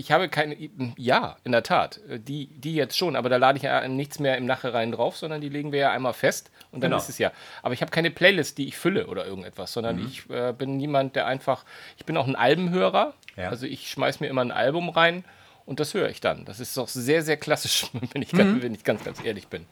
ich 0.00 0.10
habe 0.12 0.28
keine. 0.28 0.56
Ja, 0.96 1.36
in 1.44 1.52
der 1.52 1.62
Tat. 1.62 2.00
Die, 2.08 2.46
die 2.48 2.74
jetzt 2.74 2.96
schon, 2.96 3.14
aber 3.16 3.28
da 3.28 3.36
lade 3.36 3.56
ich 3.58 3.62
ja 3.64 3.86
nichts 3.86 4.18
mehr 4.18 4.36
im 4.36 4.46
Nachhinein 4.46 4.92
drauf, 4.92 5.16
sondern 5.16 5.40
die 5.40 5.48
legen 5.48 5.72
wir 5.72 5.78
ja 5.80 5.90
einmal 5.92 6.12
fest 6.14 6.50
und 6.72 6.80
dann 6.82 6.90
Genau. 6.90 7.00
ist 7.02 7.08
es 7.08 7.18
ja. 7.18 7.30
Aber 7.62 7.74
ich 7.74 7.82
habe 7.82 7.90
keine 7.90 8.10
Playlist, 8.10 8.58
die 8.58 8.66
ich 8.68 8.76
fülle 8.76 9.06
oder 9.06 9.26
irgendetwas, 9.26 9.72
sondern 9.72 9.96
Mhm. 9.96 10.06
ich 10.06 10.28
äh, 10.30 10.52
bin 10.52 10.76
niemand, 10.76 11.16
der 11.16 11.26
einfach. 11.26 11.64
Ich 11.96 12.04
bin 12.06 12.16
auch 12.16 12.26
ein 12.26 12.36
Albenhörer. 12.36 13.14
Ja. 13.36 13.48
Also 13.50 13.66
ich 13.66 13.88
schmeiß 13.90 14.20
mir 14.20 14.26
immer 14.28 14.40
ein 14.42 14.50
Album 14.52 14.88
rein 14.88 15.24
und 15.66 15.78
das 15.80 15.94
höre 15.94 16.08
ich 16.08 16.20
dann. 16.20 16.44
Das 16.44 16.58
ist 16.60 16.76
doch 16.76 16.88
sehr, 16.88 17.22
sehr 17.22 17.36
klassisch, 17.36 17.86
wenn 18.12 18.22
ich, 18.22 18.32
Mhm. 18.32 18.38
ganz, 18.38 18.62
wenn 18.62 18.74
ich 18.74 18.84
ganz, 18.84 19.04
ganz 19.04 19.24
ehrlich 19.24 19.48
bin. 19.48 19.66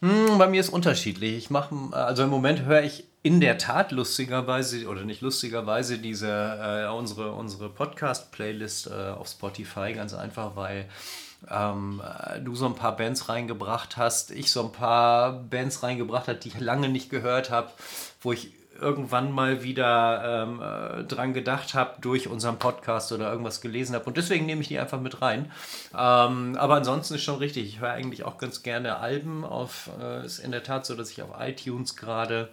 Hm, 0.00 0.38
bei 0.38 0.46
mir 0.46 0.60
ist 0.60 0.68
unterschiedlich. 0.68 1.36
Ich 1.36 1.50
mache, 1.50 1.74
also 1.92 2.22
im 2.22 2.30
Moment 2.30 2.62
höre 2.62 2.82
ich 2.82 3.04
in 3.22 3.40
der 3.40 3.58
Tat 3.58 3.90
lustigerweise 3.90 4.86
oder 4.86 5.04
nicht 5.04 5.22
lustigerweise 5.22 5.98
diese 5.98 6.28
äh, 6.28 6.88
unsere 6.88 7.32
unsere 7.32 7.68
Podcast-Playlist 7.68 8.86
äh, 8.86 9.10
auf 9.10 9.26
Spotify 9.28 9.92
ganz 9.92 10.14
einfach, 10.14 10.54
weil 10.54 10.86
ähm, 11.50 12.00
äh, 12.04 12.40
du 12.40 12.54
so 12.54 12.66
ein 12.66 12.76
paar 12.76 12.96
Bands 12.96 13.28
reingebracht 13.28 13.96
hast, 13.96 14.30
ich 14.30 14.52
so 14.52 14.62
ein 14.62 14.72
paar 14.72 15.32
Bands 15.32 15.82
reingebracht 15.82 16.28
habe, 16.28 16.38
die 16.38 16.48
ich 16.48 16.60
lange 16.60 16.88
nicht 16.88 17.10
gehört 17.10 17.50
habe, 17.50 17.70
wo 18.22 18.32
ich 18.32 18.52
irgendwann 18.80 19.32
mal 19.32 19.62
wieder 19.62 20.44
ähm, 20.44 20.62
äh, 20.62 21.04
dran 21.04 21.34
gedacht 21.34 21.74
habe 21.74 22.00
durch 22.00 22.28
unseren 22.28 22.58
Podcast 22.58 23.12
oder 23.12 23.30
irgendwas 23.30 23.60
gelesen 23.60 23.94
habe. 23.94 24.04
Und 24.04 24.16
deswegen 24.16 24.46
nehme 24.46 24.62
ich 24.62 24.68
die 24.68 24.78
einfach 24.78 25.00
mit 25.00 25.20
rein. 25.22 25.50
Ähm, 25.92 26.56
aber 26.56 26.76
ansonsten 26.76 27.14
ist 27.14 27.22
schon 27.22 27.38
richtig. 27.38 27.66
Ich 27.66 27.80
höre 27.80 27.90
eigentlich 27.90 28.24
auch 28.24 28.38
ganz 28.38 28.62
gerne 28.62 28.98
Alben. 28.98 29.44
Auf, 29.44 29.90
äh, 30.00 30.24
ist 30.24 30.38
in 30.38 30.52
der 30.52 30.62
Tat 30.62 30.86
so, 30.86 30.94
dass 30.94 31.10
ich 31.10 31.22
auf 31.22 31.30
iTunes 31.38 31.96
gerade 31.96 32.48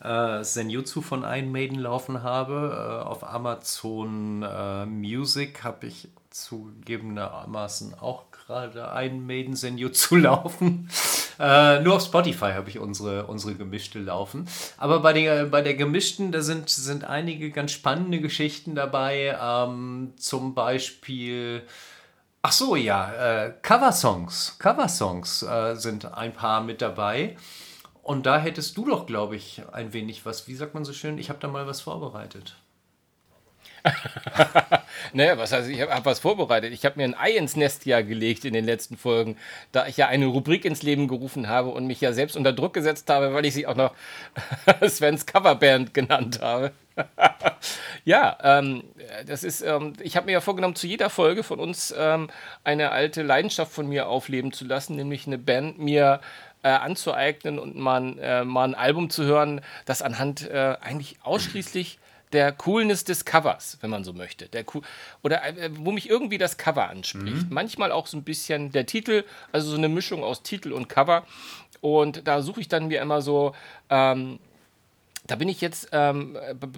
äh, 0.00 0.42
Senjutsu 0.44 1.00
von 1.00 1.22
Iron 1.24 1.52
Maiden 1.52 1.78
laufen 1.78 2.22
habe. 2.22 3.00
Äh, 3.02 3.04
auf 3.04 3.24
Amazon 3.24 4.42
äh, 4.42 4.86
Music 4.86 5.64
habe 5.64 5.86
ich 5.86 6.08
zugegebenermaßen 6.30 7.94
auch 7.94 8.24
gerade 8.30 8.90
Iron 8.94 9.26
Maiden 9.26 9.56
Senjutsu 9.56 10.16
laufen. 10.16 10.88
Äh, 11.38 11.80
nur 11.80 11.96
auf 11.96 12.04
Spotify 12.04 12.52
habe 12.52 12.68
ich 12.70 12.78
unsere, 12.78 13.26
unsere 13.26 13.54
gemischte 13.54 13.98
laufen. 13.98 14.48
Aber 14.76 15.00
bei 15.00 15.12
der, 15.12 15.46
bei 15.46 15.62
der 15.62 15.74
gemischten, 15.74 16.32
da 16.32 16.42
sind, 16.42 16.70
sind 16.70 17.04
einige 17.04 17.50
ganz 17.50 17.72
spannende 17.72 18.20
Geschichten 18.20 18.74
dabei. 18.74 19.36
Ähm, 19.40 20.12
zum 20.16 20.54
Beispiel. 20.54 21.62
Ach 22.42 22.52
so, 22.52 22.76
ja, 22.76 23.46
äh, 23.46 23.54
Coversongs. 23.62 24.58
Coversongs 24.58 25.42
äh, 25.42 25.74
sind 25.76 26.12
ein 26.12 26.32
paar 26.32 26.60
mit 26.60 26.82
dabei. 26.82 27.36
Und 28.02 28.26
da 28.26 28.38
hättest 28.38 28.76
du 28.76 28.84
doch, 28.84 29.06
glaube 29.06 29.34
ich, 29.34 29.62
ein 29.72 29.94
wenig 29.94 30.26
was. 30.26 30.46
Wie 30.46 30.54
sagt 30.54 30.74
man 30.74 30.84
so 30.84 30.92
schön? 30.92 31.16
Ich 31.16 31.30
habe 31.30 31.38
da 31.40 31.48
mal 31.48 31.66
was 31.66 31.80
vorbereitet. 31.80 32.54
naja, 35.12 35.36
was 35.36 35.52
heißt, 35.52 35.68
ich 35.68 35.80
habe 35.80 35.92
hab 35.92 36.04
was 36.06 36.18
vorbereitet. 36.18 36.72
Ich 36.72 36.84
habe 36.84 36.96
mir 36.96 37.04
ein 37.04 37.14
Ei 37.14 37.32
ins 37.32 37.56
Nest 37.56 37.84
ja 37.86 38.00
gelegt 38.00 38.44
in 38.44 38.54
den 38.54 38.64
letzten 38.64 38.96
Folgen, 38.96 39.36
da 39.72 39.86
ich 39.86 39.96
ja 39.96 40.08
eine 40.08 40.26
Rubrik 40.26 40.64
ins 40.64 40.82
Leben 40.82 41.08
gerufen 41.08 41.48
habe 41.48 41.70
und 41.70 41.86
mich 41.86 42.00
ja 42.00 42.12
selbst 42.12 42.36
unter 42.36 42.52
Druck 42.52 42.72
gesetzt 42.72 43.10
habe, 43.10 43.34
weil 43.34 43.44
ich 43.44 43.54
sie 43.54 43.66
auch 43.66 43.76
noch 43.76 43.94
Svens 44.88 45.26
Coverband 45.26 45.92
genannt 45.92 46.40
habe. 46.40 46.72
ja, 48.04 48.38
ähm, 48.42 48.84
das 49.26 49.44
ist, 49.44 49.62
ähm, 49.62 49.94
ich 50.00 50.16
habe 50.16 50.26
mir 50.26 50.32
ja 50.32 50.40
vorgenommen, 50.40 50.76
zu 50.76 50.86
jeder 50.86 51.10
Folge 51.10 51.42
von 51.42 51.58
uns 51.58 51.94
ähm, 51.96 52.28
eine 52.62 52.90
alte 52.90 53.22
Leidenschaft 53.22 53.72
von 53.72 53.88
mir 53.88 54.08
aufleben 54.08 54.52
zu 54.52 54.64
lassen, 54.64 54.96
nämlich 54.96 55.26
eine 55.26 55.38
Band 55.38 55.78
mir 55.78 56.20
äh, 56.62 56.68
anzueignen 56.68 57.58
und 57.58 57.76
mal, 57.76 58.18
äh, 58.18 58.44
mal 58.44 58.68
ein 58.68 58.74
Album 58.74 59.10
zu 59.10 59.24
hören, 59.24 59.60
das 59.84 60.02
anhand 60.02 60.48
äh, 60.48 60.76
eigentlich 60.80 61.18
ausschließlich 61.22 61.98
der 62.34 62.52
Coolness 62.52 63.04
des 63.04 63.24
Covers, 63.24 63.78
wenn 63.80 63.90
man 63.90 64.04
so 64.04 64.12
möchte. 64.12 64.48
Der 64.48 64.64
cool 64.74 64.82
oder 65.22 65.42
äh, 65.44 65.70
wo 65.72 65.92
mich 65.92 66.10
irgendwie 66.10 66.36
das 66.36 66.58
Cover 66.58 66.90
anspricht. 66.90 67.44
Mhm. 67.44 67.46
Manchmal 67.48 67.92
auch 67.92 68.06
so 68.06 68.16
ein 68.16 68.24
bisschen 68.24 68.72
der 68.72 68.84
Titel, 68.84 69.24
also 69.52 69.70
so 69.70 69.76
eine 69.76 69.88
Mischung 69.88 70.22
aus 70.22 70.42
Titel 70.42 70.72
und 70.72 70.88
Cover. 70.88 71.24
Und 71.80 72.26
da 72.26 72.42
suche 72.42 72.60
ich 72.60 72.68
dann 72.68 72.88
mir 72.88 73.00
immer 73.00 73.22
so. 73.22 73.54
Ähm, 73.88 74.38
da 75.26 75.36
bin 75.36 75.48
ich 75.48 75.62
jetzt 75.62 75.88
ähm, 75.92 76.36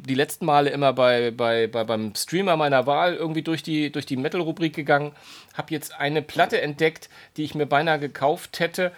die 0.08 0.14
letzten 0.14 0.46
Male 0.46 0.70
immer 0.70 0.92
bei, 0.92 1.32
bei, 1.32 1.66
bei, 1.66 1.82
beim 1.82 2.14
Streamer 2.14 2.56
meiner 2.56 2.86
Wahl 2.86 3.14
irgendwie 3.14 3.42
durch 3.42 3.64
die, 3.64 3.90
durch 3.90 4.06
die 4.06 4.16
Metal-Rubrik 4.16 4.72
gegangen, 4.72 5.10
habe 5.54 5.74
jetzt 5.74 5.98
eine 5.98 6.22
Platte 6.22 6.60
entdeckt, 6.60 7.08
die 7.36 7.42
ich 7.42 7.56
mir 7.56 7.66
beinahe 7.66 7.98
gekauft 7.98 8.60
hätte, 8.60 8.92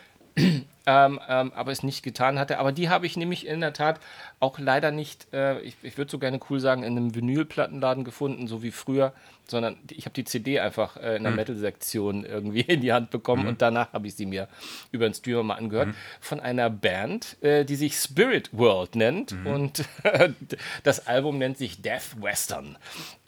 ähm, 0.88 1.20
ähm, 1.28 1.52
aber 1.54 1.70
es 1.70 1.82
nicht 1.82 2.02
getan 2.02 2.38
hatte. 2.38 2.58
Aber 2.58 2.72
die 2.72 2.88
habe 2.88 3.04
ich 3.04 3.18
nämlich 3.18 3.46
in 3.46 3.60
der 3.60 3.74
Tat 3.74 4.00
auch 4.40 4.58
leider 4.58 4.90
nicht, 4.90 5.32
äh, 5.34 5.60
ich, 5.60 5.76
ich 5.82 5.98
würde 5.98 6.10
so 6.10 6.18
gerne 6.18 6.40
cool 6.48 6.60
sagen, 6.60 6.82
in 6.82 6.96
einem 6.96 7.14
Vinylplattenladen 7.14 8.04
gefunden, 8.04 8.46
so 8.46 8.62
wie 8.62 8.70
früher, 8.70 9.12
sondern 9.50 9.76
ich 9.90 10.04
habe 10.04 10.14
die 10.14 10.24
CD 10.24 10.60
einfach 10.60 10.96
äh, 10.96 11.16
in 11.16 11.22
der 11.22 11.30
mhm. 11.30 11.36
Metal-Sektion 11.36 12.24
irgendwie 12.24 12.60
in 12.60 12.80
die 12.80 12.92
Hand 12.92 13.10
bekommen 13.10 13.42
mhm. 13.42 13.48
und 13.48 13.62
danach 13.62 13.92
habe 13.92 14.06
ich 14.06 14.14
sie 14.14 14.26
mir 14.26 14.48
über 14.92 15.08
den 15.08 15.14
Streamer 15.14 15.42
mal 15.42 15.54
angehört. 15.54 15.88
Mhm. 15.88 15.94
Von 16.20 16.40
einer 16.40 16.70
Band, 16.70 17.42
äh, 17.42 17.64
die 17.64 17.76
sich 17.76 17.96
Spirit 17.96 18.50
World 18.52 18.94
nennt 18.96 19.32
mhm. 19.32 19.46
und 19.46 19.84
das 20.82 21.06
Album 21.06 21.38
nennt 21.38 21.58
sich 21.58 21.82
Death 21.82 22.20
Western. 22.20 22.76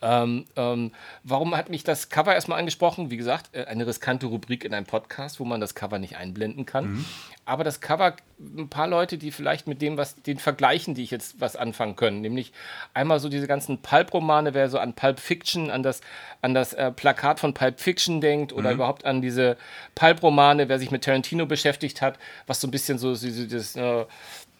Ähm, 0.02 0.46
ähm, 0.56 0.92
warum 1.24 1.54
hat 1.56 1.68
mich 1.68 1.84
das 1.84 2.08
Cover 2.08 2.34
erstmal 2.34 2.58
angesprochen? 2.58 3.10
Wie 3.10 3.16
gesagt, 3.16 3.50
äh, 3.54 3.64
eine 3.64 3.86
riskante 3.86 4.26
Rubrik 4.26 4.64
in 4.64 4.72
einem 4.72 4.86
Podcast, 4.86 5.40
wo 5.40 5.44
man 5.44 5.60
das 5.60 5.74
Cover 5.74 5.98
nicht 5.98 6.16
einblenden 6.16 6.64
kann. 6.64 6.92
Mhm. 6.92 7.04
Aber 7.44 7.64
das 7.64 7.80
Cover, 7.80 8.16
ein 8.38 8.68
paar 8.68 8.86
Leute, 8.86 9.18
die 9.18 9.30
vielleicht 9.30 9.66
mit 9.66 9.82
dem, 9.82 9.96
was 9.96 10.22
den 10.22 10.38
vergleichen, 10.38 10.94
die 10.94 11.02
ich 11.02 11.10
jetzt 11.10 11.40
was 11.40 11.56
anfangen 11.56 11.96
können. 11.96 12.20
Nämlich 12.20 12.52
einmal 12.94 13.18
so 13.20 13.28
diese 13.28 13.46
ganzen 13.46 13.82
Pulp-Romane, 13.82 14.54
wer 14.54 14.68
so 14.68 14.78
an 14.78 14.94
Pulp 14.94 15.18
Fiction, 15.20 15.70
an 15.70 15.82
das, 15.82 16.00
an 16.42 16.54
das 16.54 16.72
äh, 16.72 16.90
Plakat 16.90 17.40
von 17.40 17.54
Pulp 17.54 17.80
Fiction 17.80 18.20
denkt 18.20 18.52
oder 18.52 18.70
mhm. 18.70 18.76
überhaupt 18.76 19.04
an 19.04 19.20
diese 19.20 19.56
Pulp-Romane, 19.94 20.68
wer 20.68 20.78
sich 20.78 20.90
mit 20.90 21.04
Tarantino 21.04 21.46
beschäftigt 21.46 22.00
hat, 22.02 22.18
was 22.46 22.60
so 22.60 22.68
ein 22.68 22.70
bisschen 22.70 22.98
so, 22.98 23.14
so 23.14 23.26
dieses, 23.26 23.76
äh, 23.76 24.04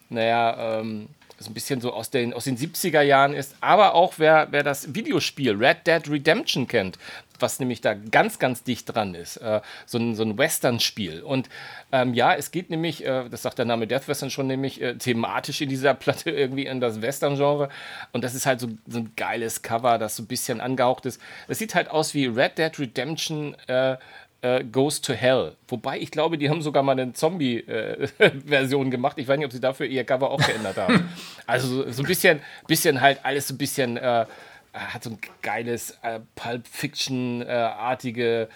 naja, 0.09 0.81
ähm, 0.81 1.09
so 1.39 1.51
ein 1.51 1.55
bisschen 1.55 1.81
so 1.81 1.93
aus 1.93 2.11
den, 2.11 2.35
aus 2.35 2.45
den 2.45 2.59
70er 2.59 3.01
Jahren 3.01 3.33
ist, 3.33 3.57
aber 3.63 3.95
auch 3.95 4.15
wer, 4.19 4.49
wer 4.51 4.63
das 4.63 4.95
Videospiel 4.95 5.57
Red 5.57 5.87
Dead 5.87 6.09
Redemption 6.09 6.69
kennt, 6.69 6.99
was 7.43 7.61
nämlich 7.61 7.81
da 7.81 7.95
ganz, 7.95 8.39
ganz 8.39 8.63
dicht 8.63 8.95
dran 8.95 9.15
ist. 9.15 9.37
Äh, 9.39 9.61
so 9.87 9.99
ein, 9.99 10.15
so 10.15 10.23
ein 10.23 10.39
Western-Spiel. 10.39 11.23
Und 11.23 11.49
ähm, 11.93 12.15
ja, 12.15 12.35
es 12.35 12.51
geht 12.51 12.71
nämlich, 12.71 13.05
äh, 13.05 13.29
das 13.29 13.43
sagt 13.43 13.59
der 13.59 13.65
Name 13.65 13.87
Death 13.87 14.09
Western 14.09 14.31
schon, 14.31 14.47
nämlich 14.47 14.81
äh, 14.81 14.97
thematisch 14.97 15.61
in 15.61 15.69
dieser 15.69 15.95
Platte 16.01 16.31
irgendwie 16.31 16.67
in 16.67 16.81
das 16.81 17.03
Western-Genre. 17.03 17.69
Und 18.13 18.25
das 18.25 18.35
ist 18.35 18.47
halt 18.47 18.61
so, 18.61 18.69
so, 18.87 19.01
ein 19.01 19.13
geiles 19.17 19.63
Cover, 19.63 19.99
das 19.99 20.17
so 20.17 20.23
ein 20.23 20.27
bisschen 20.27 20.61
angehaucht 20.61 21.07
ist. 21.07 21.21
Es 21.49 21.59
sieht 21.59 21.75
halt 21.75 21.91
aus 21.91 22.15
wie 22.15 22.27
Red 22.27 22.59
Dead 22.59 22.79
Redemption 22.79 23.57
äh, 23.67 23.97
äh, 24.43 24.65
Goes 24.65 25.01
to 25.01 25.13
Hell. 25.13 25.53
Wobei 25.69 25.99
ich 25.99 26.11
glaube, 26.11 26.39
die 26.39 26.49
haben 26.49 26.63
sogar 26.63 26.83
mal 26.83 26.93
eine 26.93 27.13
Zombie-Version 27.13 28.87
äh, 28.87 28.91
gemacht. 28.91 29.19
Ich 29.19 29.29
weiß 29.29 29.39
nicht, 29.39 29.47
ob 29.47 29.53
sie 29.53 29.61
dafür 29.61 29.87
ihr 29.87 30.05
Cover 30.05 30.31
auch 30.31 30.41
geändert 30.45 30.77
haben. 30.77 31.09
Also 31.47 31.67
so, 31.67 31.91
so 31.91 32.03
ein 32.05 32.07
bisschen, 32.07 32.41
bisschen 32.69 33.01
halt 33.01 33.25
alles 33.25 33.49
so 33.49 33.55
ein 33.55 33.59
bisschen 33.59 33.97
äh, 33.97 34.25
hat 34.73 35.05
so 35.05 35.11
ein 35.11 35.19
geiles 35.43 35.99
äh, 36.03 36.21
Pulp 36.35 36.67
Fiction-artige 36.67 38.49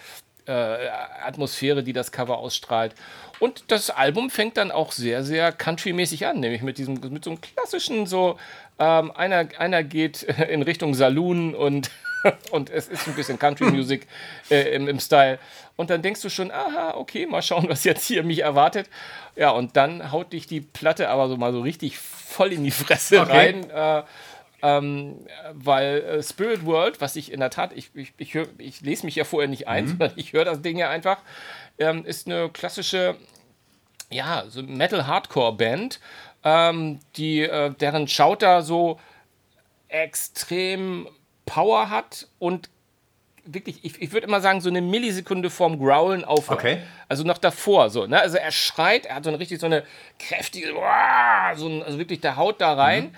äh, 0.47 0.51
Atmosphäre, 0.51 1.83
die 1.83 1.93
das 1.93 2.11
Cover 2.11 2.37
ausstrahlt. 2.37 2.93
Und 3.39 3.65
das 3.67 3.89
Album 3.89 4.29
fängt 4.29 4.57
dann 4.57 4.71
auch 4.71 4.91
sehr, 4.91 5.23
sehr 5.23 5.51
country-mäßig 5.51 6.25
an, 6.25 6.39
nämlich 6.39 6.61
mit 6.61 6.77
diesem, 6.77 6.99
mit 7.09 7.23
so 7.23 7.31
einem 7.31 7.41
klassischen, 7.41 8.05
so, 8.05 8.37
ähm, 8.79 9.11
einer, 9.11 9.47
einer 9.57 9.83
geht 9.83 10.23
in 10.49 10.61
Richtung 10.61 10.93
Saloon 10.93 11.53
und, 11.53 11.91
und 12.51 12.69
es 12.69 12.87
ist 12.87 13.07
ein 13.07 13.15
bisschen 13.15 13.37
Country-Music 13.37 14.07
äh, 14.49 14.75
im, 14.75 14.87
im 14.87 14.99
Style. 14.99 15.39
Und 15.75 15.89
dann 15.89 16.01
denkst 16.01 16.21
du 16.21 16.29
schon, 16.29 16.51
aha, 16.51 16.93
okay, 16.95 17.25
mal 17.25 17.41
schauen, 17.41 17.67
was 17.67 17.83
jetzt 17.83 18.05
hier 18.05 18.23
mich 18.23 18.39
erwartet. 18.39 18.89
Ja, 19.35 19.49
und 19.49 19.75
dann 19.75 20.11
haut 20.11 20.31
dich 20.31 20.47
die 20.47 20.61
Platte 20.61 21.09
aber 21.09 21.27
so 21.27 21.35
mal 21.35 21.51
so 21.51 21.59
richtig 21.59 21.97
voll 21.97 22.53
in 22.53 22.63
die 22.63 22.71
Fresse 22.71 23.21
okay. 23.21 23.31
rein. 23.31 23.69
Äh, 23.69 24.03
ähm, 24.65 25.27
weil 25.53 26.01
äh, 26.01 26.23
Spirit 26.23 26.65
World, 26.65 26.99
was 26.99 27.15
ich 27.15 27.31
in 27.31 27.39
der 27.39 27.51
Tat, 27.51 27.71
ich, 27.75 27.91
ich, 27.93 28.13
ich, 28.17 28.33
hör, 28.33 28.47
ich 28.57 28.81
lese 28.81 29.05
mich 29.05 29.15
ja 29.15 29.23
vorher 29.23 29.47
nicht 29.47 29.67
ein, 29.67 29.83
mhm. 29.83 29.89
sondern 29.89 30.11
ich 30.15 30.33
höre 30.33 30.43
das 30.43 30.63
Ding 30.63 30.77
ja 30.77 30.89
einfach, 30.89 31.19
ähm, 31.77 32.03
ist 32.03 32.25
eine 32.25 32.49
klassische, 32.49 33.15
ja, 34.09 34.45
so 34.47 34.63
Metal-Hardcore-Band, 34.63 35.99
ähm, 36.43 36.99
die, 37.15 37.41
äh, 37.41 37.75
deren 37.75 38.07
Schauter 38.07 38.63
so 38.63 38.99
extrem 39.87 41.07
Power 41.45 41.91
hat 41.91 42.27
und 42.39 42.69
wirklich, 43.45 43.85
ich, 43.85 44.01
ich 44.01 44.11
würde 44.13 44.25
immer 44.25 44.41
sagen, 44.41 44.61
so 44.61 44.69
eine 44.69 44.81
Millisekunde 44.81 45.51
vorm 45.51 45.77
Growlen 45.77 46.25
aufhört. 46.25 46.59
Okay. 46.59 46.81
Also 47.07 47.23
noch 47.23 47.37
davor 47.37 47.91
so. 47.91 48.07
Ne? 48.07 48.19
Also 48.19 48.37
er 48.37 48.51
schreit, 48.51 49.05
er 49.05 49.17
hat 49.17 49.25
so 49.25 49.29
eine 49.29 49.39
richtig 49.39 49.59
so 49.59 49.67
eine 49.67 49.83
kräftige, 50.17 50.73
so 51.55 51.67
ein, 51.67 51.83
also 51.83 51.99
wirklich, 51.99 52.21
der 52.21 52.35
haut 52.35 52.61
da 52.61 52.73
rein. 52.73 53.03
Mhm. 53.03 53.15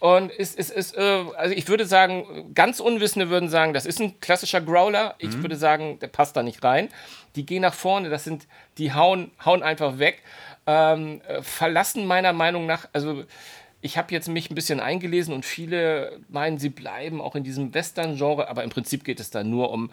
Und 0.00 0.32
ist, 0.32 0.58
ist, 0.58 0.70
ist, 0.70 0.96
äh, 0.96 1.24
also 1.36 1.54
ich 1.54 1.68
würde 1.68 1.84
sagen, 1.84 2.52
ganz 2.54 2.80
Unwissende 2.80 3.28
würden 3.28 3.50
sagen, 3.50 3.74
das 3.74 3.84
ist 3.84 4.00
ein 4.00 4.18
klassischer 4.20 4.62
Growler. 4.62 5.14
Ich 5.18 5.36
mhm. 5.36 5.42
würde 5.42 5.56
sagen, 5.56 5.98
der 6.00 6.08
passt 6.08 6.36
da 6.36 6.42
nicht 6.42 6.64
rein. 6.64 6.88
Die 7.36 7.44
gehen 7.44 7.62
nach 7.62 7.74
vorne, 7.74 8.08
das 8.08 8.24
sind, 8.24 8.48
die 8.78 8.94
hauen, 8.94 9.30
hauen 9.44 9.62
einfach 9.62 9.98
weg. 9.98 10.22
Ähm, 10.66 11.20
äh, 11.28 11.42
verlassen 11.42 12.06
meiner 12.06 12.32
Meinung 12.32 12.64
nach, 12.64 12.88
also 12.92 13.24
ich 13.82 13.96
habe 13.98 14.12
jetzt 14.12 14.28
mich 14.28 14.50
ein 14.50 14.54
bisschen 14.54 14.80
eingelesen 14.80 15.34
und 15.34 15.44
viele 15.44 16.18
meinen, 16.28 16.58
sie 16.58 16.68
bleiben 16.68 17.20
auch 17.20 17.34
in 17.34 17.44
diesem 17.44 17.72
Western-Genre, 17.72 18.48
aber 18.48 18.62
im 18.64 18.70
Prinzip 18.70 19.04
geht 19.04 19.20
es 19.20 19.30
da 19.30 19.42
nur 19.42 19.70
um, 19.70 19.90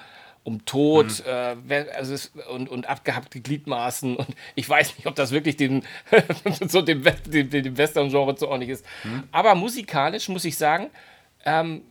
um 0.48 0.64
Tod 0.64 1.26
mhm. 1.26 1.70
äh, 1.70 1.90
also 1.94 2.14
es, 2.14 2.32
und, 2.50 2.70
und 2.70 2.88
abgehackte 2.88 3.42
Gliedmaßen. 3.42 4.16
Und 4.16 4.30
ich 4.56 4.68
weiß 4.68 4.96
nicht, 4.96 5.06
ob 5.06 5.14
das 5.14 5.32
wirklich 5.32 5.58
dem, 5.58 5.84
so 6.68 6.82
dem, 6.82 7.04
dem, 7.26 7.50
dem 7.50 7.78
Western-Genre 7.78 8.34
zuordentlich 8.36 8.70
ist. 8.70 8.86
Mhm. 9.04 9.24
Aber 9.34 9.56
musikalisch 9.56 10.30
muss 10.30 10.46
ich 10.46 10.58
sagen, 10.58 10.90
ähm, 11.44 11.82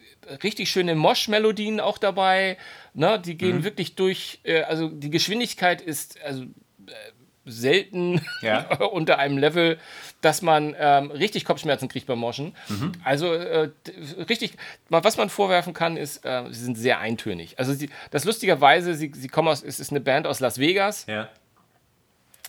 richtig 0.42 0.70
schöne 0.70 0.94
Mosh-Melodien 0.94 1.80
auch 1.80 1.98
dabei. 1.98 2.56
Ne? 2.94 3.20
Die 3.20 3.36
gehen 3.36 3.58
mhm. 3.58 3.64
wirklich 3.64 3.94
durch, 3.94 4.40
äh, 4.44 4.62
also 4.62 4.88
die 4.88 5.10
Geschwindigkeit 5.10 5.82
ist, 5.82 6.18
also 6.22 6.44
äh, 6.44 6.48
selten 7.46 8.20
ja. 8.42 8.66
unter 8.92 9.18
einem 9.18 9.38
Level, 9.38 9.78
dass 10.20 10.42
man 10.42 10.74
ähm, 10.78 11.10
richtig 11.10 11.44
Kopfschmerzen 11.44 11.88
kriegt 11.88 12.06
beim 12.06 12.18
Moschen. 12.18 12.54
Mhm. 12.68 12.92
Also 13.04 13.32
äh, 13.32 13.70
richtig, 14.28 14.54
was 14.88 15.16
man 15.16 15.30
vorwerfen 15.30 15.72
kann, 15.72 15.96
ist, 15.96 16.24
äh, 16.24 16.44
sie 16.50 16.64
sind 16.64 16.76
sehr 16.76 16.98
eintönig. 16.98 17.58
Also 17.58 17.72
sie, 17.72 17.88
das 18.10 18.24
lustigerweise, 18.24 18.94
sie, 18.94 19.12
sie 19.14 19.28
kommen 19.28 19.48
aus, 19.48 19.62
es 19.62 19.80
ist 19.80 19.90
eine 19.90 20.00
Band 20.00 20.26
aus 20.26 20.40
Las 20.40 20.58
Vegas. 20.58 21.06
Ja. 21.06 21.28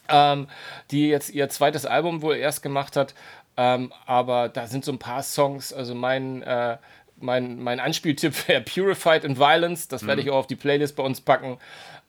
Ähm, 0.10 0.48
die 0.90 1.10
jetzt 1.10 1.32
ihr 1.32 1.50
zweites 1.50 1.86
Album 1.86 2.22
wohl 2.22 2.38
erst 2.38 2.64
gemacht 2.64 2.96
hat. 2.96 3.14
Ähm, 3.58 3.92
aber 4.06 4.50
da 4.50 4.68
sind 4.68 4.86
so 4.86 4.92
ein 4.92 5.00
paar 5.00 5.22
Songs, 5.22 5.74
also 5.74 5.96
mein, 5.96 6.44
äh, 6.44 6.78
mein, 7.20 7.60
mein 7.60 7.80
Anspieltipp 7.80 8.48
wäre 8.48 8.62
Purified 8.62 9.24
in 9.24 9.38
Violence, 9.38 9.88
das 9.88 10.08
werde 10.08 10.22
mhm. 10.22 10.28
ich 10.28 10.34
auch 10.34 10.38
auf 10.38 10.48
die 10.48 10.56
Playlist 10.56 10.96
bei 10.96 11.04
uns 11.04 11.20
packen. 11.20 11.58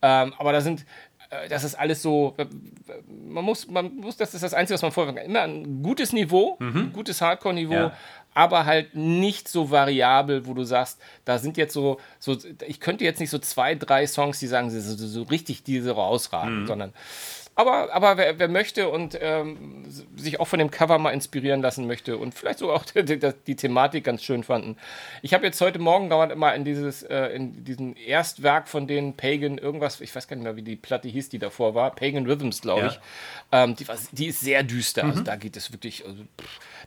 Ähm, 0.01 0.33
aber 0.39 0.53
da 0.53 0.61
sind, 0.61 0.85
das 1.49 1.65
ist 1.65 1.75
alles 1.75 2.03
so, 2.03 2.35
äh, 2.39 2.47
man 3.29 3.45
muss, 3.45 3.69
man 3.69 3.95
muss, 3.97 4.17
das 4.17 4.35
ist 4.35 4.43
das 4.43 4.55
Einzige, 4.55 4.75
was 4.75 4.83
man 4.83 4.93
vorher 4.93 5.15
kann. 5.15 5.25
Immer 5.25 5.43
ein 5.43 5.83
gutes 5.83 6.13
Niveau, 6.13 6.57
mhm. 6.59 6.77
ein 6.77 6.93
gutes 6.93 7.21
Hardcore-Niveau, 7.21 7.75
ja. 7.75 7.93
aber 8.35 8.65
halt 8.65 8.95
nicht 8.95 9.49
so 9.49 9.71
variabel, 9.71 10.47
wo 10.47 10.55
du 10.55 10.65
sagst, 10.65 11.01
da 11.25 11.39
sind 11.39 11.57
jetzt 11.57 11.75
so, 11.75 11.99
so 12.19 12.37
ich 12.67 12.81
könnte 12.81 13.05
jetzt 13.05 13.21
nicht 13.21 13.31
so 13.31 13.39
zwei, 13.39 13.75
drei 13.75 14.07
Songs, 14.07 14.39
die 14.39 14.47
sagen, 14.47 14.71
so, 14.71 14.81
so, 14.81 15.07
so 15.07 15.23
richtig 15.25 15.65
diese 15.65 15.93
rausragen, 15.93 16.63
mhm. 16.63 16.67
sondern 16.67 16.93
aber, 17.59 17.93
aber 17.93 18.17
wer, 18.17 18.39
wer 18.39 18.47
möchte 18.47 18.89
und 18.89 19.19
ähm, 19.21 19.85
sich 20.17 20.39
auch 20.39 20.47
von 20.47 20.61
dem 20.61 20.71
Cover 20.71 20.97
mal 20.99 21.11
inspirieren 21.11 21.61
lassen 21.61 21.89
möchte 21.89 22.17
und 22.17 22.33
vielleicht 22.33 22.61
so 22.61 22.73
auch 22.73 22.85
die, 22.95 23.05
die, 23.05 23.19
die 23.19 23.57
Thematik 23.57 24.05
ganz 24.05 24.23
schön 24.23 24.45
fanden. 24.45 24.77
Ich 25.23 25.35
habe 25.35 25.45
jetzt 25.45 25.61
heute 25.61 25.81
Morgen 25.81 26.09
dauernd 26.09 26.31
immer 26.31 26.55
in 26.55 26.65
dieses, 26.65 27.03
äh, 27.03 27.35
in 27.35 27.65
diesen 27.65 27.97
Erstwerk 27.97 28.69
von 28.69 28.87
den 28.87 29.17
Pagan 29.17 29.59
irgendwas, 29.59 30.01
ich 30.01 30.15
weiß 30.15 30.29
gar 30.29 30.37
nicht 30.37 30.45
mehr, 30.45 30.55
wie 30.55 30.63
die 30.63 30.77
Platte 30.77 31.09
hieß, 31.09 31.31
die 31.31 31.41
davor 31.41 31.75
war, 31.75 31.91
Pagan 31.97 32.27
Rhythms, 32.27 32.61
glaube 32.61 32.87
ich. 32.87 33.01
Ja. 33.51 33.65
Ähm, 33.65 33.75
die, 33.75 33.87
die, 34.13 34.27
ist 34.27 34.41
sehr 34.41 34.63
düster. 34.63 35.03
Also 35.03 35.15
mhm. 35.15 35.19
Also 35.19 35.25
da 35.25 35.35
geht 35.35 35.57
es 35.57 35.73
wirklich. 35.73 36.07
Also, 36.07 36.23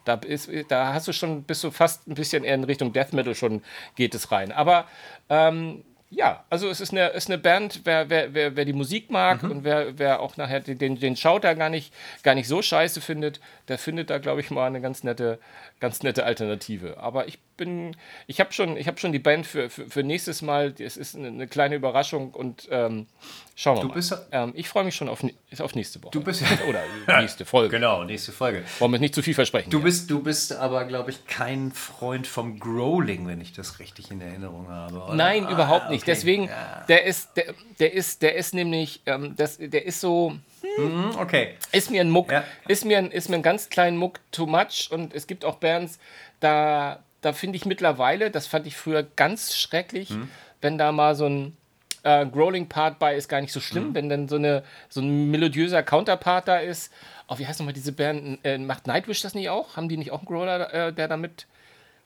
da, 0.06 0.14
ist, 0.14 0.50
da 0.70 0.94
hast 0.94 1.06
du 1.06 1.12
schon, 1.12 1.44
bist 1.44 1.66
du 1.66 1.72
fast 1.72 2.08
ein 2.08 2.14
bisschen 2.14 2.46
eher 2.46 2.56
in 2.56 2.64
Richtung 2.64 2.94
Death 2.94 3.12
Metal 3.12 3.36
schon 3.36 3.62
geht 3.98 4.16
es 4.16 4.32
rein. 4.32 4.54
Aber 4.54 4.86
ähm, 5.28 5.84
ja, 6.14 6.44
also 6.50 6.70
es 6.70 6.82
ist 6.82 6.92
eine, 6.92 7.08
ist 7.08 7.30
eine 7.30 7.38
Band, 7.38 7.82
wer, 7.86 8.10
wer, 8.10 8.34
wer, 8.34 8.56
wer 8.58 8.66
die 8.66 8.74
Musik 8.74 9.10
mag 9.10 9.44
mhm. 9.44 9.52
und 9.52 9.64
wer, 9.64 9.98
wer 9.98 10.20
auch 10.20 10.36
nachher 10.36 10.60
den, 10.60 11.00
den 11.00 11.16
Schauter 11.16 11.56
gar 11.56 11.70
nicht, 11.70 11.94
gar 12.22 12.36
nicht 12.36 12.50
so 12.50 12.62
scheiße 12.62 13.00
findet, 13.00 13.40
der 13.70 13.78
findet 13.78 14.10
da, 14.10 14.18
glaube 14.18 14.42
ich, 14.42 14.52
mal 14.52 14.68
eine 14.68 14.82
ganz 14.82 15.06
nette, 15.06 15.40
ganz 15.80 16.04
nette 16.04 16.26
Alternative. 16.26 16.98
Aber 16.98 17.28
ich 17.30 17.40
bin, 17.58 17.96
ich 18.28 18.40
habe 18.40 18.52
schon, 18.54 18.78
hab 18.78 19.00
schon 19.00 19.12
die 19.12 19.20
Band 19.20 19.46
für, 19.46 19.70
für, 19.70 19.90
für 19.90 20.04
nächstes 20.04 20.42
Mal. 20.42 20.74
Es 20.80 20.98
ist 20.98 21.16
eine, 21.16 21.28
eine, 21.28 21.48
kleine 21.48 21.76
Überraschung 21.76 22.32
und 22.32 22.68
ähm, 22.72 23.08
schauen 23.56 23.78
wir 23.78 23.82
du 23.82 23.88
mal. 23.90 23.94
Bist, 23.94 24.18
ähm, 24.32 24.54
ich 24.56 24.68
freue 24.68 24.84
mich 24.84 24.96
schon 24.96 25.10
auf, 25.10 25.24
auf 25.60 25.76
nächste 25.76 26.02
Woche. 26.04 26.12
Du 26.12 26.24
bist 26.24 26.44
oder 26.68 26.82
nächste 27.20 27.46
Folge. 27.46 27.70
Genau, 27.70 28.04
nächste 28.04 28.32
Folge. 28.32 28.64
Wollen 28.80 28.92
wir 28.92 29.00
nicht 29.00 29.16
zu 29.16 29.22
viel 29.22 29.34
versprechen. 29.34 29.70
Du 29.70 29.82
bist, 29.82 30.10
du 30.10 30.22
bist 30.22 30.54
aber, 30.54 30.86
glaube 30.86 31.12
ich, 31.12 31.28
kein 31.28 31.72
Freund 31.72 32.28
vom 32.28 32.60
Growling, 32.60 33.28
wenn 33.28 33.42
ich 33.42 33.54
das 33.54 33.80
richtig 33.80 34.12
in 34.12 34.22
Erinnerung 34.22 34.68
habe. 34.70 35.02
Oder? 35.02 35.16
Nein, 35.16 35.46
ah, 35.46 35.52
überhaupt 35.52 35.90
nicht. 35.90 36.04
Okay. 36.04 36.12
Deswegen, 36.12 36.44
ja. 36.46 36.86
der 36.88 37.06
ist, 37.06 37.36
der, 37.36 37.54
der 37.80 37.94
ist, 37.94 38.22
der 38.22 38.36
ist 38.36 38.54
nämlich, 38.54 39.02
ähm, 39.06 39.36
das, 39.36 39.58
der 39.60 39.86
ist 39.86 40.02
so. 40.02 40.38
Hm, 40.78 41.16
okay. 41.18 41.56
Ist 41.72 41.92
mir 41.92 42.02
ein 42.02 42.10
Muck, 42.10 42.32
ja. 42.32 42.44
ist, 42.68 42.86
mir 42.86 42.98
ein, 42.98 43.12
ist 43.12 43.30
mir 43.30 43.36
ein 43.36 43.44
ganz 43.44 43.70
kleinen 43.70 43.98
Muck 43.98 44.20
too 44.32 44.46
much 44.46 44.90
und 44.92 45.14
es 45.14 45.28
gibt 45.28 45.44
auch 45.44 45.56
Bands, 45.56 46.00
da 46.40 47.04
da 47.22 47.34
finde 47.34 47.56
ich 47.56 47.66
mittlerweile, 47.66 48.32
das 48.32 48.48
fand 48.48 48.68
ich 48.68 48.76
früher 48.76 49.04
ganz 49.04 49.56
schrecklich, 49.56 50.10
mhm. 50.10 50.28
wenn 50.60 50.78
da 50.78 50.92
mal 50.92 51.16
so 51.16 51.28
ein 51.28 51.58
äh, 52.04 52.26
Growling-Part 52.26 53.00
bei 53.00 53.16
ist, 53.16 53.30
gar 53.30 53.42
nicht 53.42 53.54
so 53.54 53.60
schlimm, 53.60 53.90
mhm. 53.90 53.96
wenn 53.96 54.10
dann 54.10 54.28
so, 54.28 54.36
eine, 54.36 54.64
so 54.90 55.02
ein 55.02 55.30
melodiöser 55.30 55.84
Counterpart 55.84 56.48
da 56.48 56.58
ist. 56.58 56.92
Oh, 57.28 57.38
wie 57.38 57.48
heißt 57.48 57.60
nochmal 57.60 57.74
diese 57.74 57.92
Band? 57.92 58.40
Äh, 58.44 58.58
macht 58.58 58.88
Nightwish 58.88 59.22
das 59.22 59.36
nicht 59.36 59.50
auch? 59.50 59.78
Haben 59.78 59.88
die 59.88 59.98
nicht 59.98 60.12
auch 60.12 60.20
einen 60.20 60.28
Growler, 60.28 60.74
äh, 60.74 60.94
der 60.94 61.08
damit 61.08 61.46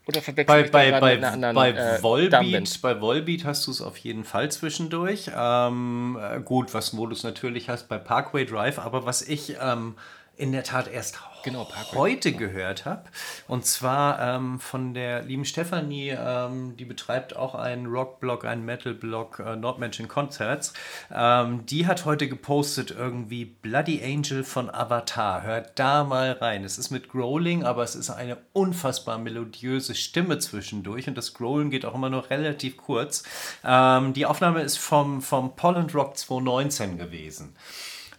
oder 0.07 0.21
verwechselt 0.21 0.71
bei, 0.71 0.91
bei, 0.91 0.99
bei, 0.99 1.27
anderen, 1.27 1.55
bei, 1.55 1.71
äh, 1.71 2.03
Volbeat, 2.03 2.81
bei 2.81 3.01
Volbeat 3.01 3.43
hast 3.43 3.65
du 3.65 3.71
es 3.71 3.81
auf 3.81 3.97
jeden 3.97 4.23
Fall 4.23 4.51
zwischendurch. 4.51 5.31
Ähm, 5.35 6.19
äh, 6.21 6.41
gut, 6.41 6.75
was 6.75 6.95
wo 6.95 7.07
du 7.07 7.13
es 7.13 7.23
natürlich 7.23 7.69
hast 7.69 7.87
bei 7.87 7.97
Parkway 7.97 8.45
Drive, 8.45 8.77
aber 8.77 9.05
was 9.07 9.23
ich 9.23 9.55
ähm, 9.59 9.95
in 10.37 10.51
der 10.51 10.63
Tat 10.63 10.87
erst 10.91 11.19
genau, 11.45 11.67
heute 11.93 12.33
gehört 12.33 12.85
habe. 12.85 13.03
Und 13.47 13.65
zwar 13.65 14.19
ähm, 14.19 14.59
von 14.59 14.93
der 14.93 15.21
lieben 15.21 15.45
Stefanie, 15.45 16.09
ähm, 16.09 16.75
die 16.75 16.83
betreibt 16.85 17.35
auch 17.35 17.55
einen 17.55 17.85
Rock-Blog, 17.85 18.43
einen 18.43 18.65
Metal-Blog, 18.65 19.41
äh, 19.45 19.55
Not 19.55 19.79
Mention 19.79 20.07
Concerts. 20.09 20.73
Ähm, 21.13 21.65
die 21.67 21.87
hat 21.87 22.03
heute 22.03 22.27
gepostet 22.27 22.91
irgendwie 22.91 23.45
Bloody 23.45 24.01
Angel 24.03 24.43
von 24.43 24.69
Avatar. 24.69 25.43
Hört 25.43 25.79
da 25.79 26.03
mal 26.03 26.31
rein. 26.33 26.63
Es 26.63 26.77
ist 26.77 26.89
mit 26.89 27.09
Growling, 27.09 27.63
aber 27.63 27.83
es 27.83 27.95
ist 27.95 28.09
eine 28.09 28.37
unfassbar 28.51 29.19
melodiöse 29.19 29.95
Stimme 29.95 30.39
zwischendurch 30.39 31.07
und 31.07 31.15
das 31.15 31.33
Growling 31.33 31.69
geht 31.69 31.85
auch 31.85 31.95
immer 31.95 32.09
nur 32.09 32.29
relativ 32.29 32.75
kurz. 32.77 33.23
Ähm, 33.63 34.13
die 34.13 34.25
Aufnahme 34.25 34.61
ist 34.61 34.77
vom, 34.77 35.21
vom 35.21 35.55
Polland 35.55 35.93
Rock 35.93 36.17
2019 36.17 36.97
gewesen. 36.97 37.55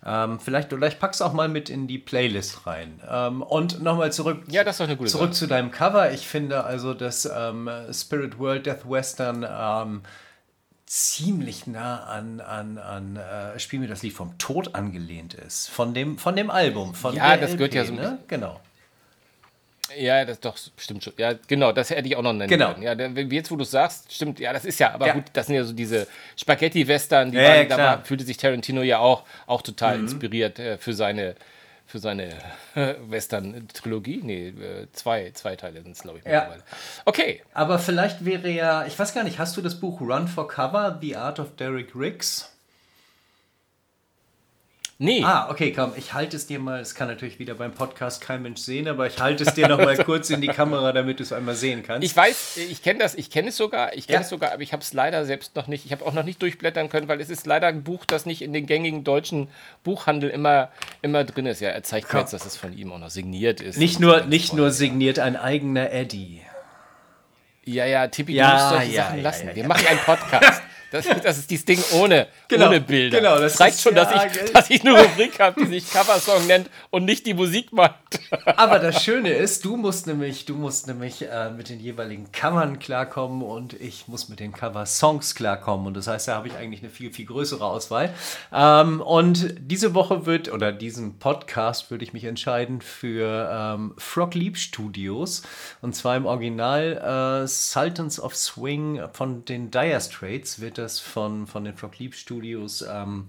Ähm, 0.08 0.38
vielleicht, 0.38 0.68
vielleicht 0.68 1.00
packst 1.00 1.20
du 1.20 1.24
auch 1.24 1.32
mal 1.32 1.48
mit 1.48 1.68
in 1.68 1.88
die 1.88 1.98
Playlist 1.98 2.64
rein. 2.66 3.00
Ähm, 3.10 3.42
und 3.42 3.82
nochmal 3.82 4.12
zurück, 4.12 4.44
ja, 4.48 4.62
das 4.62 4.76
ist 4.76 4.82
eine 4.82 4.96
gute 4.96 5.10
zurück 5.10 5.34
zu 5.34 5.48
deinem 5.48 5.72
Cover. 5.72 6.12
Ich 6.12 6.28
finde 6.28 6.62
also, 6.62 6.94
dass 6.94 7.26
ähm, 7.26 7.68
Spirit 7.92 8.38
World 8.38 8.66
Death 8.66 8.88
Western 8.88 9.44
ähm, 9.48 10.02
ziemlich 10.86 11.66
nah 11.66 12.04
an, 12.04 12.40
an, 12.40 12.78
an 12.78 13.16
äh, 13.16 13.58
Spiel 13.58 13.80
mir 13.80 13.88
das 13.88 14.02
Lied 14.02 14.12
vom 14.12 14.38
Tod 14.38 14.76
angelehnt 14.76 15.34
ist. 15.34 15.68
Von 15.68 15.92
dem, 15.92 16.18
von 16.18 16.36
dem 16.36 16.50
Album. 16.50 16.94
Von 16.94 17.14
ja, 17.16 17.36
das 17.36 17.50
LP, 17.50 17.58
gehört 17.58 17.74
ja 17.74 17.84
so. 17.84 17.94
Ne? 17.94 18.18
Genau. 18.28 18.60
Ja, 19.96 20.24
das 20.24 20.40
doch, 20.40 20.56
stimmt 20.76 21.04
schon. 21.04 21.12
Ja, 21.16 21.34
genau, 21.46 21.72
das 21.72 21.90
hätte 21.90 22.08
ich 22.08 22.16
auch 22.16 22.22
noch 22.22 22.32
nennen 22.32 22.48
genau. 22.48 22.74
können. 22.74 22.82
Ja, 22.82 22.92
jetzt, 22.92 23.50
wo 23.50 23.56
du 23.56 23.64
sagst, 23.64 24.12
stimmt, 24.12 24.40
ja, 24.40 24.52
das 24.52 24.64
ist 24.64 24.80
ja, 24.80 24.92
aber 24.92 25.06
ja. 25.06 25.12
gut, 25.14 25.24
das 25.32 25.46
sind 25.46 25.54
ja 25.54 25.64
so 25.64 25.72
diese 25.72 26.06
Spaghetti-Western, 26.36 27.30
die 27.30 27.38
ja, 27.38 27.48
waren, 27.48 27.68
da 27.68 27.78
war, 27.78 28.04
fühlte 28.04 28.24
sich 28.24 28.36
Tarantino 28.36 28.82
ja 28.82 28.98
auch, 28.98 29.24
auch 29.46 29.62
total 29.62 29.98
mhm. 29.98 30.04
inspiriert 30.04 30.58
äh, 30.58 30.78
für 30.78 30.92
seine, 30.92 31.36
für 31.86 31.98
seine 32.00 32.30
Western-Trilogie. 32.74 34.20
Nee, 34.24 34.48
äh, 34.48 34.86
zwei, 34.92 35.30
zwei 35.34 35.56
Teile 35.56 35.82
sind 35.82 35.92
es, 35.92 36.02
glaube 36.02 36.18
ich, 36.18 36.24
mittlerweile. 36.24 36.62
Okay. 37.04 37.42
Aber 37.54 37.78
vielleicht 37.78 38.24
wäre 38.24 38.48
ja, 38.50 38.86
ich 38.86 38.98
weiß 38.98 39.14
gar 39.14 39.22
nicht, 39.22 39.38
hast 39.38 39.56
du 39.56 39.62
das 39.62 39.78
Buch 39.78 40.00
Run 40.00 40.26
for 40.26 40.48
Cover, 40.48 40.98
The 41.00 41.16
Art 41.16 41.38
of 41.38 41.54
Derek 41.56 41.94
Riggs? 41.94 42.55
Nee. 44.98 45.22
Ah, 45.22 45.50
okay, 45.50 45.72
komm, 45.72 45.92
ich 45.96 46.14
halte 46.14 46.38
es 46.38 46.46
dir 46.46 46.58
mal, 46.58 46.80
es 46.80 46.94
kann 46.94 47.08
natürlich 47.08 47.38
wieder 47.38 47.54
beim 47.54 47.72
Podcast 47.72 48.22
kein 48.22 48.40
Mensch 48.40 48.62
sehen, 48.62 48.88
aber 48.88 49.06
ich 49.06 49.18
halte 49.18 49.44
es 49.44 49.52
dir 49.52 49.68
noch 49.68 49.76
mal 49.76 49.94
kurz 50.04 50.30
in 50.30 50.40
die 50.40 50.46
Kamera, 50.46 50.90
damit 50.92 51.18
du 51.18 51.22
es 51.22 51.34
einmal 51.34 51.54
sehen 51.54 51.82
kannst. 51.82 52.02
Ich 52.02 52.16
weiß, 52.16 52.56
ich 52.56 52.82
kenne 52.82 53.00
das, 53.00 53.14
ich 53.14 53.28
kenne 53.30 53.50
es 53.50 53.58
sogar, 53.58 53.92
ich 53.92 54.06
kenne 54.06 54.20
ja. 54.20 54.22
es 54.22 54.30
sogar, 54.30 54.52
aber 54.52 54.62
ich 54.62 54.72
habe 54.72 54.82
es 54.82 54.94
leider 54.94 55.26
selbst 55.26 55.54
noch 55.54 55.66
nicht, 55.66 55.84
ich 55.84 55.92
habe 55.92 56.06
auch 56.06 56.14
noch 56.14 56.22
nicht 56.22 56.40
durchblättern 56.40 56.88
können, 56.88 57.08
weil 57.08 57.20
es 57.20 57.28
ist 57.28 57.46
leider 57.46 57.66
ein 57.66 57.82
Buch, 57.82 58.06
das 58.06 58.24
nicht 58.24 58.40
in 58.40 58.54
den 58.54 58.64
gängigen 58.64 59.04
deutschen 59.04 59.48
Buchhandel 59.84 60.30
immer, 60.30 60.70
immer 61.02 61.24
drin 61.24 61.44
ist. 61.44 61.60
Ja, 61.60 61.68
er 61.68 61.82
zeigt 61.82 62.10
mir 62.14 62.20
jetzt, 62.20 62.32
dass 62.32 62.46
es 62.46 62.56
von 62.56 62.72
ihm 62.72 62.90
auch 62.90 62.98
noch 62.98 63.10
signiert 63.10 63.60
ist. 63.60 63.76
Nicht 63.76 64.00
nur, 64.00 64.22
nicht 64.22 64.54
nur 64.54 64.70
signiert, 64.70 65.18
ein 65.18 65.36
eigener 65.36 65.92
Eddie. 65.92 66.40
Ja, 67.66 67.84
ja, 67.84 68.06
Tippi, 68.06 68.32
ja, 68.32 68.46
du 68.46 68.54
musst 68.54 68.68
solche 68.70 68.92
ja, 68.92 69.04
Sachen 69.04 69.22
lassen. 69.22 69.50
Wir 69.52 69.66
machen 69.66 69.86
einen 69.86 69.98
Podcast. 69.98 70.62
Das, 70.90 71.06
das 71.22 71.38
ist 71.38 71.50
dieses 71.50 71.64
Ding 71.64 71.82
ohne, 71.92 72.28
genau, 72.48 72.68
ohne 72.68 72.80
Bilder. 72.80 73.18
Genau, 73.18 73.38
das 73.38 73.60
reicht 73.60 73.80
schon, 73.80 73.94
dass, 73.94 74.08
ich, 74.12 74.52
dass 74.52 74.70
ich 74.70 74.82
eine 74.82 75.00
Rubrik 75.00 75.38
habe, 75.40 75.60
die 75.60 75.66
sich 75.66 75.90
Coversong 75.90 76.46
nennt 76.46 76.70
und 76.90 77.04
nicht 77.04 77.26
die 77.26 77.34
Musik 77.34 77.72
macht. 77.72 78.20
Aber 78.56 78.78
das 78.78 79.02
Schöne 79.02 79.30
ist, 79.30 79.64
du 79.64 79.76
musst 79.76 80.06
nämlich, 80.06 80.44
du 80.44 80.54
musst 80.54 80.86
nämlich 80.86 81.22
äh, 81.22 81.50
mit 81.50 81.68
den 81.68 81.80
jeweiligen 81.80 82.30
Covern 82.30 82.78
klarkommen 82.78 83.42
und 83.42 83.72
ich 83.74 84.06
muss 84.06 84.28
mit 84.28 84.38
den 84.38 84.52
Cover-Songs 84.52 85.34
klarkommen. 85.34 85.88
Und 85.88 85.96
das 85.96 86.06
heißt, 86.06 86.28
da 86.28 86.36
habe 86.36 86.48
ich 86.48 86.54
eigentlich 86.54 86.82
eine 86.82 86.90
viel, 86.90 87.12
viel 87.12 87.26
größere 87.26 87.64
Auswahl. 87.64 88.14
Ähm, 88.52 89.00
und 89.00 89.54
diese 89.58 89.94
Woche 89.94 90.24
wird, 90.24 90.52
oder 90.52 90.70
diesen 90.70 91.18
Podcast 91.18 91.90
würde 91.90 92.04
ich 92.04 92.12
mich 92.12 92.24
entscheiden 92.24 92.80
für 92.80 93.50
ähm, 93.52 93.94
Frog 93.98 94.34
Leap 94.34 94.56
Studios. 94.56 95.42
Und 95.82 95.96
zwar 95.96 96.16
im 96.16 96.26
Original 96.26 97.42
äh, 97.42 97.48
Sultans 97.48 98.20
of 98.20 98.36
Swing 98.36 99.00
von 99.12 99.44
den 99.44 99.70
Dire 99.70 100.00
Straits 100.00 100.60
wird 100.60 100.78
das 100.78 100.85
von, 100.98 101.46
von 101.46 101.64
den 101.64 101.74
Frog 101.74 101.98
Leap 101.98 102.14
Studios 102.14 102.84
ähm, 102.88 103.26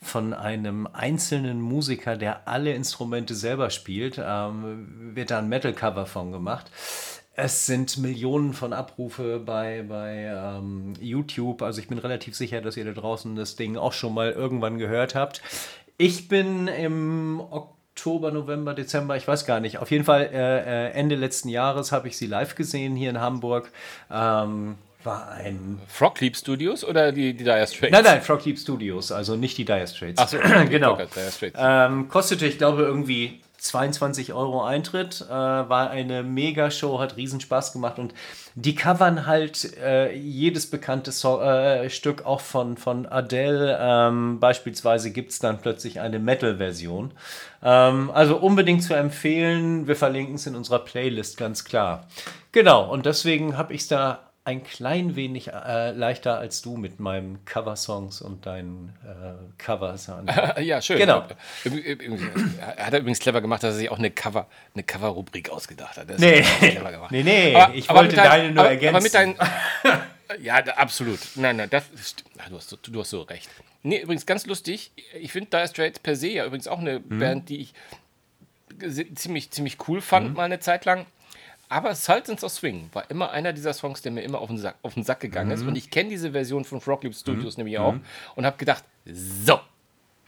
von 0.00 0.32
einem 0.32 0.86
einzelnen 0.86 1.60
Musiker, 1.60 2.16
der 2.16 2.46
alle 2.46 2.72
Instrumente 2.74 3.34
selber 3.34 3.70
spielt, 3.70 4.20
ähm, 4.22 5.14
wird 5.14 5.30
da 5.30 5.38
ein 5.38 5.48
Metal-Cover 5.48 6.06
von 6.06 6.32
gemacht. 6.32 6.70
Es 7.40 7.66
sind 7.66 7.98
Millionen 7.98 8.52
von 8.52 8.72
Abrufe 8.72 9.38
bei, 9.38 9.84
bei 9.88 10.24
ähm, 10.24 10.94
YouTube. 11.00 11.62
Also 11.62 11.80
ich 11.80 11.86
bin 11.86 11.98
relativ 11.98 12.34
sicher, 12.34 12.60
dass 12.60 12.76
ihr 12.76 12.84
da 12.84 12.92
draußen 12.92 13.36
das 13.36 13.54
Ding 13.54 13.76
auch 13.76 13.92
schon 13.92 14.12
mal 14.12 14.32
irgendwann 14.32 14.78
gehört 14.78 15.14
habt. 15.14 15.40
Ich 15.98 16.26
bin 16.26 16.66
im 16.66 17.40
Oktober, 17.40 18.32
November, 18.32 18.74
Dezember, 18.74 19.16
ich 19.16 19.28
weiß 19.28 19.46
gar 19.46 19.60
nicht. 19.60 19.78
Auf 19.78 19.92
jeden 19.92 20.04
Fall 20.04 20.30
äh, 20.32 20.88
äh 20.88 20.90
Ende 20.92 21.14
letzten 21.14 21.48
Jahres 21.48 21.92
habe 21.92 22.08
ich 22.08 22.16
sie 22.16 22.26
live 22.26 22.56
gesehen 22.56 22.96
hier 22.96 23.10
in 23.10 23.20
Hamburg. 23.20 23.70
Ähm, 24.10 24.76
war 25.04 25.30
ein. 25.30 25.80
Frog 25.86 26.20
Leap 26.20 26.36
Studios 26.36 26.84
oder 26.84 27.12
die, 27.12 27.34
die 27.34 27.44
Dire 27.44 27.66
Straits? 27.66 27.92
Nein, 27.92 28.04
nein, 28.04 28.22
Frog 28.22 28.44
Leap 28.44 28.58
Studios, 28.58 29.12
also 29.12 29.36
nicht 29.36 29.56
die 29.58 29.64
Dire 29.64 29.86
Straits. 29.86 30.20
Ach 30.20 30.28
so, 30.28 30.38
genau. 30.68 30.96
Dire 30.96 31.30
Straits. 31.30 31.56
Ähm, 31.58 32.08
kostete, 32.08 32.46
ich 32.46 32.58
glaube, 32.58 32.82
irgendwie 32.82 33.40
22 33.58 34.32
Euro 34.32 34.64
Eintritt, 34.64 35.20
äh, 35.20 35.30
war 35.30 35.90
eine 35.90 36.22
Mega-Show, 36.22 37.00
hat 37.00 37.16
riesen 37.16 37.40
Spaß 37.40 37.72
gemacht 37.72 37.98
und 37.98 38.14
die 38.54 38.74
covern 38.74 39.26
halt 39.26 39.76
äh, 39.78 40.14
jedes 40.14 40.70
bekannte 40.70 41.10
so 41.10 41.40
äh, 41.40 41.90
Stück 41.90 42.24
auch 42.24 42.40
von, 42.40 42.76
von 42.76 43.06
Adele. 43.06 43.78
Ähm, 43.80 44.38
beispielsweise 44.38 45.10
gibt 45.10 45.32
es 45.32 45.38
dann 45.40 45.60
plötzlich 45.60 46.00
eine 46.00 46.18
Metal-Version. 46.18 47.12
Ähm, 47.62 48.10
also 48.12 48.36
unbedingt 48.36 48.82
zu 48.82 48.94
empfehlen. 48.94 49.88
Wir 49.88 49.96
verlinken 49.96 50.36
es 50.36 50.46
in 50.46 50.54
unserer 50.54 50.80
Playlist, 50.80 51.36
ganz 51.36 51.64
klar. 51.64 52.06
Genau, 52.52 52.88
und 52.88 53.06
deswegen 53.06 53.56
habe 53.56 53.74
ich 53.74 53.82
es 53.82 53.88
da 53.88 54.27
ein 54.48 54.64
klein 54.64 55.14
wenig 55.14 55.48
äh, 55.48 55.90
leichter 55.90 56.38
als 56.38 56.62
du 56.62 56.78
mit 56.78 57.00
meinen 57.00 57.44
Coversongs 57.44 58.22
und 58.22 58.46
deinen 58.46 58.94
äh, 59.04 59.62
Covers. 59.62 60.10
ja, 60.62 60.80
schön. 60.80 60.96
Genau. 60.96 61.22
Hat 61.22 62.92
er 62.94 63.00
übrigens 63.00 63.18
clever 63.18 63.42
gemacht, 63.42 63.62
dass 63.62 63.74
er 63.74 63.78
sich 63.78 63.90
auch 63.90 63.98
eine 63.98 64.10
Cover, 64.10 64.46
eine 64.72 64.84
Cover-Rubrik 64.84 65.50
ausgedacht 65.50 65.98
hat. 65.98 66.08
Das 66.08 66.18
nee. 66.18 66.42
nee, 67.10 67.22
nee, 67.22 67.54
aber, 67.54 67.74
ich 67.74 67.90
wollte 67.90 68.16
dein, 68.16 68.30
deine 68.30 68.52
nur 68.52 68.64
aber, 68.64 68.70
ergänzen. 68.70 68.96
Aber 68.96 69.02
mit 69.02 69.14
deinen, 69.14 69.36
ja, 70.40 70.54
absolut. 70.56 71.18
Nein, 71.34 71.56
nein, 71.56 71.68
das, 71.68 71.84
du, 72.48 72.56
hast, 72.56 72.78
du 72.82 73.00
hast 73.00 73.10
so 73.10 73.20
recht. 73.20 73.50
Nee, 73.82 74.00
übrigens 74.00 74.24
ganz 74.24 74.46
lustig. 74.46 74.92
Ich 75.20 75.30
finde 75.30 75.50
Dire 75.50 75.68
Straits 75.68 75.98
per 75.98 76.16
se 76.16 76.28
ja 76.28 76.46
übrigens 76.46 76.68
auch 76.68 76.78
eine 76.78 77.00
mhm. 77.00 77.18
Band, 77.18 77.48
die 77.50 77.60
ich 77.60 77.74
ziemlich, 79.14 79.50
ziemlich 79.50 79.76
cool 79.88 80.00
fand, 80.00 80.30
mhm. 80.30 80.36
mal 80.36 80.44
eine 80.44 80.60
Zeit 80.60 80.86
lang. 80.86 81.04
Aber 81.68 81.94
Sultans 81.94 82.42
of 82.44 82.52
Swing 82.52 82.88
war 82.92 83.10
immer 83.10 83.30
einer 83.30 83.52
dieser 83.52 83.74
Songs, 83.74 84.00
der 84.00 84.12
mir 84.12 84.22
immer 84.22 84.40
auf 84.40 84.48
den 84.48 84.58
Sack, 84.58 84.76
auf 84.82 84.94
den 84.94 85.02
Sack 85.04 85.20
gegangen 85.20 85.48
mhm. 85.48 85.54
ist. 85.54 85.62
Und 85.62 85.76
ich 85.76 85.90
kenne 85.90 86.08
diese 86.08 86.32
Version 86.32 86.64
von 86.64 86.80
Frog 86.80 87.04
Leap 87.04 87.14
Studios 87.14 87.56
mhm. 87.56 87.64
nämlich 87.64 87.78
auch. 87.78 87.92
Mhm. 87.92 88.04
Und 88.36 88.46
habe 88.46 88.56
gedacht, 88.56 88.84
so, 89.04 89.60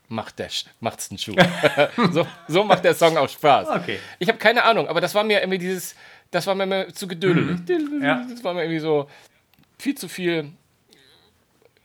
macht 0.09 0.39
der, 0.39 0.49
macht's 0.81 1.09
den 1.09 1.19
Schuh. 1.19 1.35
so, 2.13 2.27
so 2.49 2.65
macht 2.65 2.85
der 2.85 2.95
Song 2.95 3.17
auch 3.17 3.29
Spaß. 3.29 3.69
Okay. 3.69 3.99
Ich 4.19 4.29
habe 4.29 4.39
keine 4.39 4.65
Ahnung, 4.65 4.89
aber 4.89 5.01
das 5.01 5.15
war 5.15 5.25
mir 5.25 5.41
irgendwie 5.41 5.59
dieses, 5.59 5.95
das 6.31 6.47
war 6.47 6.55
mir 6.55 6.65
immer 6.65 6.89
zu 6.93 7.09
geduldig. 7.09 7.61
Mhm. 7.69 8.03
Ja. 8.03 8.27
Das 8.29 8.45
war 8.45 8.53
mir 8.53 8.63
irgendwie 8.63 8.81
so 8.81 9.09
viel 9.79 9.95
zu 9.95 10.09
viel, 10.09 10.53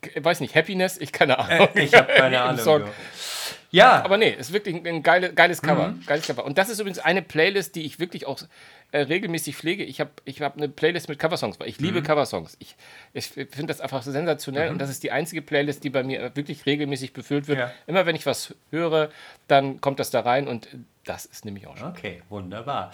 ich 0.01 0.23
weiß 0.23 0.41
nicht, 0.41 0.55
Happiness, 0.55 0.97
ich 0.97 1.11
keine 1.11 1.39
Ahnung. 1.39 1.69
Äh, 1.75 1.83
ich 1.83 1.93
habe 1.93 2.11
keine 2.13 2.41
Ahnung. 2.43 2.89
Ja. 3.71 4.03
Aber 4.03 4.17
nee, 4.17 4.29
ist 4.31 4.53
wirklich 4.53 4.75
ein 4.85 5.03
geile, 5.03 5.33
geiles 5.33 5.61
Cover. 5.61 5.89
Mhm. 5.89 6.05
Geiles 6.05 6.27
Cover. 6.27 6.45
Und 6.45 6.57
das 6.57 6.69
ist 6.69 6.79
übrigens 6.79 6.99
eine 6.99 7.21
Playlist, 7.21 7.75
die 7.75 7.83
ich 7.85 7.99
wirklich 7.99 8.25
auch 8.25 8.39
äh, 8.95 9.01
regelmäßig 9.01 9.57
pflege. 9.57 9.83
Ich 9.83 9.99
habe 9.99 10.11
ich 10.23 10.41
hab 10.41 10.55
eine 10.55 10.69
Playlist 10.69 11.09
mit 11.09 11.19
Coversongs, 11.19 11.59
weil 11.59 11.67
ich 11.67 11.79
liebe 11.81 11.99
mhm. 11.99 12.05
Coversongs. 12.05 12.55
Ich, 12.59 12.77
ich 13.11 13.27
finde 13.27 13.65
das 13.67 13.81
einfach 13.81 14.01
sensationell 14.03 14.67
mhm. 14.67 14.73
und 14.73 14.79
das 14.79 14.89
ist 14.89 15.03
die 15.03 15.11
einzige 15.11 15.41
Playlist, 15.41 15.83
die 15.83 15.89
bei 15.89 16.01
mir 16.01 16.33
wirklich 16.35 16.65
regelmäßig 16.65 17.11
befüllt 17.11 17.49
wird. 17.49 17.59
Ja. 17.59 17.73
Immer 17.87 18.05
wenn 18.05 18.15
ich 18.15 18.25
was 18.25 18.55
höre, 18.71 19.09
dann 19.49 19.81
kommt 19.81 19.99
das 19.99 20.11
da 20.11 20.21
rein 20.21 20.47
und 20.47 20.69
das 21.05 21.25
ist 21.25 21.45
nämlich 21.45 21.67
auch 21.67 21.77
schon. 21.77 21.89
Okay, 21.89 22.23
wunderbar. 22.29 22.91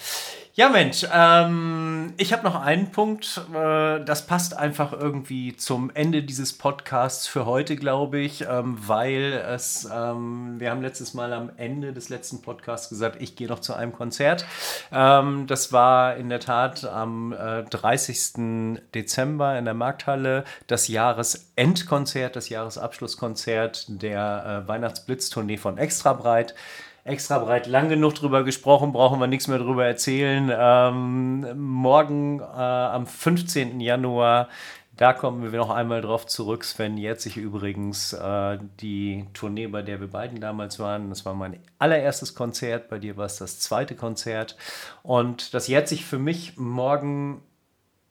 Ja, 0.53 0.67
Mensch, 0.67 1.05
ähm, 1.13 2.13
ich 2.17 2.33
habe 2.33 2.43
noch 2.43 2.55
einen 2.55 2.91
Punkt. 2.91 3.41
Äh, 3.53 4.03
das 4.03 4.27
passt 4.27 4.55
einfach 4.57 4.91
irgendwie 4.91 5.55
zum 5.55 5.89
Ende 5.93 6.21
dieses 6.21 6.51
Podcasts 6.51 7.25
für 7.25 7.45
heute, 7.45 7.77
glaube 7.77 8.19
ich, 8.19 8.41
ähm, 8.41 8.77
weil 8.85 9.31
es, 9.47 9.87
ähm, 9.91 10.59
wir 10.59 10.71
haben 10.71 10.81
letztes 10.81 11.13
Mal 11.13 11.31
am 11.31 11.51
Ende 11.55 11.93
des 11.93 12.09
letzten 12.09 12.41
Podcasts 12.41 12.89
gesagt, 12.89 13.21
ich 13.21 13.37
gehe 13.37 13.47
noch 13.47 13.59
zu 13.59 13.73
einem 13.73 13.93
Konzert. 13.93 14.45
Ähm, 14.91 15.47
das 15.47 15.71
war 15.71 16.17
in 16.17 16.27
der 16.27 16.41
Tat 16.41 16.83
am 16.83 17.31
äh, 17.31 17.63
30. 17.63 18.81
Dezember 18.93 19.57
in 19.57 19.63
der 19.63 19.73
Markthalle 19.73 20.43
das 20.67 20.89
Jahresendkonzert, 20.89 22.35
das 22.35 22.49
Jahresabschlusskonzert 22.49 23.85
der 24.01 24.63
äh, 24.65 24.67
Weihnachtsblitztournee 24.67 25.57
von 25.57 25.77
Extra 25.77 26.11
Breit 26.11 26.55
extra 27.03 27.39
breit 27.39 27.67
lang 27.67 27.89
genug 27.89 28.15
drüber 28.15 28.43
gesprochen, 28.43 28.91
brauchen 28.91 29.19
wir 29.19 29.27
nichts 29.27 29.47
mehr 29.47 29.59
drüber 29.59 29.85
erzählen. 29.85 30.51
Ähm, 30.53 31.59
morgen 31.59 32.39
äh, 32.39 32.43
am 32.43 33.07
15. 33.07 33.79
Januar, 33.79 34.49
da 34.95 35.13
kommen 35.13 35.51
wir 35.51 35.57
noch 35.57 35.71
einmal 35.71 36.01
drauf 36.01 36.27
zurück. 36.27 36.63
Sven 36.63 36.97
jährt 36.97 37.21
sich 37.21 37.37
übrigens 37.37 38.13
äh, 38.13 38.59
die 38.81 39.25
Tournee, 39.33 39.67
bei 39.67 39.81
der 39.81 39.99
wir 39.99 40.09
beiden 40.09 40.39
damals 40.39 40.77
waren. 40.79 41.09
Das 41.09 41.25
war 41.25 41.33
mein 41.33 41.59
allererstes 41.79 42.35
Konzert, 42.35 42.89
bei 42.89 42.99
dir 42.99 43.17
war 43.17 43.25
es 43.25 43.37
das 43.37 43.59
zweite 43.59 43.95
Konzert. 43.95 44.57
Und 45.01 45.53
das 45.53 45.67
jährt 45.67 45.87
sich 45.87 46.05
für 46.05 46.19
mich 46.19 46.57
morgen, 46.57 47.41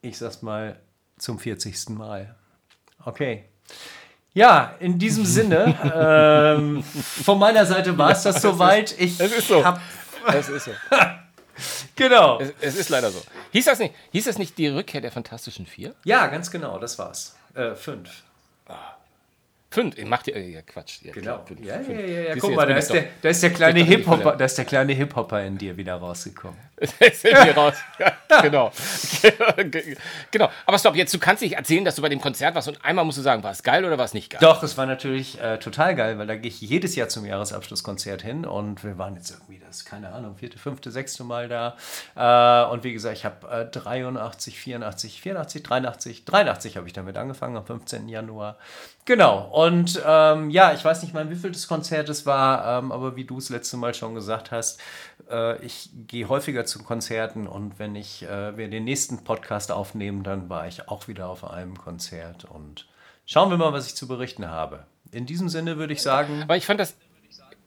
ich 0.03 0.19
sag's 0.19 0.43
mal, 0.43 0.81
zum 1.17 1.39
40. 1.39 1.91
Mal. 1.91 2.35
Okay. 3.05 3.45
Ja, 4.33 4.77
in 4.79 4.99
diesem 4.99 5.25
Sinne, 5.25 5.77
ähm, 5.95 6.83
von 6.85 7.39
meiner 7.39 7.67
Seite 7.67 7.97
war 7.99 8.13
es 8.13 8.23
das 8.23 8.41
soweit. 8.41 8.95
Ich 8.99 9.19
es 9.19 9.33
ist 9.33 9.49
so. 9.49 9.65
Hab 9.65 9.81
es 10.33 10.49
ist 10.49 10.67
so. 10.67 10.71
genau. 11.97 12.41
Es, 12.41 12.53
es, 12.61 12.77
ist 12.77 12.89
leider 12.91 13.11
so. 13.11 13.21
Hieß 13.53 13.65
das, 13.65 13.79
nicht, 13.81 13.95
hieß 14.13 14.25
das 14.25 14.39
nicht 14.39 14.57
die 14.57 14.69
Rückkehr 14.69 15.01
der 15.01 15.11
Fantastischen 15.11 15.67
Vier? 15.67 15.95
Ja, 16.05 16.29
ganz 16.29 16.51
genau, 16.51 16.79
das 16.79 16.99
war's. 16.99 17.37
Äh, 17.55 17.75
fünf. 17.75 18.23
Ah. 18.69 18.97
Fünf, 19.73 19.97
macht 20.05 20.27
ihr 20.29 20.49
ja 20.49 20.63
Quatsch. 20.63 21.03
Ja, 21.03 21.13
genau. 21.13 21.45
Fünf, 21.45 21.61
ja, 21.61 21.81
ja, 21.81 22.01
ja, 22.01 22.21
ja. 22.21 22.37
Guck 22.37 22.55
mal, 22.55 22.67
da 22.67 22.77
ist, 22.77 22.93
der, 22.93 23.07
da 23.23 23.29
ist 23.29 23.43
der 23.43 23.51
kleine 23.51 23.83
Hip-Hopper, 23.83 24.37
da 24.37 24.45
ist 24.45 24.59
der 24.59 24.65
kleine 24.65 24.93
Hip-Hopper 24.93 25.45
in 25.45 25.59
dir 25.59 25.77
wieder 25.77 25.95
rausgekommen. 25.95 26.59
Ist 26.81 27.25
in 27.25 27.45
dir 27.45 27.55
raus. 27.55 27.75
Ja, 28.31 28.41
genau. 28.41 28.73
genau. 30.31 30.51
Aber 30.65 30.79
stopp, 30.79 30.95
jetzt, 30.97 31.13
du 31.13 31.19
kannst 31.19 31.43
nicht 31.43 31.57
erzählen, 31.57 31.85
dass 31.85 31.97
du 31.97 32.03
bei 32.03 32.09
dem 32.09 32.21
Konzert 32.21 32.55
warst 32.55 32.69
und 32.69 32.83
einmal 32.83 33.05
musst 33.05 33.19
du 33.19 33.23
sagen, 33.23 33.43
war 33.43 33.51
es 33.51 33.63
geil 33.63 33.85
oder 33.85 33.99
war 33.99 34.05
es 34.05 34.15
nicht 34.15 34.31
geil? 34.31 34.39
Doch, 34.41 34.63
es 34.63 34.79
war 34.79 34.87
natürlich 34.87 35.39
äh, 35.41 35.59
total 35.59 35.95
geil, 35.97 36.17
weil 36.17 36.27
da 36.27 36.37
gehe 36.37 36.49
ich 36.49 36.61
jedes 36.61 36.95
Jahr 36.97 37.09
zum 37.09 37.27
Jahresabschlusskonzert 37.27 38.23
hin 38.23 38.47
und 38.47 38.85
wir 38.85 38.97
waren 38.97 39.17
jetzt 39.17 39.31
irgendwie 39.33 39.61
das, 39.67 39.85
keine 39.85 40.13
Ahnung, 40.13 40.37
vierte, 40.37 40.59
fünfte, 40.59 40.91
sechste 40.91 41.25
Mal 41.25 41.49
da. 41.49 41.77
Äh, 42.17 42.73
und 42.73 42.85
wie 42.85 42.93
gesagt, 42.93 43.19
ich 43.19 43.25
habe 43.25 43.47
äh, 43.49 43.67
83, 43.67 44.59
84, 44.59 45.21
84, 45.21 45.63
83, 45.63 46.25
83 46.25 46.77
habe 46.77 46.87
ich 46.87 46.93
damit 46.93 47.17
angefangen 47.19 47.57
am 47.57 47.67
15. 47.67 48.09
Januar. 48.09 48.57
Genau, 49.05 49.49
und 49.53 50.01
ähm, 50.07 50.51
ja, 50.51 50.73
ich 50.73 50.85
weiß 50.85 51.03
nicht 51.03 51.15
mal, 51.15 51.29
wie 51.31 51.35
viel 51.35 51.51
das 51.51 51.67
Konzert 51.67 52.09
es 52.09 52.27
war, 52.27 52.79
ähm, 52.79 52.93
aber 52.93 53.17
wie 53.17 53.25
du 53.25 53.39
es 53.39 53.49
letzte 53.49 53.77
Mal 53.77 53.93
schon 53.93 54.15
gesagt 54.15 54.53
hast, 54.53 54.81
äh, 55.31 55.61
ich 55.65 55.91
gehe 56.07 56.29
häufiger 56.29 56.65
zu 56.71 56.83
Konzerten 56.83 57.47
und 57.47 57.79
wenn 57.79 57.95
ich, 57.95 58.23
äh, 58.23 58.57
wir 58.57 58.69
den 58.69 58.85
nächsten 58.85 59.25
Podcast 59.25 59.73
aufnehmen, 59.73 60.23
dann 60.23 60.49
war 60.49 60.67
ich 60.67 60.89
auch 60.89 61.09
wieder 61.09 61.29
auf 61.29 61.45
einem 61.45 61.77
Konzert 61.77 62.45
und 62.45 62.87
schauen 63.27 63.51
wir 63.51 63.59
mal, 63.59 63.73
was 63.73 63.87
ich 63.87 63.95
zu 63.95 64.09
berichten 64.09 64.49
habe. 64.49 64.87
In 65.13 65.27
diesem 65.27 65.49
Sinne 65.49 65.77
würde 65.77 65.93
ich 65.93 66.03
sagen. 66.03 66.43
Aber 66.45 66.57
ich 66.57 66.65
fand 66.65 66.81
das, 66.81 66.97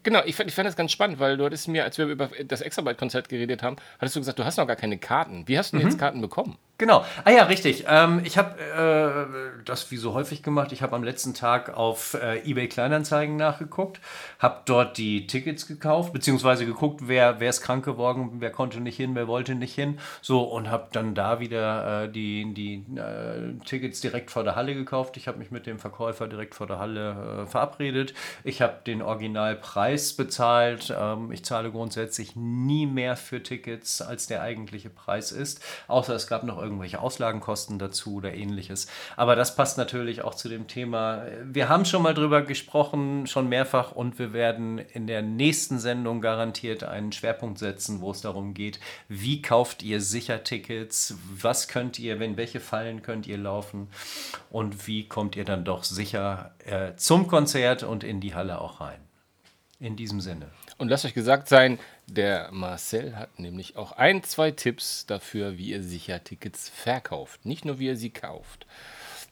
Genau, 0.04 0.22
ich 0.26 0.36
fand, 0.36 0.50
ich 0.50 0.56
fand 0.56 0.68
das 0.68 0.76
ganz 0.76 0.92
spannend, 0.92 1.20
weil 1.20 1.38
du 1.38 1.46
hattest 1.46 1.70
mir, 1.70 1.86
als 1.86 1.98
wir 1.98 2.06
über 2.08 2.30
das 2.46 2.60
Extrabyte-Konzert 2.60 3.30
geredet 3.30 3.64
haben, 3.64 3.78
hattest 4.00 4.18
du 4.18 4.20
gesagt, 4.20 4.38
du 4.38 4.44
hast 4.44 4.58
noch 4.58 4.68
gar 4.68 4.76
keine 4.76 4.98
Karten. 4.98 5.48
Wie 5.48 5.58
hast 5.58 5.72
du 5.72 5.78
denn 5.78 5.86
mhm. 5.86 5.92
jetzt 5.92 6.00
Karten 6.00 6.20
bekommen? 6.20 6.58
Genau. 6.80 7.06
Ah 7.24 7.30
ja, 7.30 7.44
richtig. 7.44 7.86
Ähm, 7.88 8.22
ich 8.24 8.36
habe 8.36 8.60
äh, 8.60 9.64
das 9.64 9.92
wie 9.92 9.98
so 9.98 10.16
häufig 10.16 10.42
gemacht. 10.42 10.72
Ich 10.72 10.82
habe 10.82 10.96
am 10.96 11.04
letzten 11.04 11.36
Tag 11.36 11.72
auf 11.78 12.16
äh, 12.16 12.40
eBay 12.50 12.68
Kleinanzeigen 12.68 13.36
nachgeguckt, 13.36 14.02
habe 14.40 14.62
dort 14.66 14.98
die 14.98 15.28
Tickets 15.28 15.68
gekauft, 15.68 16.14
beziehungsweise 16.14 16.66
geguckt, 16.66 17.02
wer, 17.04 17.40
wer 17.40 17.52
ist 17.52 17.62
krank 17.62 17.86
geworden, 17.86 18.38
wer 18.40 18.50
konnte 18.50 18.82
nicht 18.82 18.98
hin, 18.98 19.14
wer 19.14 19.28
wollte 19.28 19.54
nicht 19.54 19.76
hin. 19.76 20.00
So, 20.24 20.42
und 20.42 20.72
habe 20.72 20.88
dann 20.92 21.14
da 21.14 21.40
wieder 21.40 22.06
äh, 22.06 22.10
die, 22.12 22.52
die 22.56 22.84
äh, 22.98 23.54
Tickets 23.66 24.02
direkt 24.02 24.32
vor 24.32 24.44
der 24.44 24.56
Halle 24.56 24.74
gekauft. 24.74 25.16
Ich 25.16 25.28
habe 25.28 25.38
mich 25.38 25.52
mit 25.52 25.68
dem 25.68 25.78
Verkäufer 25.78 26.28
direkt 26.28 26.56
vor 26.56 26.66
der 26.66 26.80
Halle 26.80 27.44
äh, 27.44 27.46
verabredet. 27.46 28.16
Ich 28.44 28.64
habe 28.64 28.78
den 28.88 29.04
Originalpreis 29.04 30.14
bezahlt. 30.14 30.92
Ähm, 31.00 31.32
ich 31.32 31.46
zahle 31.46 31.70
grundsätzlich 31.70 32.36
nie 32.36 32.88
mehr 32.88 33.16
für 33.16 33.44
Tickets, 33.44 34.02
als 34.02 34.26
der 34.26 34.42
eigentliche 34.42 34.90
Preis 34.90 35.32
ist. 35.32 35.64
Außer 35.88 36.16
es 36.16 36.26
gab 36.26 36.44
noch 36.44 36.63
irgendwelche 36.64 37.00
Auslagenkosten 37.00 37.78
dazu 37.78 38.16
oder 38.16 38.34
ähnliches. 38.34 38.88
Aber 39.16 39.36
das 39.36 39.56
passt 39.56 39.78
natürlich 39.78 40.22
auch 40.24 40.36
zu 40.36 40.50
dem 40.50 40.68
Thema. 40.68 41.26
Wir 41.44 41.70
haben 41.70 41.86
schon 41.86 42.02
mal 42.02 42.14
drüber 42.14 42.42
gesprochen, 42.42 43.28
schon 43.28 43.50
mehrfach, 43.50 43.92
und 43.92 44.18
wir 44.18 44.34
werden 44.34 44.80
in 44.80 45.08
der 45.08 45.22
nächsten 45.22 45.80
Sendung 45.80 46.22
garantiert 46.22 46.84
einen 46.84 47.12
Schwerpunkt 47.12 47.60
setzen, 47.60 48.02
wo 48.02 48.12
es 48.12 48.22
darum 48.22 48.54
geht, 48.54 48.80
wie 49.08 49.42
kauft 49.42 49.84
ihr 49.84 50.02
sicher 50.02 50.44
Tickets, 50.44 51.16
was 51.40 51.68
könnt 51.68 52.00
ihr, 52.00 52.20
wenn 52.20 52.38
welche 52.38 52.60
Fallen 52.60 53.02
könnt 53.02 53.28
ihr 53.28 53.38
laufen 53.38 53.90
und 54.50 54.88
wie 54.88 55.08
kommt 55.08 55.36
ihr 55.36 55.46
dann 55.46 55.66
doch 55.66 55.84
sicher 55.84 56.56
äh, 56.66 56.96
zum 56.96 57.28
Konzert 57.28 57.84
und 57.84 58.04
in 58.04 58.22
die 58.22 58.36
Halle 58.36 58.62
auch 58.62 58.82
rein. 58.82 59.00
In 59.80 59.96
diesem 59.98 60.22
Sinne. 60.22 60.48
Und 60.78 60.90
lasst 60.90 61.06
euch 61.06 61.14
gesagt 61.14 61.48
sein, 61.50 61.78
der 62.08 62.50
Marcel 62.52 63.16
hat 63.16 63.40
nämlich 63.40 63.76
auch 63.76 63.94
ein, 63.94 64.24
zwei 64.24 64.52
Tipps 64.52 65.06
dafür, 65.06 65.58
wie 65.58 65.70
ihr 65.72 65.84
sicher 65.84 66.24
Tickets 66.24 66.70
verkauft. 66.70 67.46
Nicht 67.46 67.66
nur, 67.66 67.80
wie 67.80 67.88
ihr 67.88 67.98
sie 67.98 68.10
kauft. 68.10 68.66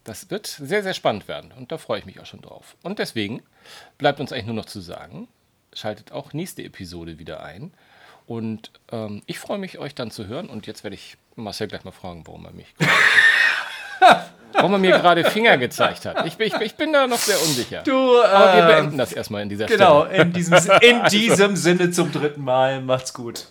Das 0.04 0.32
wird 0.32 0.48
sehr, 0.48 0.82
sehr 0.82 0.94
spannend 0.94 1.28
werden 1.28 1.52
und 1.52 1.72
da 1.72 1.78
freue 1.78 2.00
ich 2.00 2.06
mich 2.06 2.20
auch 2.20 2.26
schon 2.26 2.42
drauf. 2.42 2.76
Und 2.82 2.98
deswegen 2.98 3.44
bleibt 3.98 4.20
uns 4.20 4.32
eigentlich 4.32 4.48
nur 4.48 4.56
noch 4.56 4.66
zu 4.66 4.82
sagen, 4.82 5.28
schaltet 5.74 6.12
auch 6.12 6.34
nächste 6.34 6.64
Episode 6.64 7.20
wieder 7.20 7.44
ein. 7.44 7.72
Und 8.26 8.72
ähm, 8.92 9.22
ich 9.26 9.40
freue 9.40 9.58
mich, 9.58 9.78
euch 9.78 9.94
dann 9.94 10.12
zu 10.12 10.28
hören. 10.28 10.50
Und 10.50 10.68
jetzt 10.68 10.84
werde 10.84 10.96
ich 10.96 11.18
Marcel 11.36 11.68
gleich 11.68 11.84
mal 11.84 11.92
fragen, 11.92 12.26
warum 12.26 12.46
er 12.46 12.52
mich. 12.52 12.74
warum 14.54 14.74
er 14.74 14.80
mir 14.80 14.92
gerade 14.92 15.24
Finger 15.24 15.58
gezeigt 15.58 16.06
hat. 16.06 16.26
Ich, 16.26 16.40
ich, 16.40 16.54
ich 16.54 16.76
bin 16.76 16.92
da 16.94 17.08
noch 17.08 17.18
sehr 17.18 17.42
unsicher. 17.42 17.82
Du, 17.84 18.22
Aber 18.22 18.54
wir 18.56 18.64
äh, 18.64 18.68
beenden 18.68 18.98
das 18.98 19.14
erstmal 19.14 19.42
in 19.44 19.50
dieser 19.50 19.66
Genau, 19.66 20.06
Stelle. 20.06 20.24
in 20.24 20.34
diesem, 20.34 20.58
in 20.82 21.04
diesem 21.12 21.56
Sinne 21.56 21.92
zum 21.92 22.12
dritten 22.12 22.44
Mal. 22.44 22.82
Macht's 22.82 23.14
gut. 23.14 23.48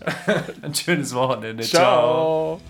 Ein 0.62 0.74
schönes 0.74 1.14
Wochenende. 1.14 1.62
Ciao. 1.64 2.58
Ciao. 2.58 2.60